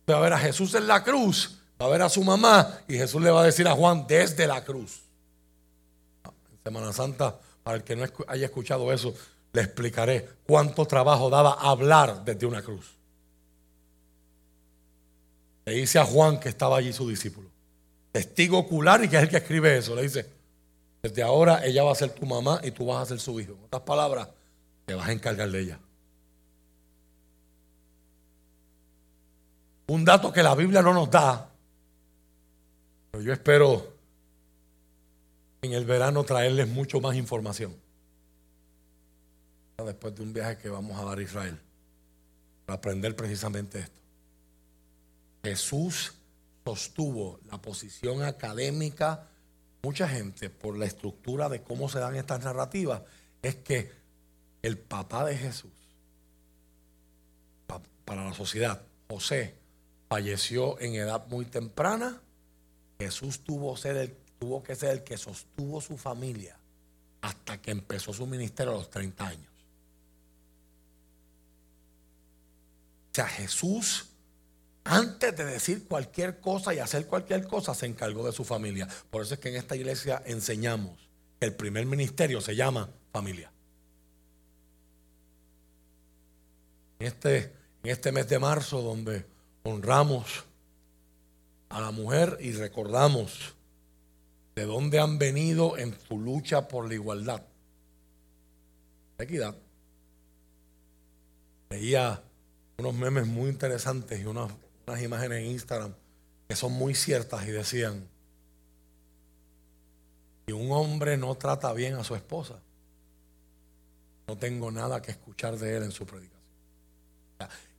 va 0.10 0.18
a 0.18 0.22
ver 0.22 0.34
a 0.34 0.40
Jesús 0.40 0.74
en 0.76 0.88
la 0.88 1.04
cruz, 1.04 1.60
va 1.82 1.88
a 1.88 1.90
ver 1.90 2.02
a 2.02 2.10
su 2.10 2.24
mamá 2.24 2.80
y 2.88 2.94
Jesús 2.94 3.22
le 3.22 3.30
va 3.30 3.42
a 3.42 3.46
decir 3.46 3.68
a 3.68 3.74
Juan 3.74 4.06
desde 4.08 4.48
la 4.48 4.64
cruz. 4.64 5.02
Semana 6.64 6.94
Santa, 6.94 7.38
para 7.62 7.78
el 7.78 7.84
que 7.84 7.96
no 7.96 8.06
haya 8.28 8.46
escuchado 8.46 8.92
eso, 8.94 9.14
le 9.52 9.62
explicaré 9.62 10.28
cuánto 10.48 10.86
trabajo 10.86 11.30
daba 11.30 11.54
hablar 11.54 12.24
desde 12.24 12.46
una 12.46 12.62
cruz. 12.62 12.96
Le 15.66 15.74
dice 15.74 16.00
a 16.00 16.06
Juan 16.06 16.40
que 16.40 16.50
estaba 16.50 16.78
allí 16.78 16.94
su 16.94 17.10
discípulo, 17.10 17.50
testigo 18.14 18.58
ocular 18.60 19.04
y 19.04 19.10
que 19.10 19.18
es 19.18 19.24
el 19.24 19.30
que 19.30 19.38
escribe 19.38 19.78
eso. 19.78 19.94
Le 19.94 20.04
dice, 20.04 20.35
desde 21.06 21.22
ahora 21.22 21.64
ella 21.64 21.84
va 21.84 21.92
a 21.92 21.96
ser 21.96 22.10
tu 22.10 22.26
mamá 22.26 22.60
y 22.64 22.72
tú 22.72 22.88
vas 22.88 23.04
a 23.04 23.06
ser 23.06 23.20
su 23.20 23.40
hijo. 23.40 23.52
En 23.52 23.66
otras 23.66 23.84
palabras, 23.84 24.28
te 24.88 24.96
vas 24.96 25.08
a 25.08 25.12
encargar 25.12 25.52
de 25.52 25.60
ella. 25.62 25.80
Un 29.86 30.04
dato 30.04 30.34
que 30.34 30.42
la 30.42 30.56
Biblia 30.56 30.82
no 30.82 30.96
nos 30.96 31.12
da, 31.12 31.48
pero 33.12 33.24
yo 33.24 33.32
espero 33.32 33.94
en 35.62 35.74
el 35.74 35.86
verano 35.86 36.24
traerles 36.24 36.68
mucho 36.68 37.00
más 37.00 37.16
información. 37.16 37.76
Después 39.78 40.16
de 40.16 40.24
un 40.24 40.34
viaje 40.34 40.58
que 40.58 40.70
vamos 40.70 41.00
a 41.00 41.06
dar 41.06 41.20
a 41.20 41.22
Israel, 41.22 41.60
para 42.66 42.78
aprender 42.78 43.16
precisamente 43.16 43.78
esto. 43.78 44.02
Jesús 45.44 46.16
sostuvo 46.66 47.40
la 47.52 47.62
posición 47.62 48.24
académica, 48.24 49.28
mucha 49.86 50.10
gente, 50.10 50.50
por 50.50 50.76
la 50.76 50.88
estructura 50.88 51.48
de 51.48 51.62
cómo 51.62 51.88
se 51.88 52.00
dan 52.00 52.16
estas 52.16 52.44
narrativas, 52.44 53.04
es 53.44 53.56
que 53.58 53.92
el 54.64 54.80
papá 54.80 55.24
de 55.26 55.38
Jesús, 55.38 55.72
para 58.04 58.26
la 58.26 58.34
sociedad, 58.34 58.82
José, 59.08 59.56
falleció 60.10 60.80
en 60.80 60.96
edad 60.96 61.28
muy 61.28 61.46
temprana. 61.46 62.20
Jesús 63.00 63.44
tuvo, 63.44 63.78
ser 63.78 64.18
tuvo 64.40 64.64
que 64.64 64.76
ser 64.76 64.90
el 64.90 65.04
que 65.04 65.18
sostuvo 65.18 65.80
su 65.82 65.98
familia 65.98 66.58
hasta 67.22 67.62
que 67.62 67.70
empezó 67.70 68.12
su 68.12 68.26
ministerio 68.26 68.74
a 68.74 68.78
los 68.78 68.90
30 68.90 69.28
años. 69.28 69.54
O 73.12 73.14
sea, 73.14 73.28
Jesús, 73.28 74.08
antes 74.86 75.36
de 75.36 75.46
decir 75.46 75.88
cualquier 75.88 76.40
cosa 76.40 76.72
y 76.74 76.78
hacer 76.78 77.08
cualquier 77.08 77.48
cosa, 77.48 77.74
se 77.74 77.88
encargó 77.88 78.24
de 78.24 78.32
su 78.32 78.46
familia. 78.46 78.88
Por 79.10 79.24
eso 79.24 79.34
es 79.34 79.40
que 79.40 79.50
en 79.50 79.56
esta 79.56 79.76
iglesia 79.76 80.22
enseñamos 80.26 81.10
que 81.40 81.48
el 81.48 81.56
primer 81.56 81.88
ministerio 81.88 82.40
se 82.40 82.56
llama 82.56 82.88
familia. 83.12 83.52
En 87.00 87.08
este, 87.08 87.52
en 87.84 87.90
este 87.90 88.12
mes 88.12 88.30
de 88.30 88.38
marzo, 88.38 88.84
donde 88.84 89.26
honramos 89.64 90.44
a 91.70 91.82
la 91.82 91.90
mujer 91.90 92.38
y 92.40 92.52
recordamos 92.52 93.56
de 94.54 94.66
dónde 94.66 95.00
han 95.00 95.18
venido 95.18 95.80
en 95.80 95.98
su 96.08 96.20
lucha 96.20 96.68
por 96.68 96.88
la 96.88 96.94
igualdad, 96.94 97.42
la 99.18 99.24
equidad. 99.24 99.56
Veía 101.72 102.22
unos 102.78 102.94
memes 102.94 103.26
muy 103.26 103.50
interesantes 103.50 104.22
y 104.22 104.26
unas, 104.26 104.52
unas 104.88 105.02
imágenes 105.02 105.40
en 105.40 105.52
Instagram 105.52 105.94
que 106.48 106.56
son 106.56 106.74
muy 106.74 106.94
ciertas 106.94 107.46
y 107.48 107.52
decían, 107.52 108.08
si 110.46 110.54
un 110.54 110.72
hombre 110.72 111.18
no 111.18 111.36
trata 111.36 111.74
bien 111.74 111.96
a 111.96 112.04
su 112.04 112.16
esposa, 112.16 112.60
no 114.28 114.38
tengo 114.38 114.72
nada 114.72 115.02
que 115.02 115.12
escuchar 115.12 115.58
de 115.58 115.78
él 115.78 115.84
en 115.84 115.92
su 115.92 116.06
predicación. 116.06 116.42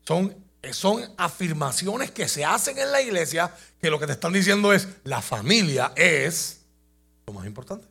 Son 0.04 0.46
son 0.72 1.02
afirmaciones 1.16 2.10
que 2.10 2.28
se 2.28 2.44
hacen 2.44 2.78
en 2.78 2.90
la 2.90 3.00
iglesia 3.00 3.52
que 3.80 3.90
lo 3.90 3.98
que 3.98 4.06
te 4.06 4.12
están 4.12 4.32
diciendo 4.32 4.72
es 4.72 4.88
la 5.04 5.22
familia 5.22 5.92
es 5.94 6.60
lo 7.26 7.32
más 7.32 7.46
importante. 7.46 7.86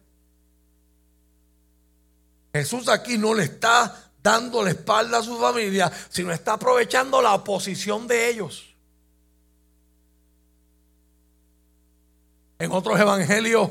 Jesús 2.54 2.88
aquí 2.88 3.18
no 3.18 3.34
le 3.34 3.44
está 3.44 4.12
dando 4.22 4.64
la 4.64 4.72
espalda 4.72 5.20
a 5.20 5.24
su 5.24 5.38
familia, 5.38 5.92
sino 6.10 6.32
está 6.32 6.54
aprovechando 6.54 7.22
la 7.22 7.34
oposición 7.34 8.08
de 8.08 8.30
ellos. 8.30 8.75
En 12.66 12.72
otros 12.72 13.00
evangelios 13.00 13.70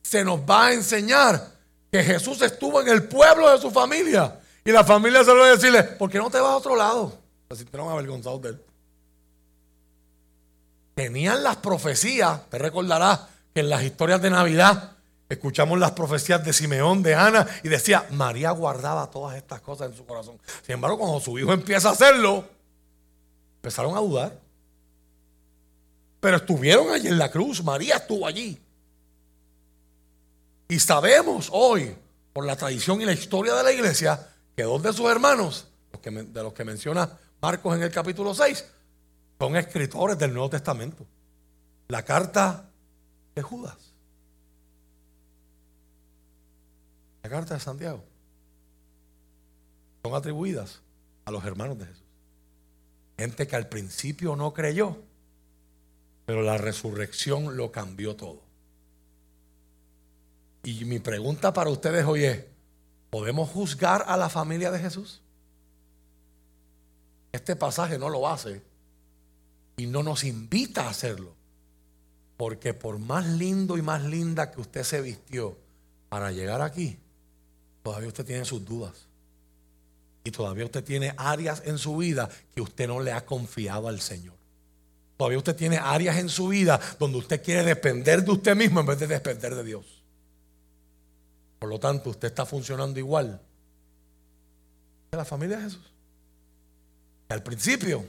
se 0.00 0.24
nos 0.24 0.40
va 0.40 0.66
a 0.66 0.72
enseñar 0.72 1.46
que 1.92 2.02
Jesús 2.02 2.40
estuvo 2.40 2.80
en 2.80 2.88
el 2.88 3.06
pueblo 3.06 3.50
de 3.50 3.58
su 3.58 3.70
familia 3.70 4.40
y 4.64 4.72
la 4.72 4.82
familia 4.82 5.22
se 5.22 5.34
lo 5.34 5.40
va 5.40 5.46
a 5.48 5.50
decirle, 5.50 5.82
¿por 5.82 6.10
qué 6.10 6.16
no 6.16 6.30
te 6.30 6.40
vas 6.40 6.52
a 6.52 6.56
otro 6.56 6.74
lado? 6.74 7.18
Se 7.50 7.56
sintieron 7.56 7.90
avergonzados 7.90 8.40
de 8.40 8.48
él. 8.48 8.62
Tenían 10.94 11.42
las 11.42 11.56
profecías, 11.56 12.48
te 12.48 12.58
recordarás 12.58 13.20
que 13.52 13.60
en 13.60 13.68
las 13.68 13.82
historias 13.82 14.22
de 14.22 14.30
Navidad 14.30 14.92
escuchamos 15.28 15.78
las 15.78 15.90
profecías 15.90 16.42
de 16.42 16.54
Simeón, 16.54 17.02
de 17.02 17.14
Ana, 17.14 17.46
y 17.62 17.68
decía, 17.68 18.06
María 18.10 18.52
guardaba 18.52 19.10
todas 19.10 19.36
estas 19.36 19.60
cosas 19.60 19.90
en 19.90 19.96
su 19.98 20.06
corazón. 20.06 20.38
Sin 20.62 20.74
embargo, 20.76 20.98
cuando 20.98 21.20
su 21.20 21.38
hijo 21.38 21.52
empieza 21.52 21.90
a 21.90 21.92
hacerlo, 21.92 22.46
empezaron 23.56 23.94
a 23.94 24.00
dudar. 24.00 24.49
Pero 26.20 26.36
estuvieron 26.36 26.90
allí 26.90 27.08
en 27.08 27.18
la 27.18 27.30
cruz, 27.30 27.64
María 27.64 27.96
estuvo 27.96 28.26
allí. 28.26 28.60
Y 30.68 30.78
sabemos 30.78 31.48
hoy, 31.52 31.96
por 32.32 32.44
la 32.44 32.56
tradición 32.56 33.00
y 33.00 33.04
la 33.04 33.12
historia 33.12 33.54
de 33.54 33.64
la 33.64 33.72
iglesia, 33.72 34.28
que 34.54 34.62
dos 34.62 34.82
de 34.82 34.92
sus 34.92 35.10
hermanos, 35.10 35.66
de 36.02 36.42
los 36.42 36.52
que 36.52 36.64
menciona 36.64 37.18
Marcos 37.40 37.76
en 37.76 37.82
el 37.82 37.90
capítulo 37.90 38.34
6, 38.34 38.64
son 39.38 39.56
escritores 39.56 40.18
del 40.18 40.32
Nuevo 40.32 40.50
Testamento. 40.50 41.06
La 41.88 42.04
carta 42.04 42.68
de 43.34 43.42
Judas. 43.42 43.76
La 47.22 47.30
carta 47.30 47.54
de 47.54 47.60
Santiago. 47.60 48.04
Son 50.04 50.14
atribuidas 50.14 50.82
a 51.24 51.30
los 51.30 51.44
hermanos 51.44 51.78
de 51.78 51.86
Jesús. 51.86 52.04
Gente 53.18 53.46
que 53.46 53.56
al 53.56 53.68
principio 53.68 54.36
no 54.36 54.52
creyó, 54.52 55.02
pero 56.30 56.42
la 56.42 56.58
resurrección 56.58 57.56
lo 57.56 57.72
cambió 57.72 58.14
todo. 58.14 58.40
Y 60.62 60.84
mi 60.84 61.00
pregunta 61.00 61.52
para 61.52 61.70
ustedes 61.70 62.04
hoy 62.04 62.22
es, 62.22 62.44
¿podemos 63.10 63.50
juzgar 63.50 64.04
a 64.06 64.16
la 64.16 64.28
familia 64.28 64.70
de 64.70 64.78
Jesús? 64.78 65.22
Este 67.32 67.56
pasaje 67.56 67.98
no 67.98 68.08
lo 68.08 68.28
hace 68.28 68.62
y 69.76 69.86
no 69.86 70.04
nos 70.04 70.22
invita 70.22 70.84
a 70.84 70.90
hacerlo. 70.90 71.34
Porque 72.36 72.74
por 72.74 73.00
más 73.00 73.26
lindo 73.26 73.76
y 73.76 73.82
más 73.82 74.04
linda 74.04 74.52
que 74.52 74.60
usted 74.60 74.84
se 74.84 75.00
vistió 75.00 75.58
para 76.08 76.30
llegar 76.30 76.62
aquí, 76.62 76.96
todavía 77.82 78.06
usted 78.06 78.24
tiene 78.24 78.44
sus 78.44 78.64
dudas. 78.64 79.08
Y 80.22 80.30
todavía 80.30 80.66
usted 80.66 80.84
tiene 80.84 81.12
áreas 81.16 81.60
en 81.64 81.76
su 81.76 81.96
vida 81.96 82.30
que 82.54 82.60
usted 82.60 82.86
no 82.86 83.00
le 83.00 83.10
ha 83.10 83.26
confiado 83.26 83.88
al 83.88 84.00
Señor. 84.00 84.39
Todavía 85.20 85.36
usted 85.36 85.54
tiene 85.54 85.76
áreas 85.76 86.16
en 86.16 86.30
su 86.30 86.48
vida 86.48 86.80
donde 86.98 87.18
usted 87.18 87.42
quiere 87.42 87.62
depender 87.62 88.24
de 88.24 88.30
usted 88.30 88.56
mismo 88.56 88.80
en 88.80 88.86
vez 88.86 88.98
de 89.00 89.06
depender 89.06 89.54
de 89.54 89.62
Dios. 89.62 90.02
Por 91.58 91.68
lo 91.68 91.78
tanto, 91.78 92.08
usted 92.08 92.28
está 92.28 92.46
funcionando 92.46 92.98
igual 92.98 93.38
que 95.10 95.18
la 95.18 95.26
familia 95.26 95.58
de 95.58 95.64
Jesús. 95.64 95.92
Al 97.28 97.42
principio 97.42 98.02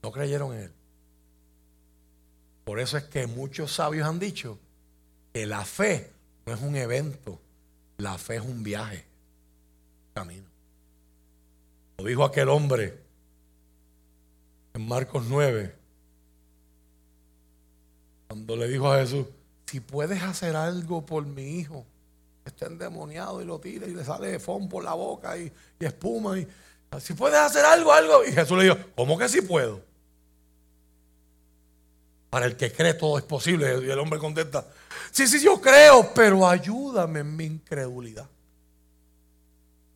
no 0.00 0.12
creyeron 0.12 0.54
en 0.54 0.60
él. 0.60 0.72
Por 2.64 2.78
eso 2.78 2.96
es 2.96 3.02
que 3.02 3.26
muchos 3.26 3.72
sabios 3.72 4.06
han 4.06 4.20
dicho 4.20 4.60
que 5.32 5.44
la 5.44 5.64
fe 5.64 6.08
no 6.46 6.54
es 6.54 6.62
un 6.62 6.76
evento, 6.76 7.40
la 7.96 8.16
fe 8.16 8.36
es 8.36 8.42
un 8.42 8.62
viaje, 8.62 9.04
un 10.06 10.14
camino. 10.14 10.46
Lo 11.98 12.04
dijo 12.04 12.22
aquel 12.22 12.48
hombre 12.48 13.03
en 14.74 14.86
Marcos 14.86 15.24
9, 15.28 15.74
cuando 18.28 18.56
le 18.56 18.68
dijo 18.68 18.92
a 18.92 18.98
Jesús, 18.98 19.26
si 19.66 19.80
puedes 19.80 20.22
hacer 20.22 20.56
algo 20.56 21.06
por 21.06 21.24
mi 21.24 21.58
hijo, 21.58 21.86
está 22.44 22.66
endemoniado 22.66 23.40
y 23.40 23.44
lo 23.44 23.58
tira 23.58 23.86
y 23.86 23.94
le 23.94 24.04
sale 24.04 24.38
fón 24.38 24.68
por 24.68 24.84
la 24.84 24.94
boca 24.94 25.38
y, 25.38 25.50
y 25.80 25.84
espuma 25.84 26.38
y 26.38 26.46
si 27.00 27.14
puedes 27.14 27.38
hacer 27.38 27.64
algo, 27.64 27.92
algo. 27.92 28.24
Y 28.24 28.32
Jesús 28.32 28.56
le 28.58 28.64
dijo, 28.64 28.76
¿cómo 28.94 29.18
que 29.18 29.28
sí 29.28 29.40
puedo? 29.40 29.80
Para 32.30 32.46
el 32.46 32.56
que 32.56 32.72
cree 32.72 32.94
todo 32.94 33.18
es 33.18 33.24
posible. 33.24 33.66
Y 33.84 33.90
el 33.90 33.98
hombre 33.98 34.18
contesta, 34.18 34.66
sí, 35.10 35.26
sí, 35.26 35.40
yo 35.40 35.60
creo, 35.60 36.12
pero 36.14 36.46
ayúdame 36.46 37.20
en 37.20 37.36
mi 37.36 37.44
incredulidad. 37.44 38.28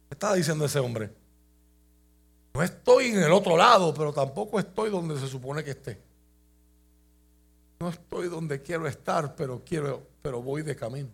¿Qué 0.09 0.14
estaba 0.14 0.35
diciendo 0.35 0.64
ese 0.64 0.79
hombre? 0.79 1.11
No 2.59 2.64
estoy 2.64 3.11
en 3.11 3.22
el 3.22 3.30
otro 3.30 3.56
lado, 3.56 3.94
pero 3.94 4.12
tampoco 4.12 4.59
estoy 4.59 4.90
donde 4.90 5.16
se 5.16 5.28
supone 5.28 5.62
que 5.62 5.70
esté. 5.70 5.96
No 7.78 7.88
estoy 7.88 8.26
donde 8.26 8.61
quiero 8.61 8.88
estar, 8.88 9.36
pero 9.36 9.62
quiero, 9.64 10.04
pero 10.20 10.42
voy 10.42 10.62
de 10.62 10.74
camino. 10.74 11.09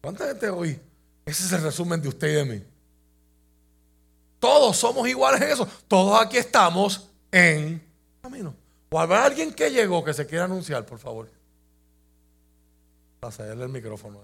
¿Cuánta 0.00 0.26
gente 0.26 0.50
hoy? 0.50 0.80
Ese 1.24 1.44
es 1.44 1.52
el 1.52 1.62
resumen 1.62 2.02
de 2.02 2.08
usted 2.08 2.26
y 2.26 2.32
de 2.32 2.44
mí. 2.44 2.64
Todos 4.40 4.76
somos 4.76 5.06
iguales 5.06 5.40
en 5.42 5.50
eso. 5.50 5.68
Todos 5.86 6.20
aquí 6.20 6.36
estamos 6.36 7.08
en 7.30 7.80
camino. 8.20 8.52
¿O 8.90 8.98
habrá 8.98 9.24
alguien 9.24 9.54
que 9.54 9.70
llegó 9.70 10.02
que 10.02 10.12
se 10.12 10.26
quiera 10.26 10.46
anunciar, 10.46 10.84
por 10.84 10.98
favor? 10.98 11.30
Pasarle 13.20 13.62
el 13.62 13.70
micrófono. 13.70 14.20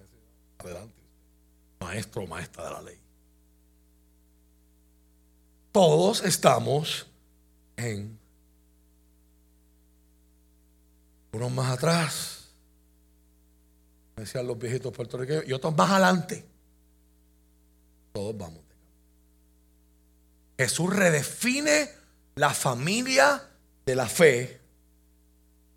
Adelante. 0.58 1.00
maestro 1.78 2.22
o 2.22 2.26
maestra 2.26 2.64
de 2.64 2.70
la 2.72 2.82
ley. 2.82 3.07
Todos 5.72 6.24
estamos 6.24 7.06
en 7.76 8.18
unos 11.32 11.52
más 11.52 11.70
atrás, 11.70 12.48
decían 14.16 14.46
los 14.46 14.58
viejitos 14.58 14.92
puertorriqueños, 14.92 15.44
y 15.46 15.52
otros 15.52 15.76
más 15.76 15.90
adelante. 15.90 16.44
Todos 18.12 18.36
vamos. 18.36 18.62
Jesús 20.58 20.92
redefine 20.92 21.88
la 22.34 22.50
familia 22.50 23.48
de 23.86 23.94
la 23.94 24.08
fe, 24.08 24.60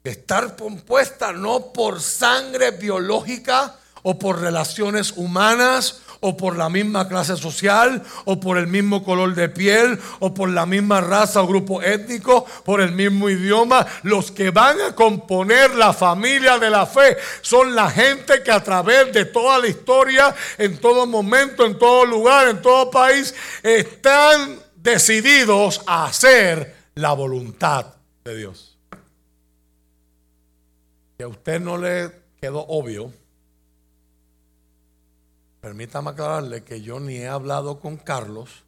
de 0.04 0.10
estar 0.10 0.56
compuesta 0.56 1.32
no 1.32 1.72
por 1.72 2.02
sangre 2.02 2.72
biológica 2.72 3.78
o 4.02 4.18
por 4.18 4.42
relaciones 4.42 5.12
humanas 5.12 6.02
o 6.22 6.38
por 6.38 6.56
la 6.56 6.70
misma 6.70 7.08
clase 7.08 7.36
social, 7.36 8.02
o 8.26 8.40
por 8.40 8.58
el 8.58 8.68
mismo 8.68 9.04
color 9.04 9.36
de 9.36 9.50
piel, 9.50 10.00
o 10.20 10.34
por 10.34 10.50
la 10.50 10.66
misma 10.66 11.02
raza 11.02 11.42
o 11.42 11.48
grupo 11.48 11.82
étnico, 11.82 12.46
por 12.64 12.80
el 12.80 12.94
mismo 12.94 13.30
idioma. 13.30 13.86
Los 14.04 14.32
que 14.32 14.52
van 14.52 14.80
a 14.82 14.96
componer 14.96 15.76
la 15.76 15.94
familia 15.94 16.58
de 16.60 16.70
la 16.70 16.86
fe 16.86 17.18
son 17.42 17.76
la 17.76 17.90
gente 17.90 18.44
que 18.44 18.52
a 18.52 18.64
través 18.64 19.12
de 19.12 19.26
toda 19.26 19.60
la 19.60 19.68
historia, 19.68 20.34
en 20.58 20.78
todo 20.78 21.06
momento, 21.06 21.66
en 21.66 21.78
todo 21.78 22.06
lugar, 22.06 22.48
en 22.48 22.62
todo 22.62 22.90
país, 22.92 23.34
están 23.64 24.60
decididos 24.76 25.82
a 25.88 26.06
hacer 26.06 26.76
la 26.96 27.14
voluntad 27.14 27.88
de 28.24 28.38
Dios. 28.38 28.78
Que 31.18 31.24
a 31.24 31.28
usted 31.28 31.60
no 31.60 31.78
le 31.78 32.12
quedó 32.40 32.60
obvio, 32.68 33.12
permítame 35.62 36.10
aclararle 36.10 36.64
que 36.64 36.82
yo 36.82 37.00
ni 37.00 37.16
he 37.16 37.28
hablado 37.28 37.80
con 37.80 37.98
Carlos. 37.98 38.64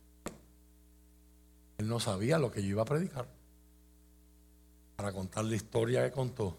Él 1.77 1.87
no 1.87 1.99
sabía 1.99 2.37
lo 2.37 2.51
que 2.51 2.61
yo 2.61 2.69
iba 2.69 2.83
a 2.83 2.85
predicar. 2.85 3.27
Para 4.95 5.11
contar 5.11 5.43
la 5.45 5.55
historia 5.55 6.05
que 6.05 6.11
contó 6.11 6.57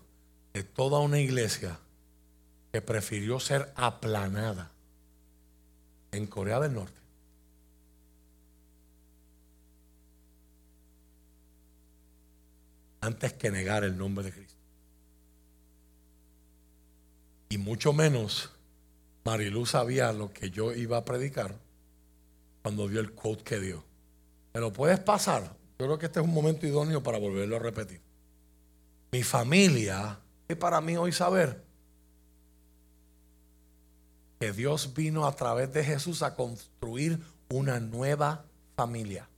de 0.52 0.64
toda 0.64 0.98
una 0.98 1.20
iglesia 1.20 1.78
que 2.72 2.82
prefirió 2.82 3.38
ser 3.40 3.72
aplanada 3.76 4.70
en 6.12 6.26
Corea 6.26 6.60
del 6.60 6.74
Norte 6.74 7.04
antes 13.04 13.34
que 13.34 13.50
negar 13.50 13.84
el 13.84 13.96
nombre 13.96 14.24
de 14.24 14.32
Cristo. 14.32 14.58
Y 17.50 17.58
mucho 17.58 17.92
menos 17.92 18.50
Marilú 19.24 19.66
sabía 19.66 20.12
lo 20.12 20.32
que 20.32 20.50
yo 20.50 20.72
iba 20.72 20.98
a 20.98 21.04
predicar 21.04 21.56
cuando 22.62 22.88
dio 22.88 23.00
el 23.00 23.12
quote 23.12 23.42
que 23.42 23.60
dio. 23.60 23.84
Pero 24.52 24.72
puedes 24.72 25.00
pasar. 25.00 25.42
Yo 25.78 25.86
creo 25.86 25.98
que 25.98 26.06
este 26.06 26.20
es 26.20 26.26
un 26.26 26.34
momento 26.34 26.66
idóneo 26.66 27.02
para 27.02 27.18
volverlo 27.18 27.56
a 27.56 27.58
repetir. 27.58 28.00
Mi 29.12 29.22
familia 29.22 30.18
es 30.46 30.56
para 30.56 30.80
mí 30.80 30.96
hoy 30.96 31.12
saber 31.12 31.64
que 34.40 34.52
Dios 34.52 34.92
vino 34.94 35.26
a 35.26 35.34
través 35.34 35.72
de 35.72 35.84
Jesús 35.84 36.22
a 36.22 36.34
construir 36.34 37.18
una 37.48 37.80
nueva 37.80 38.44
familia 38.76 39.28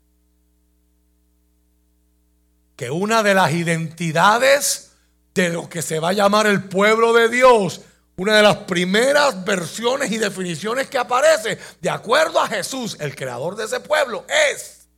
que 2.77 2.91
una 2.91 3.23
de 3.23 3.35
las 3.35 3.53
identidades 3.53 4.93
de 5.35 5.49
lo 5.49 5.69
que 5.69 5.83
se 5.83 5.99
va 5.99 6.11
a 6.11 6.13
llamar 6.13 6.47
el 6.47 6.65
pueblo 6.65 7.13
de 7.15 7.29
Dios, 7.29 7.81
una 8.17 8.37
de 8.37 8.43
las 8.43 8.57
primeras 8.59 9.45
versiones 9.45 10.11
y 10.11 10.19
definiciones 10.19 10.89
que 10.89 10.97
aparece, 10.97 11.59
de 11.81 11.91
acuerdo 11.91 12.41
a 12.41 12.49
Jesús, 12.49 12.97
el 12.99 13.15
creador 13.15 13.57
de 13.57 13.65
ese 13.65 13.81
pueblo, 13.81 14.25
es 14.51 14.89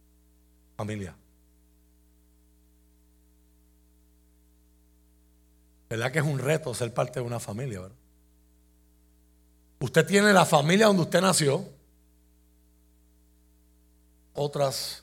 familia. 0.76 1.14
¿Verdad 5.90 6.12
que 6.12 6.18
es 6.18 6.24
un 6.24 6.38
reto 6.38 6.72
ser 6.74 6.94
parte 6.94 7.18
de 7.18 7.26
una 7.26 7.40
familia? 7.40 7.80
¿verdad? 7.80 7.96
Usted 9.80 10.06
tiene 10.06 10.32
la 10.32 10.44
familia 10.44 10.86
donde 10.86 11.02
usted 11.02 11.20
nació, 11.20 11.64
otras 14.34 15.02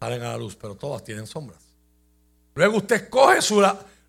salen 0.00 0.22
a 0.22 0.30
la 0.30 0.38
luz, 0.38 0.56
pero 0.56 0.74
todas 0.74 1.04
tienen 1.04 1.26
sombras. 1.26 1.62
Luego 2.54 2.78
usted 2.78 3.04
escoge 3.04 3.42
su, 3.42 3.60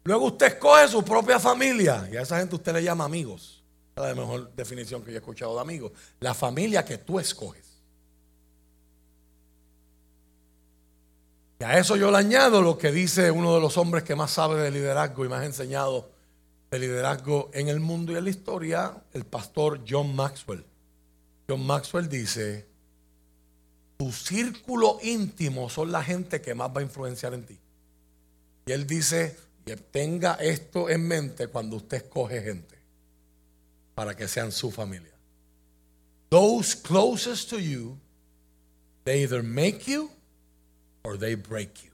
luego 0.03 0.25
usted 0.25 0.47
escoge 0.47 0.87
su 0.87 1.03
propia 1.03 1.39
familia 1.39 2.07
y 2.11 2.17
a 2.17 2.21
esa 2.21 2.39
gente 2.39 2.55
usted 2.55 2.73
le 2.73 2.83
llama 2.83 3.05
amigos. 3.05 3.63
Es 3.95 4.03
la 4.03 4.15
mejor 4.15 4.53
definición 4.55 5.03
que 5.03 5.11
yo 5.11 5.17
he 5.17 5.19
escuchado 5.19 5.55
de 5.55 5.61
amigos. 5.61 5.91
La 6.19 6.33
familia 6.33 6.85
que 6.85 6.97
tú 6.97 7.19
escoges. 7.19 7.71
Y 11.59 11.63
a 11.63 11.77
eso 11.77 11.95
yo 11.95 12.09
le 12.09 12.17
añado 12.17 12.61
lo 12.61 12.77
que 12.77 12.91
dice 12.91 13.29
uno 13.29 13.53
de 13.53 13.61
los 13.61 13.77
hombres 13.77 14.03
que 14.03 14.15
más 14.15 14.31
sabe 14.31 14.59
de 14.59 14.71
liderazgo 14.71 15.25
y 15.25 15.29
más 15.29 15.45
enseñado 15.45 16.09
de 16.71 16.79
liderazgo 16.79 17.51
en 17.53 17.67
el 17.67 17.79
mundo 17.79 18.13
y 18.13 18.15
en 18.15 18.23
la 18.23 18.29
historia, 18.29 19.03
el 19.13 19.25
pastor 19.25 19.81
John 19.87 20.15
Maxwell. 20.15 20.65
John 21.47 21.65
Maxwell 21.65 22.07
dice, 22.09 22.65
tu 23.97 24.11
círculo 24.11 24.97
íntimo 25.03 25.69
son 25.69 25.91
la 25.91 26.01
gente 26.01 26.41
que 26.41 26.55
más 26.55 26.71
va 26.75 26.79
a 26.79 26.83
influenciar 26.83 27.35
en 27.35 27.45
ti. 27.45 27.59
Y 28.65 28.71
él 28.71 28.87
dice, 28.87 29.37
tenga 29.91 30.35
esto 30.35 30.89
en 30.89 31.07
mente 31.07 31.47
cuando 31.47 31.77
usted 31.77 31.97
escoge 31.97 32.41
gente 32.41 32.77
para 33.95 34.15
que 34.15 34.27
sean 34.27 34.51
su 34.51 34.71
familia. 34.71 35.11
Those 36.29 36.75
closest 36.75 37.49
to 37.49 37.59
you, 37.59 37.97
they 39.03 39.23
either 39.23 39.43
make 39.43 39.87
you 39.87 40.09
or 41.03 41.17
they 41.17 41.35
break 41.35 41.83
you. 41.83 41.91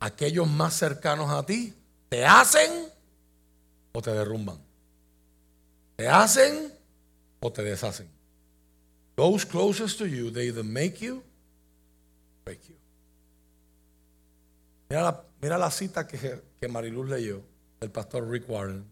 Aquellos 0.00 0.48
más 0.48 0.74
cercanos 0.74 1.30
a 1.30 1.44
ti 1.44 1.72
te 2.08 2.24
hacen 2.24 2.90
o 3.92 4.02
te 4.02 4.10
derrumban. 4.10 4.58
Te 5.96 6.08
hacen 6.08 6.72
o 7.40 7.50
te 7.50 7.62
deshacen. 7.62 8.08
Those 9.14 9.46
closest 9.46 9.98
to 9.98 10.06
you, 10.06 10.30
they 10.30 10.48
either 10.48 10.64
make 10.64 11.00
you 11.00 11.22
break 12.44 12.68
you. 12.68 12.76
Mira 14.90 15.02
la, 15.02 15.25
cita 15.70 16.06
que, 16.06 16.42
que 16.58 16.68
Mariluz 16.68 17.08
leyó 17.08 17.42
del 17.80 17.90
pastor 17.90 18.28
Rick 18.28 18.48
Warren. 18.48 18.84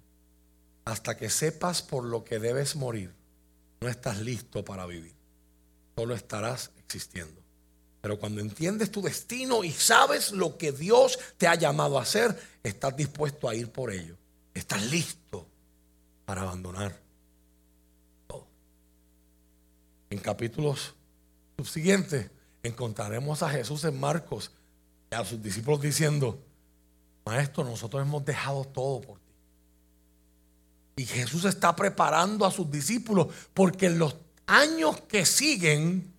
Hasta 0.84 1.16
que 1.16 1.30
sepas 1.30 1.82
por 1.82 2.04
lo 2.04 2.24
que 2.24 2.38
debes 2.38 2.76
morir, 2.76 3.14
no 3.80 3.88
estás 3.88 4.20
listo 4.20 4.64
para 4.64 4.84
vivir. 4.84 5.14
Solo 5.96 6.14
estarás 6.14 6.72
existiendo. 6.78 7.40
Pero 8.02 8.18
cuando 8.18 8.42
entiendes 8.42 8.90
tu 8.90 9.00
destino 9.00 9.64
y 9.64 9.72
sabes 9.72 10.32
lo 10.32 10.58
que 10.58 10.72
Dios 10.72 11.18
te 11.38 11.46
ha 11.46 11.54
llamado 11.54 11.98
a 11.98 12.02
hacer, 12.02 12.38
estás 12.62 12.94
dispuesto 12.94 13.48
a 13.48 13.54
ir 13.54 13.70
por 13.70 13.90
ello. 13.90 14.16
Estás 14.52 14.90
listo 14.90 15.48
para 16.26 16.42
abandonar 16.42 17.04
En 20.14 20.20
capítulos 20.20 20.94
subsiguientes 21.56 22.30
encontraremos 22.62 23.42
a 23.42 23.50
Jesús 23.50 23.82
en 23.82 23.98
Marcos 23.98 24.52
a 25.14 25.24
sus 25.24 25.42
discípulos 25.42 25.80
diciendo, 25.80 26.38
Maestro, 27.24 27.64
nosotros 27.64 28.02
hemos 28.02 28.24
dejado 28.24 28.64
todo 28.64 29.00
por 29.00 29.18
ti. 29.18 29.32
Y 30.96 31.06
Jesús 31.06 31.44
está 31.44 31.74
preparando 31.74 32.46
a 32.46 32.50
sus 32.50 32.70
discípulos 32.70 33.28
porque 33.52 33.86
en 33.86 33.98
los 33.98 34.16
años 34.46 35.00
que 35.02 35.24
siguen, 35.24 36.12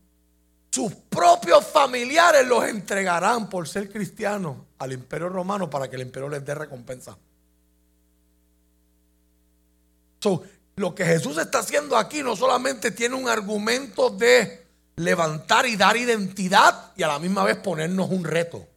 sus 0.71 0.93
propios 0.93 1.65
familiares 1.65 2.45
los 2.45 2.65
entregarán 2.65 3.49
por 3.49 3.67
ser 3.67 3.89
cristianos 3.89 4.57
al 4.77 4.91
imperio 4.91 5.29
romano 5.29 5.69
para 5.69 5.89
que 5.89 5.95
el 5.95 6.01
imperio 6.01 6.27
les 6.27 6.43
dé 6.43 6.53
recompensa. 6.53 7.17
So, 10.19 10.43
lo 10.75 10.93
que 10.93 11.05
Jesús 11.05 11.37
está 11.37 11.59
haciendo 11.59 11.95
aquí 11.95 12.21
no 12.21 12.35
solamente 12.35 12.91
tiene 12.91 13.15
un 13.15 13.29
argumento 13.29 14.09
de 14.09 14.65
levantar 14.97 15.65
y 15.65 15.77
dar 15.77 15.95
identidad 15.95 16.91
y 16.97 17.03
a 17.03 17.07
la 17.07 17.19
misma 17.19 17.43
vez 17.43 17.57
ponernos 17.57 18.09
un 18.09 18.25
reto. 18.25 18.67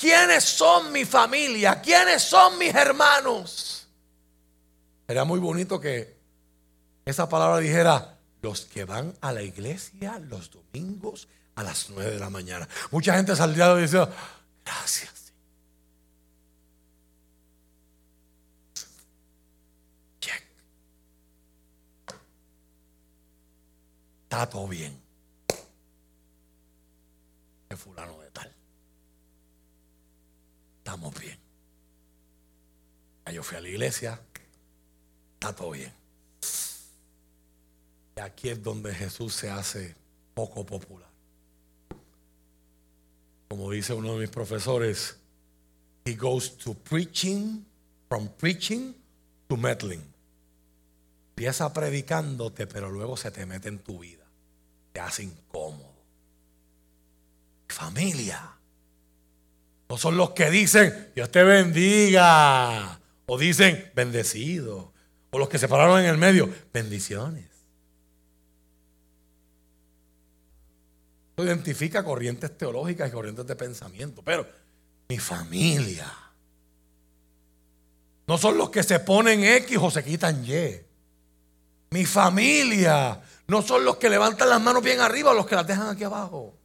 ¿Quiénes 0.00 0.44
son 0.44 0.90
mi 0.92 1.04
familia? 1.04 1.80
¿Quiénes 1.82 2.22
son 2.22 2.56
mis 2.58 2.74
hermanos? 2.74 3.86
Sería 5.06 5.24
muy 5.24 5.38
bonito 5.40 5.78
que 5.78 6.16
esa 7.04 7.28
palabra 7.28 7.58
dijera, 7.58 8.16
los 8.40 8.62
que 8.62 8.84
van 8.84 9.14
a 9.20 9.32
la 9.32 9.42
iglesia 9.42 10.18
los 10.18 10.50
domingos 10.50 11.28
a 11.56 11.62
las 11.62 11.90
nueve 11.90 12.12
de 12.12 12.18
la 12.18 12.30
mañana. 12.30 12.66
Mucha 12.90 13.14
gente 13.14 13.36
saldría 13.36 13.74
diciendo, 13.74 14.10
gracias. 14.64 15.20
está 24.30 24.48
todo 24.48 24.68
bien. 24.68 24.96
Es 27.68 27.78
fulano 27.80 28.16
de 28.20 28.30
tal. 28.30 28.59
Estamos 30.90 31.14
bien. 31.20 31.38
yo 33.32 33.44
fui 33.44 33.56
a 33.56 33.60
la 33.60 33.68
iglesia. 33.68 34.20
está 35.34 35.54
todo 35.54 35.70
bien. 35.70 35.92
Y 38.16 38.20
aquí 38.20 38.48
es 38.48 38.60
donde 38.60 38.92
Jesús 38.92 39.32
se 39.32 39.48
hace 39.48 39.94
poco 40.34 40.66
popular. 40.66 41.08
Como 43.46 43.70
dice 43.70 43.94
uno 43.94 44.14
de 44.14 44.22
mis 44.22 44.30
profesores, 44.30 45.16
he 46.04 46.16
goes 46.16 46.56
to 46.58 46.74
preaching, 46.74 47.64
from 48.08 48.26
preaching 48.26 48.92
to 49.46 49.56
meddling. 49.56 50.02
Empieza 51.36 51.72
predicándote, 51.72 52.66
pero 52.66 52.90
luego 52.90 53.16
se 53.16 53.30
te 53.30 53.46
mete 53.46 53.68
en 53.68 53.78
tu 53.78 54.00
vida. 54.00 54.26
Te 54.92 54.98
hace 54.98 55.22
incómodo. 55.22 55.94
Familia. 57.68 58.59
No 59.90 59.98
son 59.98 60.16
los 60.16 60.30
que 60.30 60.48
dicen, 60.50 61.10
Dios 61.16 61.32
te 61.32 61.42
bendiga. 61.42 63.00
O 63.26 63.36
dicen, 63.36 63.90
bendecido. 63.92 64.92
O 65.30 65.38
los 65.38 65.48
que 65.48 65.58
se 65.58 65.66
pararon 65.66 65.98
en 65.98 66.06
el 66.06 66.16
medio, 66.16 66.48
bendiciones. 66.72 67.46
Esto 71.30 71.44
identifica 71.44 72.04
corrientes 72.04 72.56
teológicas 72.56 73.08
y 73.08 73.12
corrientes 73.12 73.44
de 73.48 73.56
pensamiento. 73.56 74.22
Pero 74.22 74.46
mi 75.08 75.18
familia. 75.18 76.08
No 78.28 78.38
son 78.38 78.58
los 78.58 78.70
que 78.70 78.84
se 78.84 79.00
ponen 79.00 79.42
X 79.42 79.76
o 79.80 79.90
se 79.90 80.04
quitan 80.04 80.44
Y. 80.46 80.82
Mi 81.90 82.06
familia. 82.06 83.20
No 83.48 83.60
son 83.60 83.84
los 83.84 83.96
que 83.96 84.08
levantan 84.08 84.50
las 84.50 84.60
manos 84.60 84.84
bien 84.84 85.00
arriba 85.00 85.32
o 85.32 85.34
los 85.34 85.48
que 85.48 85.56
las 85.56 85.66
dejan 85.66 85.88
aquí 85.88 86.04
abajo. 86.04 86.59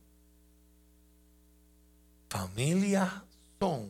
Familia 2.35 3.23
son 3.61 3.89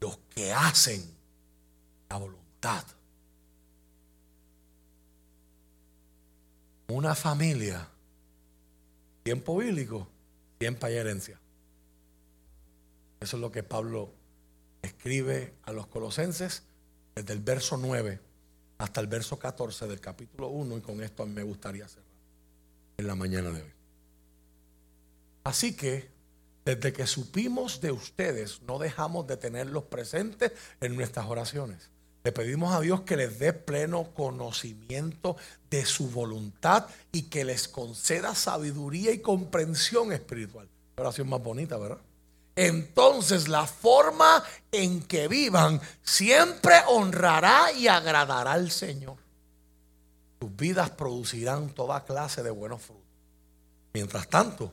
los 0.00 0.16
que 0.32 0.52
hacen 0.52 1.02
la 2.08 2.18
voluntad. 2.18 2.84
Una 6.86 7.16
familia, 7.16 7.88
tiempo 9.24 9.56
bíblico, 9.56 10.06
tiempo 10.56 10.86
hay 10.86 10.94
herencia. 10.94 11.40
Eso 13.18 13.38
es 13.38 13.40
lo 13.40 13.50
que 13.50 13.64
Pablo 13.64 14.12
escribe 14.80 15.52
a 15.64 15.72
los 15.72 15.88
colosenses 15.88 16.62
desde 17.16 17.32
el 17.32 17.40
verso 17.40 17.76
9 17.76 18.20
hasta 18.78 19.00
el 19.00 19.08
verso 19.08 19.36
14 19.36 19.88
del 19.88 20.00
capítulo 20.00 20.46
1 20.46 20.78
y 20.78 20.80
con 20.80 21.02
esto 21.02 21.26
me 21.26 21.42
gustaría 21.42 21.88
cerrar 21.88 22.06
en 22.98 23.06
la 23.08 23.16
mañana 23.16 23.50
de 23.50 23.62
hoy. 23.62 23.72
Así 25.42 25.74
que 25.74 26.13
desde 26.64 26.92
que 26.92 27.06
supimos 27.06 27.80
de 27.80 27.92
ustedes 27.92 28.62
no 28.62 28.78
dejamos 28.78 29.26
de 29.26 29.36
tenerlos 29.36 29.84
presentes 29.84 30.52
en 30.80 30.96
nuestras 30.96 31.26
oraciones. 31.26 31.90
Le 32.24 32.32
pedimos 32.32 32.74
a 32.74 32.80
Dios 32.80 33.02
que 33.02 33.16
les 33.16 33.38
dé 33.38 33.52
pleno 33.52 34.14
conocimiento 34.14 35.36
de 35.68 35.84
su 35.84 36.08
voluntad 36.10 36.86
y 37.12 37.24
que 37.24 37.44
les 37.44 37.68
conceda 37.68 38.34
sabiduría 38.34 39.12
y 39.12 39.18
comprensión 39.18 40.12
espiritual. 40.12 40.68
Oración 40.96 41.28
más 41.28 41.42
bonita, 41.42 41.76
¿verdad? 41.76 41.98
entonces 42.56 43.48
la 43.48 43.66
forma 43.66 44.42
en 44.70 45.02
que 45.02 45.28
vivan 45.28 45.80
siempre 46.02 46.74
honrará 46.88 47.72
y 47.72 47.88
agradará 47.88 48.52
al 48.52 48.70
Señor. 48.70 49.16
Sus 50.40 50.54
vidas 50.56 50.90
producirán 50.90 51.70
toda 51.70 52.04
clase 52.04 52.42
de 52.42 52.50
buenos 52.50 52.82
frutos. 52.82 53.04
Mientras 53.92 54.28
tanto, 54.28 54.72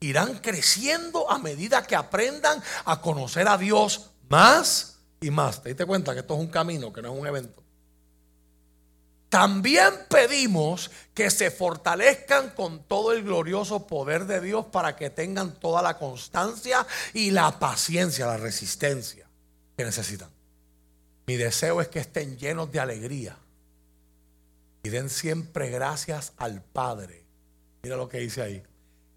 irán 0.00 0.38
creciendo 0.38 1.30
a 1.30 1.38
medida 1.38 1.82
que 1.86 1.96
aprendan 1.96 2.62
a 2.84 3.00
conocer 3.00 3.48
a 3.48 3.56
Dios 3.56 4.10
más 4.28 4.98
y 5.20 5.30
más. 5.30 5.62
¿Te 5.62 5.70
diste 5.70 5.86
cuenta 5.86 6.14
que 6.14 6.20
esto 6.20 6.34
es 6.34 6.40
un 6.40 6.48
camino, 6.48 6.92
que 6.92 7.02
no 7.02 7.12
es 7.12 7.20
un 7.20 7.26
evento? 7.26 7.62
También 9.28 9.92
pedimos 10.08 10.90
que 11.12 11.30
se 11.30 11.50
fortalezcan 11.50 12.50
con 12.50 12.84
todo 12.84 13.12
el 13.12 13.24
glorioso 13.24 13.86
poder 13.86 14.26
de 14.26 14.40
Dios 14.40 14.66
para 14.66 14.96
que 14.96 15.10
tengan 15.10 15.58
toda 15.58 15.82
la 15.82 15.98
constancia 15.98 16.86
y 17.12 17.32
la 17.32 17.58
paciencia, 17.58 18.26
la 18.26 18.36
resistencia 18.36 19.28
que 19.76 19.84
necesitan. 19.84 20.30
Mi 21.26 21.36
deseo 21.36 21.80
es 21.80 21.88
que 21.88 21.98
estén 21.98 22.38
llenos 22.38 22.70
de 22.70 22.80
alegría 22.80 23.36
y 24.84 24.88
den 24.88 25.10
siempre 25.10 25.70
gracias 25.70 26.32
al 26.36 26.62
Padre. 26.62 27.26
Mira 27.82 27.96
lo 27.96 28.08
que 28.08 28.18
dice 28.18 28.42
ahí. 28.42 28.62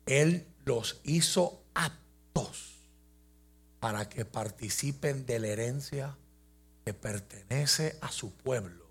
Él 0.08 0.48
los 0.70 1.02
hizo 1.04 1.64
aptos 1.74 2.76
para 3.80 4.08
que 4.08 4.24
participen 4.24 5.26
de 5.26 5.40
la 5.40 5.48
herencia 5.48 6.16
que 6.86 6.94
pertenece 6.94 7.98
a 8.02 8.12
su 8.12 8.32
pueblo 8.34 8.86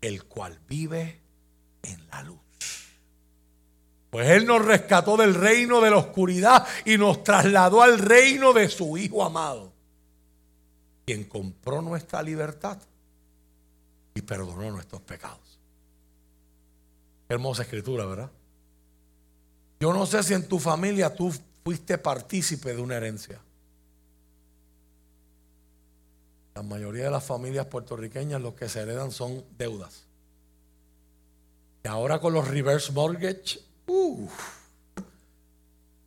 el 0.00 0.24
cual 0.24 0.58
vive 0.66 1.20
en 1.82 2.08
la 2.08 2.22
luz. 2.22 2.40
Pues 4.08 4.30
Él 4.30 4.46
nos 4.46 4.64
rescató 4.64 5.18
del 5.18 5.34
reino 5.34 5.82
de 5.82 5.90
la 5.90 5.98
oscuridad 5.98 6.66
y 6.86 6.96
nos 6.96 7.22
trasladó 7.22 7.82
al 7.82 7.98
reino 7.98 8.54
de 8.54 8.70
su 8.70 8.96
Hijo 8.96 9.22
amado, 9.24 9.74
quien 11.04 11.24
compró 11.24 11.82
nuestra 11.82 12.22
libertad 12.22 12.78
y 14.14 14.22
perdonó 14.22 14.70
nuestros 14.70 15.02
pecados. 15.02 15.58
Hermosa 17.28 17.62
escritura, 17.62 18.06
¿verdad? 18.06 18.30
Yo 19.84 19.92
no 19.92 20.06
sé 20.06 20.22
si 20.22 20.32
en 20.32 20.48
tu 20.48 20.58
familia 20.58 21.14
tú 21.14 21.30
fuiste 21.62 21.98
partícipe 21.98 22.74
de 22.74 22.80
una 22.80 22.96
herencia. 22.96 23.38
La 26.54 26.62
mayoría 26.62 27.04
de 27.04 27.10
las 27.10 27.22
familias 27.22 27.66
puertorriqueñas 27.66 28.40
lo 28.40 28.56
que 28.56 28.66
se 28.66 28.80
heredan 28.80 29.10
son 29.10 29.44
deudas. 29.58 30.04
Y 31.84 31.88
ahora 31.88 32.18
con 32.18 32.32
los 32.32 32.48
reverse 32.48 32.92
mortgage, 32.92 33.60
uff. 33.86 34.32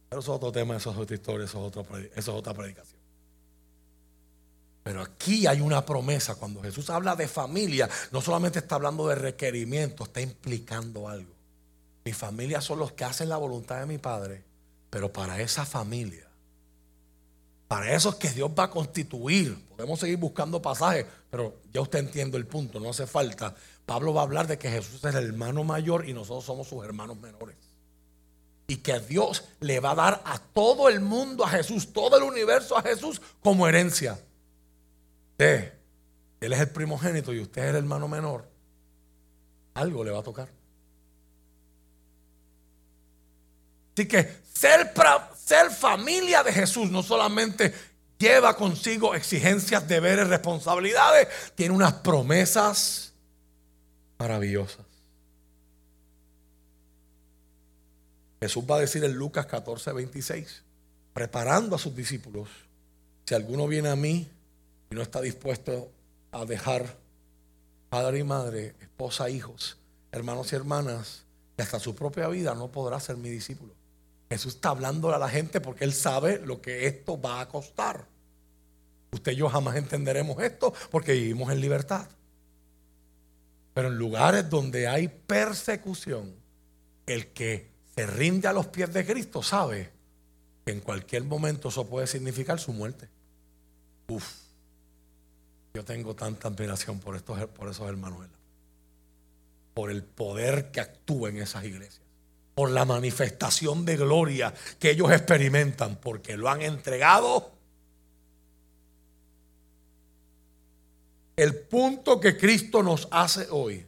Pero 0.09 0.21
eso 0.21 0.31
es 0.31 0.35
otro 0.37 0.51
tema, 0.51 0.77
eso 0.77 0.89
es 0.89 0.97
otra 0.97 1.15
historia, 1.15 1.45
eso 1.45 1.71
es, 2.15 2.27
otra 2.29 2.55
predicación. 2.55 2.99
Pero 4.81 5.03
aquí 5.03 5.45
hay 5.45 5.61
una 5.61 5.85
promesa. 5.85 6.33
Cuando 6.33 6.63
Jesús 6.63 6.89
habla 6.89 7.15
de 7.15 7.27
familia, 7.27 7.87
no 8.11 8.21
solamente 8.21 8.57
está 8.57 8.73
hablando 8.73 9.07
de 9.07 9.13
requerimiento, 9.13 10.05
está 10.05 10.19
implicando 10.19 11.07
algo. 11.07 11.36
Mi 12.07 12.13
familia 12.13 12.61
son 12.61 12.79
los 12.79 12.93
que 12.93 13.03
hacen 13.03 13.27
la 13.27 13.35
voluntad 13.35 13.81
de 13.81 13.85
mi 13.85 13.97
Padre, 13.97 14.45
pero 14.89 15.11
para 15.11 15.41
esa 15.41 15.65
familia 15.65 16.27
para 17.67 17.93
eso 17.93 18.09
es 18.09 18.15
que 18.15 18.29
Dios 18.29 18.49
va 18.57 18.63
a 18.63 18.69
constituir. 18.69 19.57
Podemos 19.75 19.99
seguir 19.99 20.17
buscando 20.17 20.61
pasajes, 20.61 21.05
pero 21.29 21.57
ya 21.73 21.81
usted 21.81 21.99
entiende 21.99 22.37
el 22.37 22.47
punto, 22.47 22.79
no 22.79 22.91
hace 22.91 23.05
falta. 23.05 23.53
Pablo 23.85 24.13
va 24.13 24.21
a 24.21 24.23
hablar 24.23 24.47
de 24.47 24.57
que 24.57 24.69
Jesús 24.69 25.03
es 25.03 25.15
el 25.15 25.25
hermano 25.25 25.65
mayor 25.65 26.07
y 26.07 26.13
nosotros 26.13 26.45
somos 26.45 26.69
sus 26.69 26.83
hermanos 26.85 27.19
menores. 27.19 27.57
Y 28.67 28.77
que 28.77 28.99
Dios 29.01 29.43
le 29.59 29.81
va 29.81 29.91
a 29.91 29.95
dar 29.95 30.21
a 30.25 30.39
todo 30.39 30.87
el 30.87 31.01
mundo, 31.01 31.43
a 31.45 31.49
Jesús, 31.49 31.91
todo 31.91 32.17
el 32.17 32.23
universo 32.23 32.77
a 32.77 32.83
Jesús 32.83 33.21
como 33.41 33.67
herencia. 33.67 34.17
Usted, 35.31 35.73
él 36.39 36.53
es 36.53 36.59
el 36.59 36.69
primogénito 36.69 37.33
y 37.33 37.41
usted 37.41 37.63
es 37.63 37.69
el 37.71 37.75
hermano 37.75 38.07
menor. 38.07 38.45
Algo 39.73 40.05
le 40.05 40.11
va 40.11 40.19
a 40.19 40.23
tocar. 40.23 40.56
Así 43.97 44.07
que 44.07 44.31
ser, 44.53 45.71
familia 45.71 46.43
de 46.43 46.53
Jesús 46.53 46.91
no 46.91 47.01
solamente 47.01 47.73
lleva 48.19 48.55
consigo 48.55 49.15
exigencias, 49.15 49.87
deberes, 49.87 50.27
responsabilidades, 50.27 51.27
tiene 51.55 51.73
unas 51.73 51.93
promesas 51.93 53.11
maravillosas. 54.19 54.85
Jesús 58.39 58.63
va 58.69 58.75
a 58.75 58.81
decir 58.81 59.03
en 59.03 59.13
Lucas 59.13 59.47
14, 59.47 59.91
26, 59.93 60.61
preparando 61.11 61.75
a 61.75 61.79
sus 61.79 61.95
discípulos, 61.95 62.49
si 63.25 63.33
alguno 63.33 63.65
viene 63.67 63.89
a 63.89 63.95
mí 63.95 64.29
y 64.91 64.95
no 64.95 65.01
está 65.01 65.21
dispuesto 65.21 65.89
a 66.31 66.45
dejar 66.45 66.85
padre 67.89 68.19
y 68.19 68.23
madre, 68.23 68.75
esposa, 68.79 69.27
hijos, 69.31 69.75
hermanos 70.11 70.53
y 70.53 70.55
hermanas, 70.55 71.23
y 71.57 71.63
hasta 71.63 71.79
su 71.79 71.95
propia 71.95 72.27
vida, 72.27 72.53
no 72.53 72.67
podrá 72.67 72.99
ser 72.99 73.17
mi 73.17 73.31
discípulo. 73.31 73.73
Jesús 74.29 74.55
está 74.55 74.69
hablando 74.69 75.13
a 75.13 75.17
la 75.17 75.29
gente 75.29 75.61
porque 75.61 75.85
Él 75.85 75.93
sabe 75.93 76.39
lo 76.39 76.61
que 76.61 76.87
esto 76.87 77.19
va 77.19 77.39
a 77.39 77.47
costar. 77.47 78.07
Usted 79.11 79.31
y 79.31 79.35
yo 79.37 79.49
jamás 79.49 79.77
entenderemos 79.77 80.41
esto 80.43 80.73
porque 80.91 81.13
vivimos 81.13 81.51
en 81.51 81.61
libertad. 81.61 82.07
Pero 83.73 83.87
en 83.87 83.97
lugares 83.97 84.49
donde 84.49 84.87
hay 84.87 85.07
persecución, 85.07 86.35
el 87.05 87.27
que 87.27 87.71
se 87.95 88.05
rinde 88.05 88.47
a 88.47 88.53
los 88.53 88.67
pies 88.67 88.91
de 88.91 89.05
Cristo 89.05 89.41
sabe 89.41 89.91
que 90.65 90.73
en 90.73 90.81
cualquier 90.81 91.23
momento 91.23 91.69
eso 91.69 91.87
puede 91.87 92.07
significar 92.07 92.59
su 92.59 92.73
muerte. 92.73 93.07
Uf, 94.09 94.29
yo 95.73 95.85
tengo 95.85 96.15
tanta 96.15 96.49
admiración 96.49 96.99
por, 96.99 97.15
estos, 97.15 97.45
por 97.47 97.69
esos 97.69 97.87
hermanos, 97.87 98.27
por 99.73 99.89
el 99.89 100.03
poder 100.03 100.71
que 100.71 100.81
actúa 100.81 101.29
en 101.29 101.37
esas 101.37 101.63
iglesias 101.63 102.06
por 102.57 102.71
la 102.71 102.85
manifestación 102.85 103.85
de 103.85 103.97
gloria 103.97 104.51
que 104.79 104.89
ellos 104.89 105.11
experimentan, 105.11 105.97
porque 105.97 106.35
lo 106.35 106.49
han 106.49 106.63
entregado 106.63 107.51
el 111.35 111.53
punto 111.53 112.19
que 112.19 112.35
Cristo 112.35 112.81
nos 112.81 113.07
hace 113.11 113.45
hoy, 113.51 113.85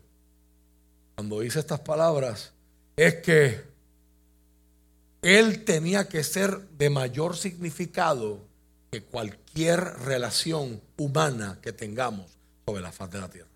cuando 1.15 1.39
dice 1.39 1.57
estas 1.57 1.79
palabras, 1.79 2.53
es 2.95 3.15
que 3.15 3.63
Él 5.23 5.65
tenía 5.65 6.07
que 6.07 6.23
ser 6.23 6.59
de 6.69 6.91
mayor 6.91 7.35
significado 7.35 8.45
que 8.91 9.01
cualquier 9.01 9.79
relación 9.79 10.79
humana 10.95 11.57
que 11.63 11.73
tengamos 11.73 12.37
sobre 12.67 12.83
la 12.83 12.91
faz 12.91 13.09
de 13.09 13.19
la 13.19 13.29
tierra. 13.29 13.48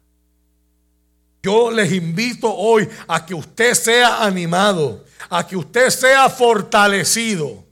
Yo 1.43 1.69
les 1.69 1.91
invito 1.91 2.49
hoy 2.55 2.87
a 3.05 3.25
que 3.25 3.35
usted 3.35 3.73
sea 3.73 4.23
animado, 4.23 5.03
a 5.29 5.45
que 5.45 5.57
usted 5.57 5.89
sea 5.89 6.29
fortalecido. 6.29 7.65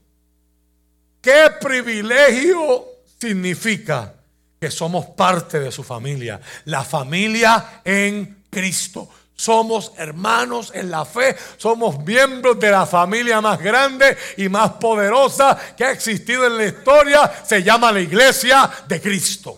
¿Qué 1.22 1.50
privilegio 1.62 2.86
significa 3.18 4.14
que 4.60 4.70
somos 4.70 5.06
parte 5.16 5.62
de 5.62 5.72
su 5.72 5.84
familia? 5.84 6.42
La 6.66 6.84
familia 6.84 7.82
en 7.86 8.44
Cristo. 8.50 9.08
Somos 9.34 9.94
hermanos 9.98 10.74
en 10.76 10.92
la 10.92 11.06
fe, 11.06 11.36
somos 11.56 11.98
miembros 12.06 12.60
de 12.60 12.72
la 12.72 12.86
familia 12.86 13.40
más 13.40 13.58
grande 13.58 14.18
y 14.36 14.50
más 14.50 14.72
poderosa 14.74 15.58
que 15.78 15.86
ha 15.86 15.92
existido 15.92 16.46
en 16.46 16.58
la 16.58 16.66
historia. 16.66 17.32
Se 17.44 17.64
llama 17.64 17.92
la 17.94 18.02
iglesia 18.02 18.70
de 18.86 19.00
Cristo. 19.02 19.58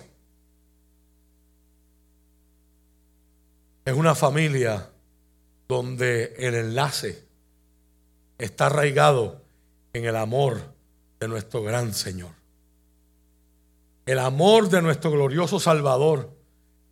Es 3.85 3.93
una 3.93 4.15
familia 4.15 4.89
donde 5.67 6.33
el 6.37 6.55
enlace 6.55 7.25
está 8.37 8.67
arraigado 8.67 9.41
en 9.91 10.05
el 10.05 10.15
amor 10.15 10.73
de 11.19 11.27
nuestro 11.27 11.63
gran 11.63 11.93
Señor. 11.93 12.31
El 14.05 14.19
amor 14.19 14.69
de 14.69 14.81
nuestro 14.81 15.11
glorioso 15.11 15.59
Salvador 15.59 16.29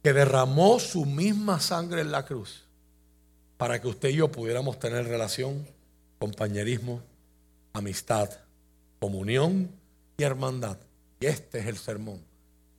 que 0.04 0.12
derramó 0.12 0.80
su 0.80 1.06
misma 1.06 1.62
sangre 1.62 2.02
en 2.02 2.12
la 2.12 2.26
cruz 2.26 2.66
para 3.58 3.80
que 3.80 3.88
usted 3.88 4.10
y 4.10 4.16
yo 4.16 4.32
pudiéramos 4.32 4.78
tener 4.80 5.08
relación, 5.08 5.66
compañerismo, 6.20 7.02
amistad, 7.74 8.30
comunión 9.00 9.72
y 10.18 10.24
hermandad. 10.24 10.78
Y 11.22 11.28
este 11.28 11.60
es 11.60 11.68
el 11.68 11.78
sermón 11.78 12.22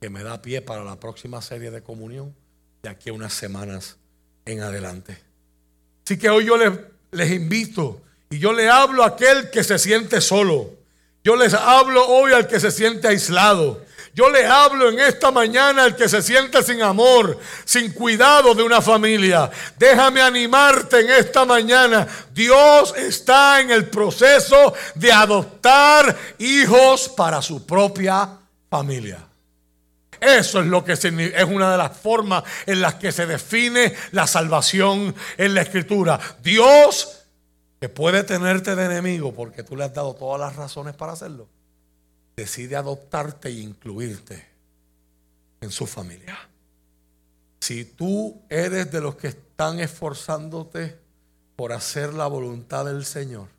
que 0.01 0.09
me 0.09 0.21
da 0.21 0.41
pie 0.41 0.61
para 0.61 0.83
la 0.83 0.99
próxima 0.99 1.41
serie 1.41 1.71
de 1.71 1.81
comunión 1.81 2.35
de 2.83 2.89
aquí 2.89 3.09
a 3.09 3.13
unas 3.13 3.33
semanas 3.33 3.97
en 4.45 4.61
adelante. 4.61 5.17
Así 6.05 6.17
que 6.17 6.29
hoy 6.29 6.45
yo 6.45 6.57
les, 7.11 7.31
invito 7.31 8.01
y 8.29 8.39
yo 8.39 8.53
le 8.53 8.69
hablo 8.69 9.03
a 9.03 9.07
aquel 9.07 9.49
que 9.49 9.63
se 9.63 9.79
siente 9.79 10.21
solo. 10.21 10.71
Yo 11.23 11.35
les 11.35 11.53
hablo 11.53 12.05
hoy 12.07 12.33
al 12.33 12.47
que 12.47 12.59
se 12.59 12.71
siente 12.71 13.07
aislado. 13.07 13.81
Yo 14.13 14.29
le 14.29 14.45
hablo 14.45 14.89
en 14.89 14.99
esta 14.99 15.31
mañana 15.31 15.85
al 15.85 15.95
que 15.95 16.07
se 16.07 16.21
siente 16.21 16.61
sin 16.61 16.83
amor, 16.83 17.39
sin 17.65 17.91
cuidado 17.93 18.53
de 18.53 18.61
una 18.61 18.81
familia. 18.81 19.49
Déjame 19.77 20.21
animarte 20.21 20.99
en 20.99 21.09
esta 21.09 21.45
mañana. 21.45 22.07
Dios 22.31 22.93
está 22.95 23.61
en 23.61 23.71
el 23.71 23.89
proceso 23.89 24.73
de 24.93 25.11
adoptar 25.11 26.15
hijos 26.37 27.09
para 27.09 27.41
su 27.41 27.65
propia 27.65 28.29
familia. 28.69 29.32
Eso 30.23 30.61
es 30.61 30.67
lo 30.67 30.83
que 30.83 30.93
es 30.93 31.43
una 31.45 31.71
de 31.71 31.77
las 31.77 31.97
formas 31.97 32.43
en 32.65 32.81
las 32.81 32.95
que 32.95 33.11
se 33.11 33.25
define 33.25 33.93
la 34.11 34.25
salvación 34.25 35.13
en 35.37 35.53
la 35.53 35.61
escritura. 35.61 36.19
Dios 36.41 37.23
que 37.83 37.89
puede 37.89 38.23
tenerte 38.23 38.77
de 38.77 38.85
enemigo 38.85 39.33
porque 39.33 39.61
tú 39.61 39.75
le 39.75 39.83
has 39.83 39.93
dado 39.93 40.15
todas 40.15 40.39
las 40.39 40.55
razones 40.55 40.95
para 40.95 41.11
hacerlo, 41.11 41.49
decide 42.33 42.77
adoptarte 42.77 43.49
e 43.49 43.59
incluirte 43.59 44.47
en 45.59 45.69
su 45.69 45.85
familia. 45.85 46.37
Si 47.59 47.83
tú 47.83 48.41
eres 48.49 48.89
de 48.89 49.01
los 49.01 49.15
que 49.15 49.27
están 49.27 49.81
esforzándote 49.81 50.97
por 51.57 51.73
hacer 51.73 52.13
la 52.13 52.27
voluntad 52.27 52.85
del 52.85 53.03
Señor, 53.03 53.49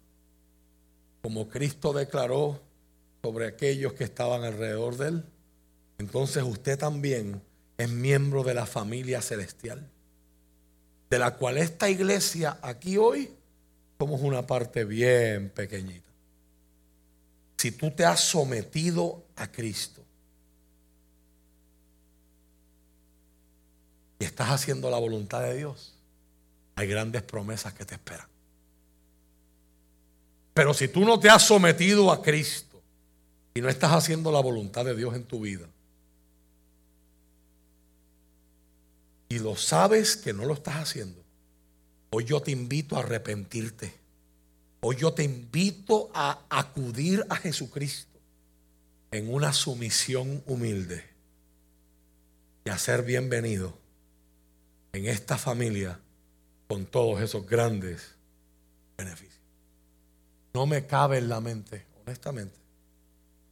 como 1.21 1.49
Cristo 1.49 1.93
declaró 1.93 2.63
sobre 3.23 3.47
aquellos 3.47 3.93
que 3.93 4.05
estaban 4.05 4.43
alrededor 4.45 4.97
de 4.97 5.09
él, 5.09 5.25
entonces 5.99 6.43
usted 6.43 6.79
también 6.79 7.43
es 7.79 7.89
miembro 7.89 8.43
de 8.43 8.55
la 8.55 8.67
familia 8.67 9.23
celestial, 9.23 9.89
de 11.11 11.19
la 11.19 11.37
cual 11.37 11.59
esta 11.59 11.89
iglesia 11.89 12.59
aquí 12.63 12.97
hoy 12.97 13.31
somos 13.99 14.21
una 14.21 14.47
parte 14.47 14.85
bien 14.85 15.51
pequeñita. 15.51 16.09
Si 17.57 17.71
tú 17.73 17.91
te 17.91 18.05
has 18.05 18.21
sometido 18.21 19.25
a 19.37 19.51
Cristo 19.51 20.03
y 24.19 24.25
estás 24.25 24.51
haciendo 24.51 24.91
la 24.91 24.99
voluntad 24.99 25.43
de 25.43 25.57
Dios, 25.57 25.95
hay 26.77 26.89
grandes 26.89 27.23
promesas 27.23 27.73
que 27.73 27.85
te 27.85 27.95
esperan. 27.95 28.27
Pero 30.53 30.75
si 30.75 30.89
tú 30.89 31.05
no 31.05 31.19
te 31.19 31.31
has 31.31 31.43
sometido 31.43 32.13
a 32.13 32.23
Cristo 32.23 32.81
y 33.55 33.61
no 33.61 33.69
estás 33.69 33.93
haciendo 33.93 34.31
la 34.31 34.41
voluntad 34.41 34.85
de 34.85 34.95
Dios 34.95 35.15
en 35.15 35.25
tu 35.25 35.41
vida, 35.41 35.67
y 39.35 39.41
lo 39.41 39.57
sabes 39.57 40.17
que 40.17 40.33
no 40.33 40.45
lo 40.45 40.55
estás 40.55 40.77
haciendo, 40.77 41.21
hoy 42.11 42.25
yo 42.25 42.41
te 42.41 42.53
invito 42.53 42.95
a 42.95 43.01
arrepentirte. 43.01 43.93
Hoy 44.81 44.95
yo 44.95 45.13
te 45.13 45.25
invito 45.25 46.09
a 46.15 46.47
acudir 46.49 47.27
a 47.29 47.35
Jesucristo 47.35 48.21
en 49.11 49.35
una 49.35 49.53
sumisión 49.53 50.41
humilde 50.47 51.03
y 52.65 52.71
a 52.71 52.79
ser 52.79 53.03
bienvenido 53.03 53.77
en 54.93 55.07
esta 55.07 55.37
familia 55.37 55.99
con 56.69 56.87
todos 56.87 57.21
esos 57.21 57.45
grandes 57.45 58.15
beneficios. 58.97 59.43
No 60.53 60.65
me 60.65 60.87
cabe 60.87 61.19
en 61.19 61.29
la 61.29 61.41
mente, 61.41 61.87
honestamente, 62.07 62.61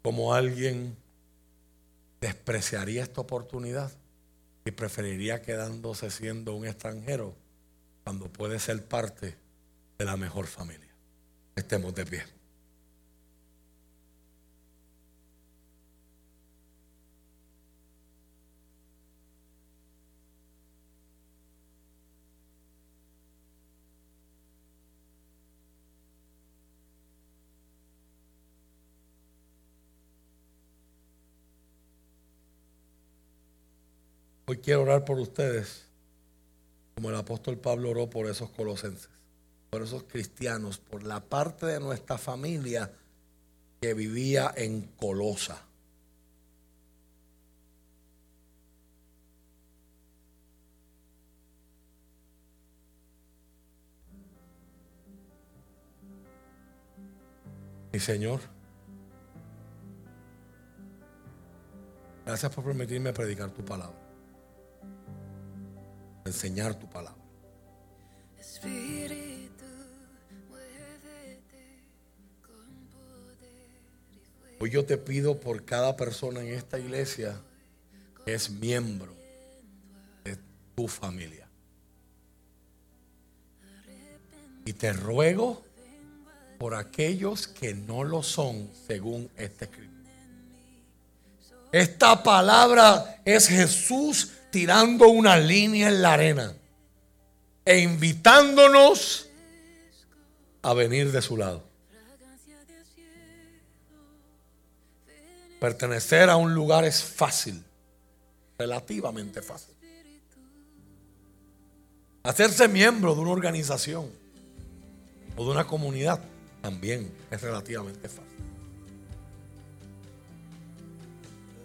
como 0.01 0.33
alguien 0.33 0.97
despreciaría 2.21 3.03
esta 3.03 3.21
oportunidad 3.21 3.91
y 4.65 4.71
preferiría 4.71 5.43
quedándose 5.43 6.11
siendo 6.11 6.55
un 6.55 6.67
extranjero 6.67 7.37
cuando 8.05 8.33
puede 8.33 8.59
ser 8.59 8.85
parte 8.85 9.37
de 9.99 10.05
la 10.05 10.17
mejor 10.17 10.47
familia. 10.47 10.91
Estemos 11.57 11.95
de 11.95 12.07
pie. 12.07 12.42
Hoy 34.45 34.59
quiero 34.59 34.83
orar 34.83 35.05
por 35.05 35.21
ustedes, 35.21 35.85
como 36.97 37.11
el 37.11 37.17
apóstol 37.17 37.59
Pablo 37.59 37.91
oró 37.91 38.11
por 38.11 38.27
esos 38.27 38.51
colosenses, 38.51 39.09
por 39.71 39.83
esos 39.83 40.03
cristianos, 40.03 40.79
por 40.79 41.05
la 41.05 41.21
parte 41.21 41.67
de 41.67 41.79
nuestra 41.79 42.19
familia 42.19 42.91
que 43.81 43.95
vivía 43.95 44.53
en 44.57 44.83
Colosa. 44.97 45.63
Mi 57.93 58.01
Señor, 58.01 58.41
gracias 62.27 62.53
por 62.53 62.65
permitirme 62.65 63.13
predicar 63.13 63.51
tu 63.51 63.65
palabra 63.65 64.02
enseñar 66.25 66.75
tu 66.79 66.89
palabra. 66.89 67.21
Hoy 74.61 74.71
yo 74.71 74.85
te 74.85 74.97
pido 74.97 75.41
por 75.41 75.65
cada 75.65 75.97
persona 75.97 76.41
en 76.41 76.55
esta 76.55 76.79
iglesia 76.79 77.37
que 78.25 78.35
es 78.35 78.49
miembro 78.49 79.13
de 80.23 80.39
tu 80.77 80.87
familia. 80.87 81.49
Y 84.65 84.73
te 84.73 84.93
ruego 84.93 85.65
por 86.59 86.77
aquellos 86.77 87.49
que 87.49 87.75
no 87.75 88.05
lo 88.05 88.23
son 88.23 88.71
según 88.87 89.29
este 89.37 89.65
escrito. 89.65 89.93
Esta 91.73 92.23
palabra 92.23 93.21
es 93.25 93.49
Jesús 93.49 94.31
tirando 94.53 95.09
una 95.09 95.39
línea 95.39 95.89
en 95.89 96.03
la 96.03 96.13
arena 96.13 96.55
e 97.65 97.79
invitándonos 97.79 99.31
a 100.61 100.75
venir 100.75 101.11
de 101.11 101.23
su 101.23 101.39
lado. 101.39 101.65
Pertenecer 105.59 106.29
a 106.29 106.37
un 106.37 106.55
lugar 106.55 106.85
es 106.85 107.03
fácil, 107.03 107.65
relativamente 108.59 109.41
fácil. 109.41 109.75
Hacerse 112.23 112.69
miembro 112.69 113.15
de 113.15 113.23
una 113.23 113.31
organización 113.31 114.11
o 115.35 115.45
de 115.45 115.51
una 115.51 115.67
comunidad 115.67 116.21
también 116.61 117.11
es 117.31 117.41
relativamente 117.41 118.09
fácil. 118.09 118.23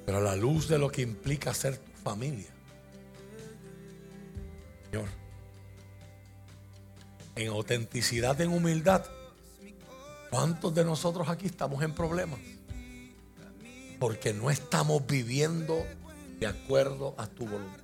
Pero 0.06 0.20
a 0.20 0.22
la 0.22 0.38
luz 0.38 0.70
de 0.70 0.78
lo 0.78 0.90
que 0.90 1.02
implica 1.02 1.54
ser 1.54 1.78
tu 1.78 1.92
familia, 2.02 2.57
Señor, 4.90 5.08
en 7.36 7.48
autenticidad, 7.50 8.40
en 8.42 8.52
humildad, 8.52 9.04
¿cuántos 10.30 10.74
de 10.74 10.84
nosotros 10.84 11.30
aquí 11.30 11.46
estamos 11.46 11.84
en 11.84 11.94
problemas? 11.94 12.40
Porque 14.00 14.34
no 14.34 14.50
estamos 14.50 15.06
viviendo 15.06 15.86
de 16.40 16.48
acuerdo 16.48 17.16
a 17.18 17.28
tu 17.28 17.46
voluntad. 17.46 17.84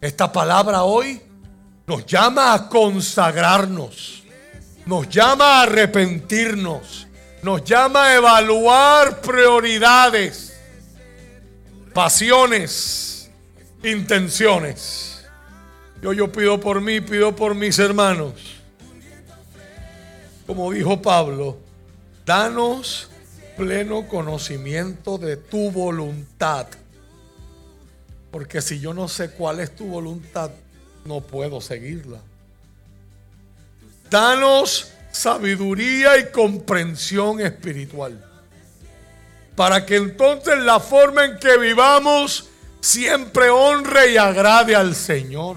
Esta 0.00 0.32
palabra 0.32 0.84
hoy 0.84 1.20
nos 1.86 2.06
llama 2.06 2.54
a 2.54 2.68
consagrarnos, 2.68 4.22
nos 4.86 5.08
llama 5.08 5.58
a 5.58 5.62
arrepentirnos, 5.62 7.06
nos 7.42 7.64
llama 7.64 8.06
a 8.06 8.14
evaluar 8.16 9.20
prioridades, 9.20 10.58
pasiones, 11.92 13.30
intenciones. 13.82 15.09
Yo, 16.02 16.12
yo 16.12 16.32
pido 16.32 16.58
por 16.58 16.80
mí, 16.80 17.00
pido 17.00 17.34
por 17.34 17.54
mis 17.54 17.78
hermanos. 17.78 18.32
Como 20.46 20.72
dijo 20.72 21.00
Pablo, 21.00 21.58
danos 22.24 23.08
pleno 23.56 24.08
conocimiento 24.08 25.18
de 25.18 25.36
tu 25.36 25.70
voluntad. 25.70 26.66
Porque 28.30 28.62
si 28.62 28.80
yo 28.80 28.94
no 28.94 29.08
sé 29.08 29.30
cuál 29.32 29.60
es 29.60 29.76
tu 29.76 29.86
voluntad, 29.86 30.50
no 31.04 31.20
puedo 31.20 31.60
seguirla. 31.60 32.20
Danos 34.08 34.92
sabiduría 35.12 36.18
y 36.18 36.30
comprensión 36.30 37.40
espiritual. 37.40 38.24
Para 39.54 39.84
que 39.84 39.96
entonces 39.96 40.58
la 40.58 40.80
forma 40.80 41.26
en 41.26 41.38
que 41.38 41.58
vivamos 41.58 42.48
siempre 42.80 43.50
honre 43.50 44.12
y 44.12 44.16
agrade 44.16 44.74
al 44.74 44.94
Señor. 44.94 45.56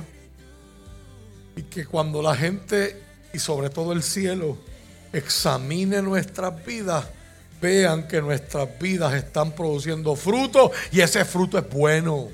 Y 1.56 1.64
que 1.64 1.86
cuando 1.86 2.22
la 2.22 2.36
gente 2.36 3.01
y 3.34 3.39
sobre 3.39 3.70
todo 3.70 3.93
el 3.93 4.04
cielo 4.04 4.58
examine 5.12 6.01
nuestras 6.01 6.66
vidas, 6.66 7.06
vean 7.62 8.08
que 8.08 8.22
nuestras 8.22 8.68
vidas 8.80 9.14
están 9.14 9.54
produciendo 9.54 10.16
fruto 10.16 10.72
y 10.91 11.01
ese 11.01 11.24
fruto 11.24 11.58
es 11.58 11.70
bueno. 11.70 12.28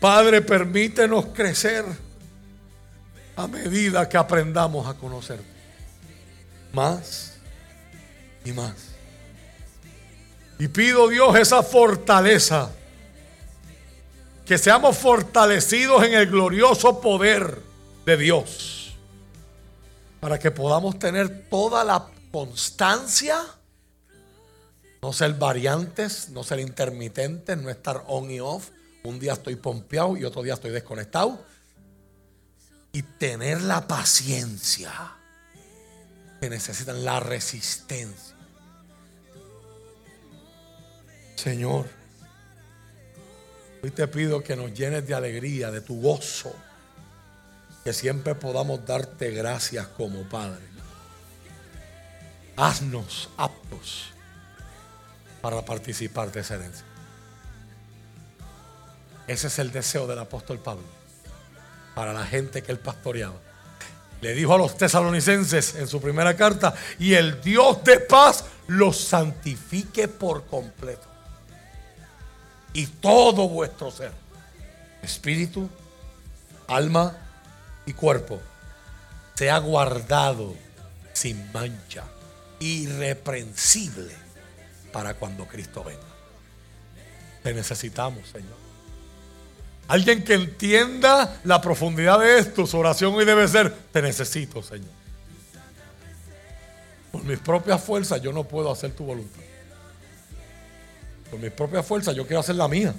Padre, 0.00 0.40
permítenos 0.40 1.26
crecer 1.26 1.84
a 3.36 3.46
medida 3.46 4.08
que 4.08 4.16
aprendamos 4.16 4.86
a 4.86 4.94
conocer 4.94 5.40
más 6.72 7.34
y 8.44 8.52
más. 8.52 8.74
Y 10.58 10.68
pido 10.68 11.08
Dios 11.08 11.36
esa 11.36 11.62
fortaleza, 11.62 12.70
que 14.50 14.58
seamos 14.58 14.98
fortalecidos 14.98 16.02
en 16.02 16.14
el 16.14 16.28
glorioso 16.28 17.00
poder 17.00 17.62
de 18.04 18.16
Dios, 18.16 18.96
para 20.18 20.40
que 20.40 20.50
podamos 20.50 20.98
tener 20.98 21.48
toda 21.48 21.84
la 21.84 22.08
constancia, 22.32 23.40
no 25.02 25.12
ser 25.12 25.34
variantes, 25.34 26.30
no 26.30 26.42
ser 26.42 26.58
intermitentes, 26.58 27.56
no 27.58 27.70
estar 27.70 28.02
on 28.08 28.28
y 28.28 28.40
off, 28.40 28.70
un 29.04 29.20
día 29.20 29.34
estoy 29.34 29.54
pompeado 29.54 30.16
y 30.16 30.24
otro 30.24 30.42
día 30.42 30.54
estoy 30.54 30.72
desconectado. 30.72 31.40
Y 32.92 33.02
tener 33.02 33.62
la 33.62 33.86
paciencia 33.86 34.90
que 36.40 36.50
necesitan, 36.50 37.04
la 37.04 37.20
resistencia. 37.20 38.34
Señor, 41.36 41.99
hoy 43.82 43.90
te 43.90 44.06
pido 44.08 44.42
que 44.42 44.56
nos 44.56 44.72
llenes 44.72 45.06
de 45.06 45.14
alegría, 45.14 45.70
de 45.70 45.80
tu 45.80 46.00
gozo, 46.00 46.54
que 47.84 47.92
siempre 47.92 48.34
podamos 48.34 48.84
darte 48.84 49.30
gracias 49.30 49.86
como 49.88 50.22
Padre. 50.24 50.62
Haznos 52.56 53.30
aptos 53.36 54.12
para 55.40 55.64
participar 55.64 56.30
de 56.30 56.40
esa 56.40 56.56
herencia. 56.56 56.84
Ese 59.26 59.46
es 59.46 59.58
el 59.58 59.70
deseo 59.70 60.06
del 60.06 60.18
apóstol 60.18 60.58
Pablo 60.58 61.00
para 61.94 62.12
la 62.12 62.26
gente 62.26 62.62
que 62.62 62.72
él 62.72 62.78
pastoreaba. 62.78 63.38
Le 64.20 64.34
dijo 64.34 64.54
a 64.54 64.58
los 64.58 64.76
tesalonicenses 64.76 65.76
en 65.76 65.88
su 65.88 66.00
primera 66.00 66.36
carta, 66.36 66.74
y 66.98 67.14
el 67.14 67.40
Dios 67.40 67.82
de 67.84 68.00
paz 68.00 68.44
los 68.66 68.98
santifique 68.98 70.08
por 70.08 70.44
completo. 70.46 71.09
Y 72.72 72.86
todo 72.86 73.48
vuestro 73.48 73.90
ser, 73.90 74.12
espíritu, 75.02 75.68
alma 76.68 77.16
y 77.86 77.92
cuerpo, 77.92 78.40
sea 79.34 79.58
guardado 79.58 80.54
sin 81.12 81.50
mancha, 81.52 82.04
irreprensible 82.60 84.14
para 84.92 85.14
cuando 85.14 85.46
Cristo 85.46 85.82
venga. 85.82 86.00
Te 87.42 87.54
necesitamos, 87.54 88.28
Señor. 88.28 88.60
Alguien 89.88 90.22
que 90.22 90.34
entienda 90.34 91.40
la 91.42 91.60
profundidad 91.60 92.20
de 92.20 92.38
esto, 92.38 92.66
su 92.66 92.78
oración 92.78 93.14
hoy 93.14 93.24
debe 93.24 93.48
ser, 93.48 93.74
te 93.92 94.00
necesito, 94.00 94.62
Señor. 94.62 94.90
Por 97.10 97.24
mis 97.24 97.40
propias 97.40 97.82
fuerzas 97.82 98.22
yo 98.22 98.32
no 98.32 98.44
puedo 98.44 98.70
hacer 98.70 98.92
tu 98.92 99.04
voluntad. 99.04 99.42
Por 101.30 101.38
mis 101.38 101.52
propias 101.52 101.86
fuerzas 101.86 102.14
yo 102.14 102.26
quiero 102.26 102.40
hacer 102.40 102.56
la 102.56 102.68
mía. 102.68 102.94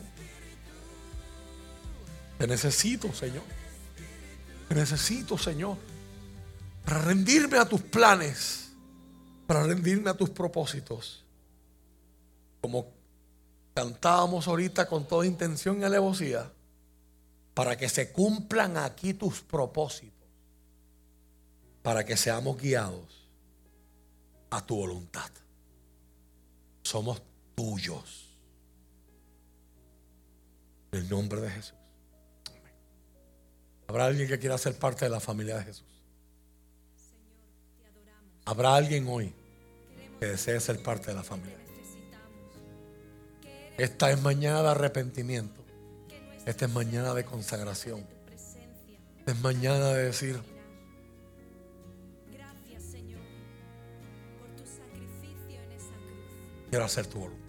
Te 2.38 2.48
necesito, 2.48 3.14
Señor. 3.14 3.44
Te 4.68 4.76
necesito, 4.76 5.38
Señor. 5.38 5.78
Para 6.86 7.00
rendirme 7.02 7.58
a 7.58 7.66
tus 7.66 7.82
planes. 7.82 8.72
Para 9.46 9.64
rendirme 9.64 10.10
a 10.10 10.14
tus 10.14 10.30
propósitos. 10.30 11.24
Como 12.62 12.88
cantábamos 13.74 14.48
ahorita 14.48 14.88
con 14.88 15.08
toda 15.08 15.26
intención 15.26 15.82
y 15.82 15.84
alevosía 15.84 16.52
para 17.54 17.78
que 17.78 17.90
se 17.90 18.12
cumplan 18.12 18.78
aquí 18.78 19.14
tus 19.14 19.42
propósitos, 19.42 20.28
para 21.82 22.06
que 22.06 22.16
seamos 22.16 22.58
guiados 22.58 23.30
a 24.50 24.66
tu 24.66 24.78
voluntad. 24.78 25.30
Somos 26.84 27.22
tuyos. 27.62 28.28
En 30.92 31.00
el 31.00 31.10
nombre 31.10 31.42
de 31.42 31.50
Jesús. 31.52 31.78
¿Habrá 33.88 34.06
alguien 34.06 34.28
que 34.28 34.40
quiera 34.40 34.58
ser 34.58 34.78
parte 34.78 35.06
de 35.06 35.12
la 35.12 35.20
familia 35.20 35.58
de 35.58 35.66
Jesús? 35.66 35.86
¿Habrá 38.46 38.76
alguien 38.76 39.08
hoy 39.08 39.34
que 40.20 40.26
desee 40.26 40.60
ser 40.60 40.82
parte 40.82 41.08
de 41.08 41.14
la 41.14 41.24
familia? 41.24 41.58
Esta 43.78 44.12
es 44.12 44.22
mañana 44.22 44.64
de 44.64 44.70
arrepentimiento. 44.70 45.64
Esta 46.46 46.66
es 46.66 46.72
mañana 46.72 47.14
de 47.14 47.24
consagración. 47.26 48.06
Esta 49.20 49.32
es 49.32 49.40
mañana 49.40 49.90
de 49.90 50.06
decir, 50.06 50.42
quiero 56.70 56.86
hacer 56.86 57.06
tu 57.06 57.20
voluntad. 57.20 57.41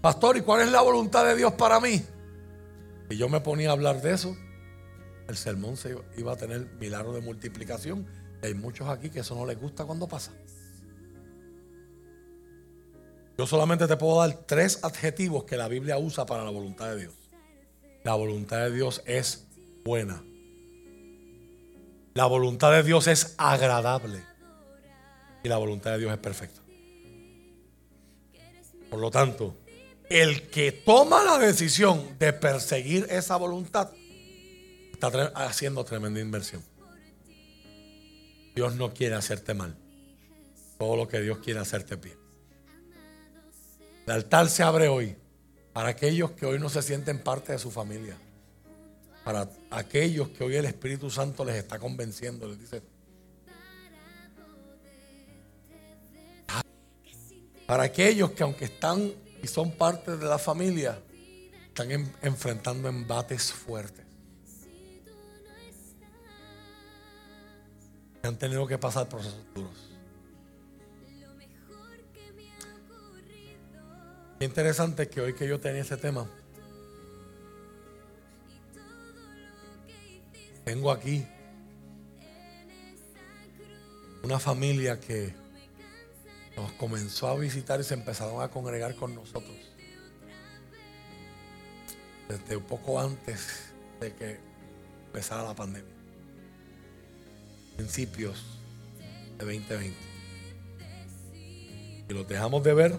Pastor, 0.00 0.36
¿y 0.36 0.42
cuál 0.42 0.62
es 0.62 0.70
la 0.70 0.80
voluntad 0.80 1.24
de 1.24 1.34
Dios 1.34 1.52
para 1.54 1.80
mí? 1.80 2.02
Y 3.10 3.16
yo 3.16 3.28
me 3.28 3.40
ponía 3.40 3.70
a 3.70 3.72
hablar 3.72 4.00
de 4.00 4.12
eso, 4.12 4.36
el 5.28 5.36
sermón 5.36 5.76
se 5.76 5.94
iba 6.16 6.32
a 6.32 6.36
tener 6.36 6.66
milagro 6.80 7.12
de 7.12 7.20
multiplicación. 7.20 8.06
Y 8.42 8.46
hay 8.46 8.54
muchos 8.54 8.88
aquí 8.88 9.10
que 9.10 9.20
eso 9.20 9.34
no 9.34 9.44
les 9.44 9.60
gusta 9.60 9.84
cuando 9.84 10.08
pasa. 10.08 10.32
Yo 13.36 13.46
solamente 13.46 13.86
te 13.86 13.96
puedo 13.96 14.20
dar 14.20 14.32
tres 14.46 14.82
adjetivos 14.82 15.44
que 15.44 15.56
la 15.56 15.68
Biblia 15.68 15.98
usa 15.98 16.26
para 16.26 16.44
la 16.44 16.50
voluntad 16.50 16.88
de 16.88 17.00
Dios. 17.02 17.14
La 18.04 18.14
voluntad 18.14 18.58
de 18.64 18.72
Dios 18.72 19.02
es 19.04 19.46
buena. 19.84 20.24
La 22.14 22.26
voluntad 22.26 22.72
de 22.72 22.82
Dios 22.82 23.06
es 23.06 23.34
agradable. 23.36 24.24
Y 25.44 25.48
la 25.48 25.58
voluntad 25.58 25.92
de 25.92 25.98
Dios 25.98 26.12
es 26.12 26.18
perfecta. 26.18 26.60
Por 28.90 28.98
lo 28.98 29.10
tanto, 29.10 29.54
el 30.10 30.48
que 30.48 30.72
toma 30.72 31.22
la 31.22 31.38
decisión 31.38 32.16
de 32.18 32.32
perseguir 32.32 33.06
esa 33.10 33.36
voluntad 33.36 33.90
está 34.92 35.08
haciendo 35.34 35.84
tremenda 35.84 36.20
inversión. 36.20 36.62
Dios 38.54 38.74
no 38.74 38.92
quiere 38.92 39.14
hacerte 39.14 39.54
mal. 39.54 39.76
Todo 40.78 40.96
lo 40.96 41.08
que 41.08 41.20
Dios 41.20 41.38
quiere 41.38 41.60
hacerte 41.60 41.96
bien. 41.96 42.18
El 44.06 44.12
altar 44.12 44.48
se 44.48 44.62
abre 44.62 44.88
hoy 44.88 45.16
para 45.72 45.90
aquellos 45.90 46.32
que 46.32 46.46
hoy 46.46 46.58
no 46.58 46.68
se 46.68 46.82
sienten 46.82 47.20
parte 47.20 47.52
de 47.52 47.58
su 47.58 47.70
familia. 47.70 48.16
Para 49.24 49.48
aquellos 49.70 50.30
que 50.30 50.42
hoy 50.42 50.56
el 50.56 50.64
Espíritu 50.64 51.10
Santo 51.10 51.44
les 51.44 51.56
está 51.56 51.78
convenciendo. 51.78 52.48
Les 52.48 52.58
dice, 52.58 52.82
para 57.66 57.82
aquellos 57.84 58.30
que 58.32 58.42
aunque 58.42 58.64
están 58.64 59.12
y 59.42 59.46
son 59.46 59.70
parte 59.72 60.16
de 60.16 60.26
la 60.26 60.38
familia, 60.38 61.00
están 61.68 61.90
enfrentando 62.22 62.88
embates 62.88 63.52
fuertes. 63.52 64.04
Han 68.22 68.36
tenido 68.36 68.66
que 68.66 68.78
pasar 68.78 69.08
procesos 69.08 69.42
duros. 69.54 69.90
Qué 74.38 74.44
interesante 74.44 75.08
que 75.08 75.20
hoy 75.20 75.34
que 75.34 75.48
yo 75.48 75.58
tenía 75.58 75.82
ese 75.82 75.96
tema, 75.96 76.28
tengo 80.64 80.90
aquí 80.92 81.26
una 84.22 84.38
familia 84.38 85.00
que 85.00 85.34
nos 86.58 86.72
comenzó 86.72 87.28
a 87.28 87.36
visitar 87.36 87.80
y 87.80 87.84
se 87.84 87.94
empezaron 87.94 88.42
a 88.42 88.48
congregar 88.48 88.94
con 88.96 89.14
nosotros. 89.14 89.56
Desde 92.28 92.56
un 92.56 92.64
poco 92.64 93.00
antes 93.00 93.72
de 94.00 94.12
que 94.12 94.40
empezara 95.06 95.44
la 95.44 95.54
pandemia. 95.54 95.94
Principios 97.76 98.44
de 99.38 99.44
2020. 99.44 99.96
Y 102.08 102.12
los 102.12 102.26
dejamos 102.26 102.64
de 102.64 102.74
ver 102.74 102.98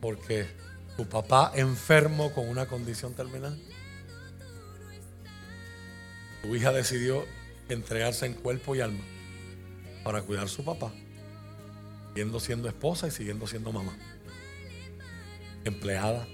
porque 0.00 0.46
tu 0.96 1.08
papá 1.08 1.52
enfermo 1.54 2.32
con 2.32 2.48
una 2.48 2.66
condición 2.66 3.14
terminal. 3.14 3.60
Tu 6.42 6.54
hija 6.54 6.72
decidió 6.72 7.24
entregarse 7.68 8.26
en 8.26 8.34
cuerpo 8.34 8.76
y 8.76 8.80
alma 8.80 9.04
para 10.04 10.22
cuidar 10.22 10.44
a 10.44 10.48
su 10.48 10.64
papá, 10.64 10.92
siguiendo 12.10 12.40
siendo 12.40 12.68
esposa 12.68 13.06
y 13.06 13.10
siguiendo 13.10 13.46
siendo 13.46 13.72
mamá, 13.72 13.96
empleada, 15.64 16.26